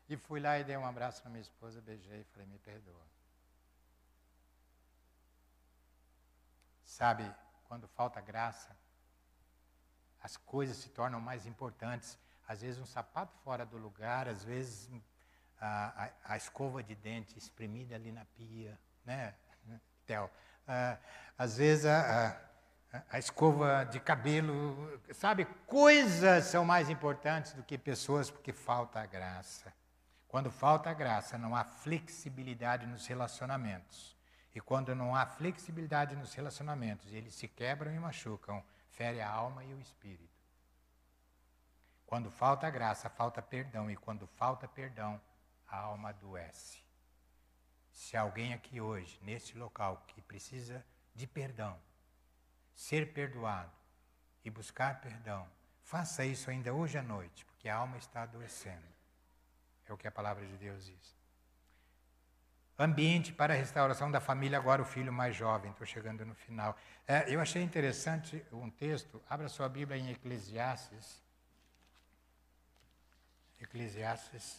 E 0.08 0.16
fui 0.16 0.40
lá 0.40 0.58
e 0.58 0.64
dei 0.64 0.76
um 0.76 0.84
abraço 0.84 1.22
na 1.22 1.30
minha 1.30 1.40
esposa, 1.40 1.80
beijei 1.80 2.22
e 2.22 2.24
falei, 2.24 2.48
me 2.48 2.58
perdoa. 2.58 3.06
Sabe, 6.82 7.32
quando 7.68 7.86
falta 7.86 8.20
graça, 8.20 8.76
as 10.20 10.36
coisas 10.36 10.78
se 10.78 10.88
tornam 10.88 11.20
mais 11.20 11.46
importantes. 11.46 12.18
Às 12.48 12.62
vezes 12.62 12.80
um 12.80 12.86
sapato 12.86 13.32
fora 13.44 13.64
do 13.64 13.78
lugar, 13.78 14.26
às 14.26 14.42
vezes 14.42 14.90
a, 15.60 16.06
a, 16.06 16.34
a 16.34 16.36
escova 16.36 16.82
de 16.82 16.96
dente 16.96 17.38
espremida 17.38 17.94
ali 17.94 18.10
na 18.10 18.24
pia, 18.24 18.76
né, 19.04 19.32
Theo? 20.04 20.28
Ah, 20.66 20.98
às 21.38 21.56
vezes 21.56 21.86
a, 21.86 22.30
a 22.30 22.49
escova 23.14 23.84
de 23.84 24.00
cabelo, 24.00 25.00
sabe? 25.12 25.44
Coisas 25.66 26.44
são 26.46 26.64
mais 26.64 26.90
importantes 26.90 27.52
do 27.52 27.62
que 27.62 27.78
pessoas 27.78 28.30
porque 28.30 28.52
falta 28.52 29.00
a 29.00 29.06
graça. 29.06 29.72
Quando 30.26 30.50
falta 30.50 30.90
a 30.90 30.94
graça, 30.94 31.36
não 31.36 31.56
há 31.56 31.64
flexibilidade 31.64 32.86
nos 32.86 33.06
relacionamentos. 33.06 34.16
E 34.54 34.60
quando 34.60 34.94
não 34.94 35.14
há 35.14 35.26
flexibilidade 35.26 36.16
nos 36.16 36.34
relacionamentos, 36.34 37.12
eles 37.12 37.34
se 37.34 37.46
quebram 37.46 37.92
e 37.92 37.98
machucam, 37.98 38.62
fere 38.88 39.20
a 39.20 39.30
alma 39.30 39.64
e 39.64 39.72
o 39.72 39.80
espírito. 39.80 40.40
Quando 42.06 42.30
falta 42.30 42.66
a 42.66 42.70
graça, 42.70 43.08
falta 43.08 43.40
perdão. 43.40 43.88
E 43.88 43.96
quando 43.96 44.26
falta 44.26 44.66
perdão, 44.66 45.20
a 45.68 45.76
alma 45.78 46.08
adoece. 46.08 46.82
Se 47.92 48.16
alguém 48.16 48.52
aqui 48.52 48.80
hoje, 48.80 49.18
nesse 49.22 49.56
local, 49.56 50.02
que 50.08 50.20
precisa 50.20 50.84
de 51.14 51.26
perdão, 51.26 51.78
ser 52.80 53.12
perdoado 53.12 53.70
e 54.42 54.48
buscar 54.48 55.02
perdão, 55.02 55.46
faça 55.82 56.24
isso 56.24 56.48
ainda 56.48 56.72
hoje 56.72 56.96
à 56.96 57.02
noite, 57.02 57.44
porque 57.44 57.68
a 57.68 57.76
alma 57.76 57.98
está 57.98 58.22
adoecendo. 58.22 58.88
É 59.86 59.92
o 59.92 59.98
que 59.98 60.08
a 60.08 60.10
palavra 60.10 60.46
de 60.46 60.56
Deus 60.56 60.86
diz. 60.86 61.16
Ambiente 62.78 63.34
para 63.34 63.52
a 63.52 63.56
restauração 63.56 64.10
da 64.10 64.18
família, 64.18 64.56
agora 64.56 64.80
o 64.80 64.86
filho 64.86 65.12
mais 65.12 65.36
jovem, 65.36 65.70
estou 65.70 65.86
chegando 65.86 66.24
no 66.24 66.34
final. 66.34 66.74
É, 67.06 67.28
eu 67.28 67.38
achei 67.38 67.62
interessante 67.62 68.42
um 68.50 68.70
texto, 68.70 69.22
abra 69.28 69.50
sua 69.50 69.68
Bíblia 69.68 69.98
em 69.98 70.12
Eclesiastes. 70.12 71.22
Eclesiastes. 73.60 74.58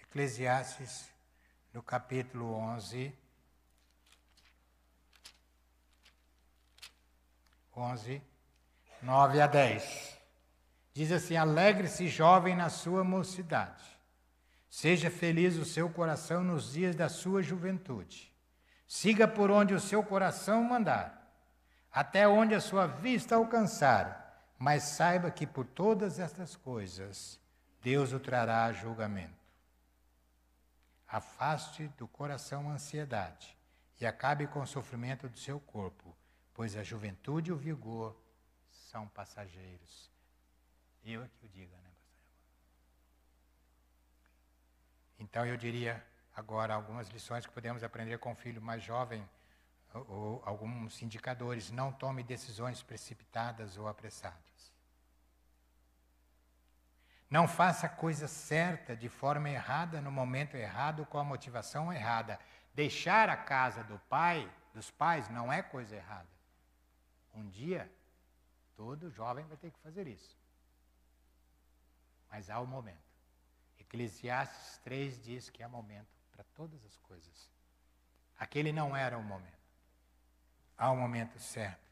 Eclesiastes 0.00 1.12
no 1.72 1.82
capítulo 1.82 2.52
11, 2.52 3.12
11, 7.74 8.22
9 9.00 9.40
a 9.40 9.46
10. 9.46 10.18
Diz 10.92 11.10
assim: 11.10 11.36
Alegre-se, 11.36 12.08
jovem, 12.08 12.54
na 12.54 12.68
sua 12.68 13.02
mocidade. 13.02 13.82
Seja 14.68 15.10
feliz 15.10 15.56
o 15.56 15.64
seu 15.64 15.88
coração 15.90 16.42
nos 16.44 16.72
dias 16.72 16.94
da 16.94 17.08
sua 17.08 17.42
juventude. 17.42 18.32
Siga 18.86 19.26
por 19.26 19.50
onde 19.50 19.74
o 19.74 19.80
seu 19.80 20.02
coração 20.02 20.62
mandar, 20.62 21.34
até 21.90 22.28
onde 22.28 22.54
a 22.54 22.60
sua 22.60 22.86
vista 22.86 23.36
alcançar. 23.36 24.20
Mas 24.58 24.84
saiba 24.84 25.30
que 25.30 25.46
por 25.46 25.66
todas 25.66 26.18
estas 26.18 26.54
coisas 26.54 27.40
Deus 27.82 28.12
o 28.12 28.20
trará 28.20 28.64
a 28.64 28.72
julgamento. 28.72 29.41
Afaste 31.12 31.88
do 31.88 32.08
coração 32.08 32.70
a 32.70 32.72
ansiedade 32.72 33.54
e 34.00 34.06
acabe 34.06 34.46
com 34.46 34.62
o 34.62 34.66
sofrimento 34.66 35.28
do 35.28 35.38
seu 35.38 35.60
corpo, 35.60 36.16
pois 36.54 36.74
a 36.74 36.82
juventude 36.82 37.50
e 37.50 37.52
o 37.52 37.56
vigor 37.56 38.18
são 38.70 39.06
passageiros. 39.08 40.10
Eu 41.04 41.22
é 41.22 41.28
que 41.28 41.44
o 41.44 41.48
diga, 41.50 41.76
né, 41.76 41.90
pastor? 42.00 42.26
Então 45.18 45.44
eu 45.44 45.58
diria 45.58 46.02
agora 46.34 46.72
algumas 46.72 47.10
lições 47.10 47.44
que 47.44 47.52
podemos 47.52 47.84
aprender 47.84 48.16
com 48.16 48.32
o 48.32 48.34
filho 48.34 48.62
mais 48.62 48.82
jovem, 48.82 49.28
ou, 49.92 50.06
ou 50.08 50.42
alguns 50.46 51.02
indicadores. 51.02 51.70
Não 51.70 51.92
tome 51.92 52.22
decisões 52.22 52.82
precipitadas 52.82 53.76
ou 53.76 53.86
apressadas. 53.86 54.51
Não 57.32 57.48
faça 57.48 57.86
a 57.86 57.88
coisa 57.88 58.28
certa 58.28 58.94
de 58.94 59.08
forma 59.08 59.48
errada, 59.48 60.02
no 60.02 60.12
momento 60.12 60.54
errado, 60.54 61.06
com 61.06 61.16
a 61.16 61.24
motivação 61.24 61.90
errada. 61.90 62.38
Deixar 62.74 63.30
a 63.30 63.36
casa 63.38 63.82
do 63.82 63.98
pai, 64.00 64.46
dos 64.74 64.90
pais, 64.90 65.30
não 65.30 65.50
é 65.50 65.62
coisa 65.62 65.96
errada. 65.96 66.28
Um 67.32 67.48
dia, 67.48 67.90
todo 68.76 69.10
jovem 69.10 69.46
vai 69.46 69.56
ter 69.56 69.70
que 69.70 69.78
fazer 69.78 70.06
isso. 70.06 70.36
Mas 72.30 72.50
há 72.50 72.60
o 72.60 72.64
um 72.64 72.66
momento. 72.66 73.10
Eclesiastes 73.78 74.76
3 74.84 75.18
diz 75.22 75.48
que 75.48 75.62
há 75.62 75.68
momento 75.70 76.14
para 76.32 76.44
todas 76.54 76.84
as 76.84 76.98
coisas. 76.98 77.50
Aquele 78.38 78.74
não 78.74 78.94
era 78.94 79.16
o 79.16 79.22
momento. 79.22 79.56
Há 80.76 80.90
um 80.90 81.00
momento 81.00 81.38
certo. 81.38 81.88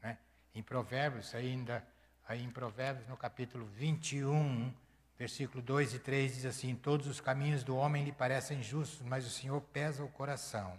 Né? 0.00 0.16
Em 0.54 0.62
Provérbios, 0.62 1.34
ainda, 1.34 1.84
aí 2.26 2.42
em 2.42 2.50
Provérbios, 2.50 3.06
no 3.08 3.16
capítulo 3.16 3.66
21, 3.66 4.72
versículo 5.18 5.62
2 5.62 5.94
e 5.94 5.98
3, 5.98 6.34
diz 6.34 6.46
assim: 6.46 6.74
Todos 6.74 7.06
os 7.06 7.20
caminhos 7.20 7.62
do 7.62 7.76
homem 7.76 8.04
lhe 8.04 8.12
parecem 8.12 8.62
justos, 8.62 9.06
mas 9.06 9.26
o 9.26 9.30
Senhor 9.30 9.60
pesa 9.60 10.04
o 10.04 10.08
coração. 10.08 10.78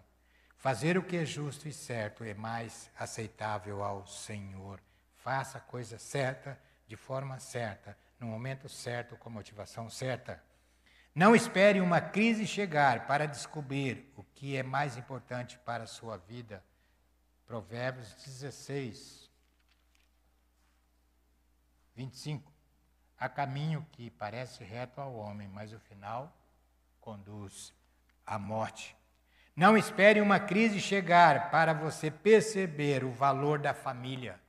Fazer 0.57 0.97
o 0.97 1.03
que 1.03 1.17
é 1.17 1.25
justo 1.25 1.67
e 1.67 1.73
certo 1.73 2.23
é 2.23 2.33
mais 2.33 2.89
aceitável 2.97 3.83
ao 3.83 4.07
Senhor. 4.07 4.79
Faça 5.17 5.59
a 5.59 5.61
coisa 5.61 5.99
certa, 5.99 6.59
de 6.87 6.95
forma 6.95 7.39
certa, 7.39 7.97
no 8.19 8.27
momento 8.27 8.67
certo, 8.67 9.15
com 9.17 9.29
motivação 9.29 9.89
certa. 9.89 10.41
Não 11.13 11.35
espere 11.35 11.79
uma 11.79 12.01
crise 12.01 12.45
chegar 12.45 13.07
para 13.07 13.25
descobrir 13.25 14.11
o 14.17 14.23
que 14.23 14.57
é 14.57 14.63
mais 14.63 14.97
importante 14.97 15.57
para 15.59 15.83
a 15.83 15.87
sua 15.87 16.17
vida. 16.17 16.63
Provérbios 17.45 18.13
16, 18.25 19.24
25. 21.95 22.51
Há 23.17 23.29
caminho 23.29 23.85
que 23.91 24.09
parece 24.11 24.63
reto 24.63 24.99
ao 24.99 25.15
homem, 25.15 25.47
mas 25.47 25.73
o 25.73 25.79
final 25.79 26.35
conduz 26.99 27.73
à 28.25 28.37
morte. 28.37 28.95
Não 29.55 29.77
espere 29.77 30.19
uma 30.19 30.39
crise 30.39 30.81
chegar 30.81 31.49
para 31.49 31.73
você 31.73 32.11
perceber 32.11 33.05
o 33.05 33.11
valor 33.11 33.57
da 33.57 33.73
família. 33.73 34.39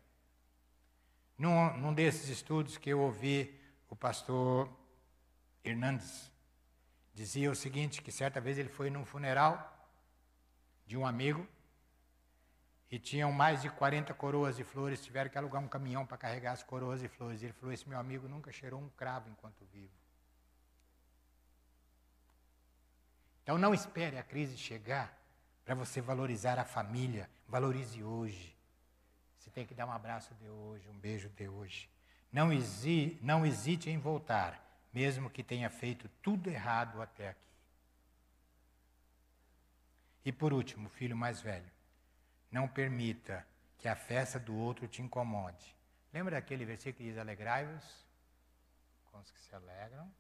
Num, 1.39 1.77
num 1.77 1.95
desses 1.95 2.29
estudos 2.29 2.77
que 2.77 2.91
eu 2.91 3.01
ouvi, 3.01 3.57
o 3.89 3.95
pastor 3.95 4.69
Hernandes 5.63 6.33
dizia 7.15 7.51
o 7.51 7.55
seguinte: 7.55 8.03
que 8.03 8.11
certa 8.11 8.41
vez 8.41 8.59
ele 8.59 8.69
foi 8.69 8.91
num 8.91 9.05
funeral 9.05 9.73
de 10.87 10.97
um 10.97 11.07
amigo 11.07 11.47
e 12.91 12.99
tinham 12.99 13.33
mais 13.33 13.63
de 13.63 13.71
40 13.71 14.15
coroas 14.15 14.57
de 14.57 14.65
flores, 14.65 15.03
tiveram 15.05 15.31
que 15.31 15.37
alugar 15.37 15.61
um 15.61 15.69
caminhão 15.69 16.07
para 16.07 16.17
carregar 16.17 16.53
as 16.53 16.63
coroas 16.63 17.01
de 17.01 17.09
flores. 17.09 17.43
Ele 17.43 17.53
falou: 17.53 17.73
Esse 17.73 17.89
meu 17.89 17.99
amigo 17.99 18.29
nunca 18.29 18.53
cheirou 18.53 18.81
um 18.81 18.89
cravo 18.91 19.29
enquanto 19.29 19.65
vivo. 19.73 19.93
Então 23.43 23.59
não 23.59 23.75
espere 23.75 24.19
a 24.19 24.23
crise 24.23 24.57
chegar 24.57 25.17
para 25.65 25.75
você 25.75 26.01
valorizar 26.01 26.59
a 26.59 26.65
família. 26.65 27.29
Valorize 27.49 28.03
hoje. 28.03 28.57
Você 29.39 29.51
tem 29.51 29.67
que 29.67 29.75
dar 29.75 29.87
um 29.87 29.93
abraço 29.93 30.35
de 30.35 30.49
hoje, 30.49 30.89
um 30.89 30.99
beijo 30.99 31.29
de 31.29 31.49
hoje. 31.49 31.89
Não, 32.33 32.53
exi, 32.53 33.19
não 33.23 33.47
hesite 33.47 33.89
em 33.89 33.99
voltar, 33.99 34.61
mesmo 34.93 35.31
que 35.31 35.43
tenha 35.43 35.71
feito 35.71 36.09
tudo 36.23 36.51
errado 36.51 37.01
até 37.01 37.31
aqui. 37.31 37.41
E 40.25 40.33
por 40.33 40.53
último, 40.53 40.89
filho 40.89 41.17
mais 41.17 41.41
velho, 41.41 41.71
não 42.51 42.69
permita 42.69 43.47
que 43.79 43.89
a 43.89 43.97
festa 43.97 44.39
do 44.39 44.55
outro 44.57 44.89
te 44.89 45.03
incomode. 45.03 45.77
Lembra 46.13 46.37
daquele 46.37 46.65
versículo 46.65 46.97
que 46.97 47.11
diz: 47.11 47.19
Alegrai-vos 47.19 48.07
com 49.11 49.19
os 49.19 49.31
que 49.31 49.41
se 49.41 49.55
alegram? 49.55 50.11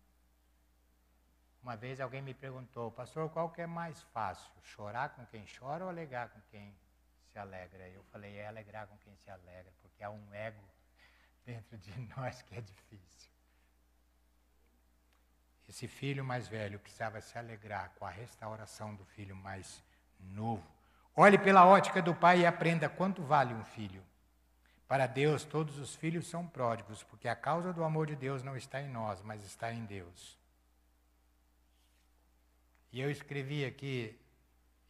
Uma 1.63 1.77
vez 1.77 2.01
alguém 2.01 2.23
me 2.23 2.33
perguntou, 2.33 2.93
pastor, 2.93 3.29
qual 3.31 3.51
que 3.51 3.61
é 3.61 3.67
mais 3.67 4.01
fácil? 4.13 4.53
Chorar 4.63 5.09
com 5.17 5.27
quem 5.27 5.45
chora 5.47 5.83
ou 5.83 5.91
alegrar 5.91 6.29
com 6.29 6.41
quem 6.43 6.73
se 7.33 7.39
alegra? 7.41 7.89
Eu 7.89 8.05
falei, 8.05 8.37
é 8.37 8.47
alegrar 8.47 8.87
com 8.87 8.97
quem 8.99 9.17
se 9.17 9.29
alegra, 9.29 9.73
porque 9.83 10.01
há 10.05 10.09
um 10.09 10.33
ego 10.33 10.63
dentro 11.45 11.77
de 11.77 11.91
nós 12.17 12.41
que 12.43 12.55
é 12.55 12.61
difícil. 12.61 13.31
Esse 15.69 15.89
filho 15.89 16.25
mais 16.25 16.47
velho 16.47 16.79
precisava 16.79 17.21
se 17.21 17.37
alegrar 17.37 17.91
com 17.99 18.07
a 18.07 18.11
restauração 18.11 18.95
do 18.95 19.05
filho 19.05 19.35
mais 19.35 19.83
novo. 20.21 20.76
Olhe 21.19 21.39
pela 21.39 21.65
ótica 21.65 22.03
do 22.03 22.15
pai 22.15 22.41
e 22.41 22.47
aprenda 22.47 22.91
quanto 22.91 23.23
vale 23.23 23.55
um 23.55 23.65
filho. 23.65 24.03
Para 24.87 25.07
Deus, 25.07 25.45
todos 25.45 25.79
os 25.79 25.97
filhos 25.97 26.27
são 26.27 26.47
pródigos, 26.47 27.03
porque 27.03 27.27
a 27.27 27.35
causa 27.35 27.73
do 27.73 27.83
amor 27.83 28.07
de 28.07 28.15
Deus 28.15 28.43
não 28.43 28.55
está 28.55 28.83
em 28.83 28.89
nós, 28.89 29.23
mas 29.23 29.43
está 29.43 29.73
em 29.73 29.85
Deus. 29.87 30.39
E 32.93 33.01
eu 33.01 33.11
escrevi 33.11 33.65
aqui, 33.65 34.15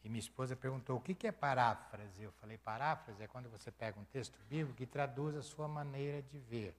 e 0.03 0.09
minha 0.09 0.19
esposa 0.19 0.53
perguntou: 0.53 0.97
o 0.97 1.01
que 1.01 1.25
é 1.25 1.31
paráfrase? 1.31 2.21
Eu 2.21 2.31
falei: 2.33 2.57
paráfrase 2.57 3.23
é 3.23 3.27
quando 3.27 3.49
você 3.49 3.71
pega 3.71 3.97
um 3.97 4.05
texto 4.05 4.37
bíblico 4.49 4.83
e 4.83 4.85
traduz 4.85 5.33
a 5.35 5.41
sua 5.41 5.67
maneira 5.67 6.21
de 6.21 6.37
ver. 6.39 6.75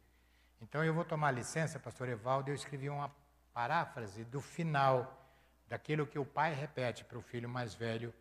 Então 0.61 0.85
eu 0.85 0.93
vou 0.93 1.05
tomar 1.05 1.31
licença, 1.31 1.79
pastor 1.79 2.09
Evaldo, 2.09 2.51
eu 2.51 2.55
escrevi 2.55 2.89
uma 2.91 3.11
paráfrase 3.55 4.25
do 4.25 4.41
final, 4.41 5.27
daquilo 5.67 6.07
que 6.07 6.19
o 6.19 6.25
pai 6.25 6.55
repete 6.55 7.03
para 7.03 7.19
o 7.19 7.23
filho 7.23 7.49
mais 7.49 7.75
velho, 7.75 8.13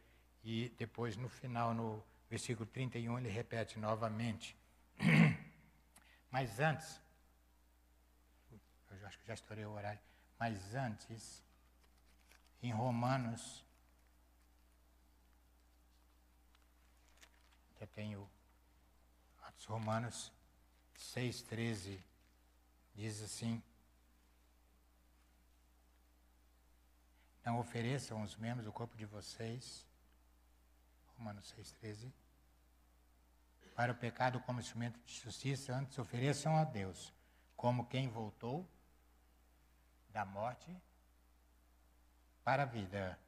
e 0.43 0.69
depois 0.77 1.15
no 1.17 1.29
final, 1.29 1.73
no 1.73 2.03
versículo 2.29 2.65
31, 2.65 3.19
ele 3.19 3.29
repete 3.29 3.79
novamente. 3.79 4.55
Mas 6.31 6.59
antes, 6.59 7.01
eu 8.91 9.07
acho 9.07 9.17
que 9.19 9.27
já 9.27 9.33
estourei 9.33 9.65
o 9.65 9.71
horário, 9.71 9.99
mas 10.37 10.75
antes, 10.75 11.43
em 12.61 12.71
Romanos, 12.71 13.65
que 17.75 17.83
eu 17.83 17.87
tenho 17.87 18.29
Atos 19.41 19.65
Romanos 19.65 20.31
6,13, 20.97 21.99
diz 22.93 23.21
assim: 23.21 23.63
Não 27.45 27.59
ofereçam 27.59 28.21
os 28.21 28.35
membros 28.35 28.65
do 28.65 28.73
corpo 28.73 28.97
de 28.97 29.05
vocês, 29.05 29.86
Romanos 31.17 31.53
6,13, 31.57 32.11
para 33.75 33.91
o 33.91 33.95
pecado 33.95 34.39
como 34.41 34.59
instrumento 34.59 34.99
de 35.05 35.13
justiça, 35.13 35.73
antes 35.75 35.97
ofereçam 35.99 36.55
a 36.55 36.63
Deus, 36.63 37.13
como 37.55 37.87
quem 37.87 38.07
voltou 38.07 38.67
da 40.09 40.25
morte 40.25 40.75
para 42.43 42.63
a 42.63 42.65
vida 42.65 43.19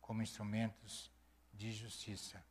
como 0.00 0.22
instrumentos 0.22 1.10
de 1.52 1.72
justiça. 1.72 2.44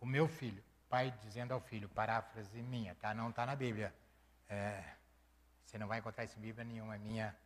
O 0.00 0.06
meu 0.06 0.28
filho, 0.28 0.62
pai 0.88 1.10
dizendo 1.22 1.54
ao 1.54 1.60
filho, 1.60 1.88
paráfrase 1.88 2.60
minha, 2.62 2.94
tá? 2.96 3.14
Não 3.14 3.30
está 3.30 3.46
na 3.46 3.56
Bíblia. 3.56 3.94
É, 4.48 4.96
você 5.64 5.78
não 5.78 5.86
vai 5.86 5.98
encontrar 5.98 6.24
isso 6.24 6.38
em 6.38 6.42
Bíblia 6.42 6.64
nenhuma, 6.64 6.96
é 6.96 6.98
minha. 6.98 7.36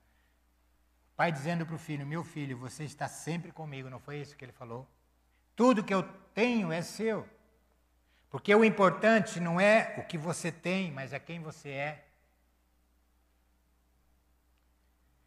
Pai 1.19 1.33
dizendo 1.33 1.67
para 1.67 1.75
o 1.75 1.79
filho, 1.79 2.07
meu 2.07 2.23
filho, 2.23 2.57
você 2.57 2.85
está 2.85 3.09
sempre 3.09 3.51
comigo, 3.51 3.91
não 3.91 3.99
foi 3.99 4.21
isso 4.21 4.37
que 4.37 4.45
ele 4.45 4.53
falou? 4.53 4.87
Tudo 5.57 5.83
que 5.83 5.93
eu 5.93 6.05
tenho 6.33 6.71
é 6.71 6.81
seu. 6.81 7.29
Porque 8.31 8.55
o 8.55 8.65
importante 8.65 9.41
não 9.41 9.61
é 9.61 9.97
o 9.99 10.05
que 10.05 10.17
você 10.17 10.53
tem, 10.53 10.93
mas 10.93 11.13
é 11.13 11.19
quem 11.19 11.41
você 11.41 11.71
é. 11.71 12.07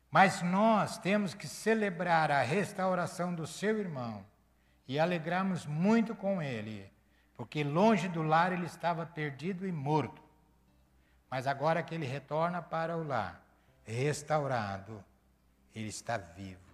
Mas 0.09 0.41
nós 0.41 0.97
temos 0.97 1.33
que 1.33 1.45
celebrar 1.45 2.31
a 2.31 2.41
restauração 2.41 3.35
do 3.35 3.45
seu 3.45 3.77
irmão 3.77 4.25
e 4.87 4.97
alegrarmos 4.97 5.65
muito 5.65 6.15
com 6.15 6.41
ele, 6.41 6.89
porque 7.35 7.65
longe 7.65 8.07
do 8.07 8.23
lar 8.23 8.53
ele 8.53 8.65
estava 8.65 9.05
perdido 9.05 9.67
e 9.67 9.73
morto. 9.73 10.23
Mas 11.29 11.47
agora 11.47 11.83
que 11.83 11.93
ele 11.93 12.05
retorna 12.05 12.61
para 12.61 12.95
o 12.95 13.03
lar, 13.03 13.45
restaurado, 13.83 15.03
ele 15.73 15.89
está 15.89 16.17
vivo 16.17 16.71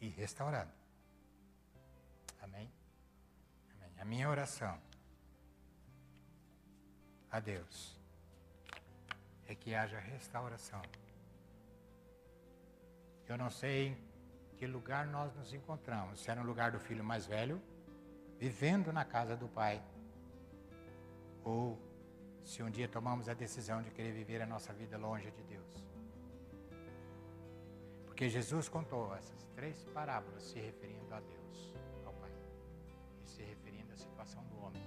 e 0.00 0.08
restaurado. 0.08 0.72
Amém? 2.42 2.70
Amém. 3.76 3.92
A 3.98 4.04
minha 4.04 4.28
oração 4.28 4.80
a 7.30 7.40
Deus 7.40 7.98
é 9.46 9.54
que 9.54 9.74
haja 9.74 9.98
restauração 9.98 10.82
eu 13.28 13.36
não 13.36 13.50
sei 13.50 13.88
em 13.88 14.56
que 14.56 14.66
lugar 14.66 15.06
nós 15.06 15.34
nos 15.34 15.52
encontramos. 15.52 16.20
Se 16.20 16.30
é 16.30 16.34
no 16.34 16.42
lugar 16.42 16.72
do 16.72 16.80
filho 16.80 17.04
mais 17.04 17.26
velho, 17.26 17.60
vivendo 18.38 18.90
na 18.90 19.04
casa 19.04 19.36
do 19.36 19.46
pai, 19.46 19.82
ou 21.44 21.78
se 22.42 22.62
um 22.62 22.70
dia 22.70 22.88
tomamos 22.88 23.28
a 23.28 23.34
decisão 23.34 23.82
de 23.82 23.90
querer 23.90 24.12
viver 24.12 24.40
a 24.40 24.46
nossa 24.46 24.72
vida 24.72 24.96
longe 24.96 25.30
de 25.30 25.42
Deus. 25.42 25.84
Porque 28.18 28.30
Jesus 28.30 28.68
contou 28.68 29.14
essas 29.14 29.44
três 29.54 29.84
parábolas 29.94 30.42
se 30.42 30.58
referindo 30.58 31.14
a 31.14 31.20
Deus, 31.20 31.72
ao 32.04 32.12
Pai, 32.14 32.32
e 33.22 33.28
se 33.28 33.44
referindo 33.44 33.92
à 33.92 33.96
situação 33.96 34.42
do 34.46 34.58
homem. 34.60 34.82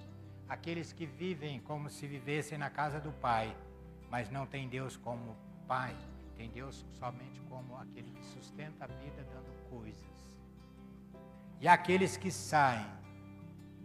Aqueles 0.46 0.92
que 0.92 1.06
vivem 1.06 1.58
como 1.58 1.88
se 1.88 2.06
vivessem 2.06 2.58
na 2.58 2.68
casa 2.68 3.00
do 3.00 3.10
Pai, 3.10 3.56
mas 4.10 4.28
não 4.28 4.46
têm 4.46 4.68
Deus 4.68 4.98
como 4.98 5.34
Pai, 5.66 5.96
tem 6.36 6.50
Deus 6.50 6.84
somente 6.98 7.40
como 7.48 7.74
aquele 7.78 8.10
que 8.10 8.22
sustenta 8.22 8.84
a 8.84 8.88
vida 8.88 9.24
dando 9.24 9.70
coisas. 9.70 10.38
E 11.58 11.66
aqueles 11.66 12.18
que 12.18 12.30
saem, 12.30 12.84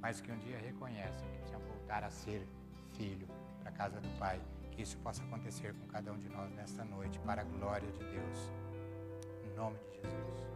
mas 0.02 0.20
que 0.20 0.30
um 0.30 0.38
dia 0.40 0.58
reconhecem 0.58 1.26
que 1.26 1.38
precisam 1.38 1.62
voltar 1.62 2.04
a 2.04 2.10
ser 2.10 2.46
filho 2.98 3.30
para 3.62 3.70
a 3.70 3.74
casa 3.74 4.02
do 4.02 4.10
Pai, 4.20 4.42
Que 4.72 4.82
isso 4.82 4.98
possa 4.98 5.24
acontecer 5.24 5.74
com 5.74 5.88
cada 5.88 6.12
um 6.12 6.18
de 6.18 6.28
nós 6.28 6.52
nesta 6.52 6.84
noite, 6.84 7.18
para 7.20 7.44
a 7.44 7.46
glória 7.46 7.90
de 7.94 8.04
Deus 8.04 8.67
nome 9.58 9.80
de 9.80 10.08
Jesus. 10.08 10.48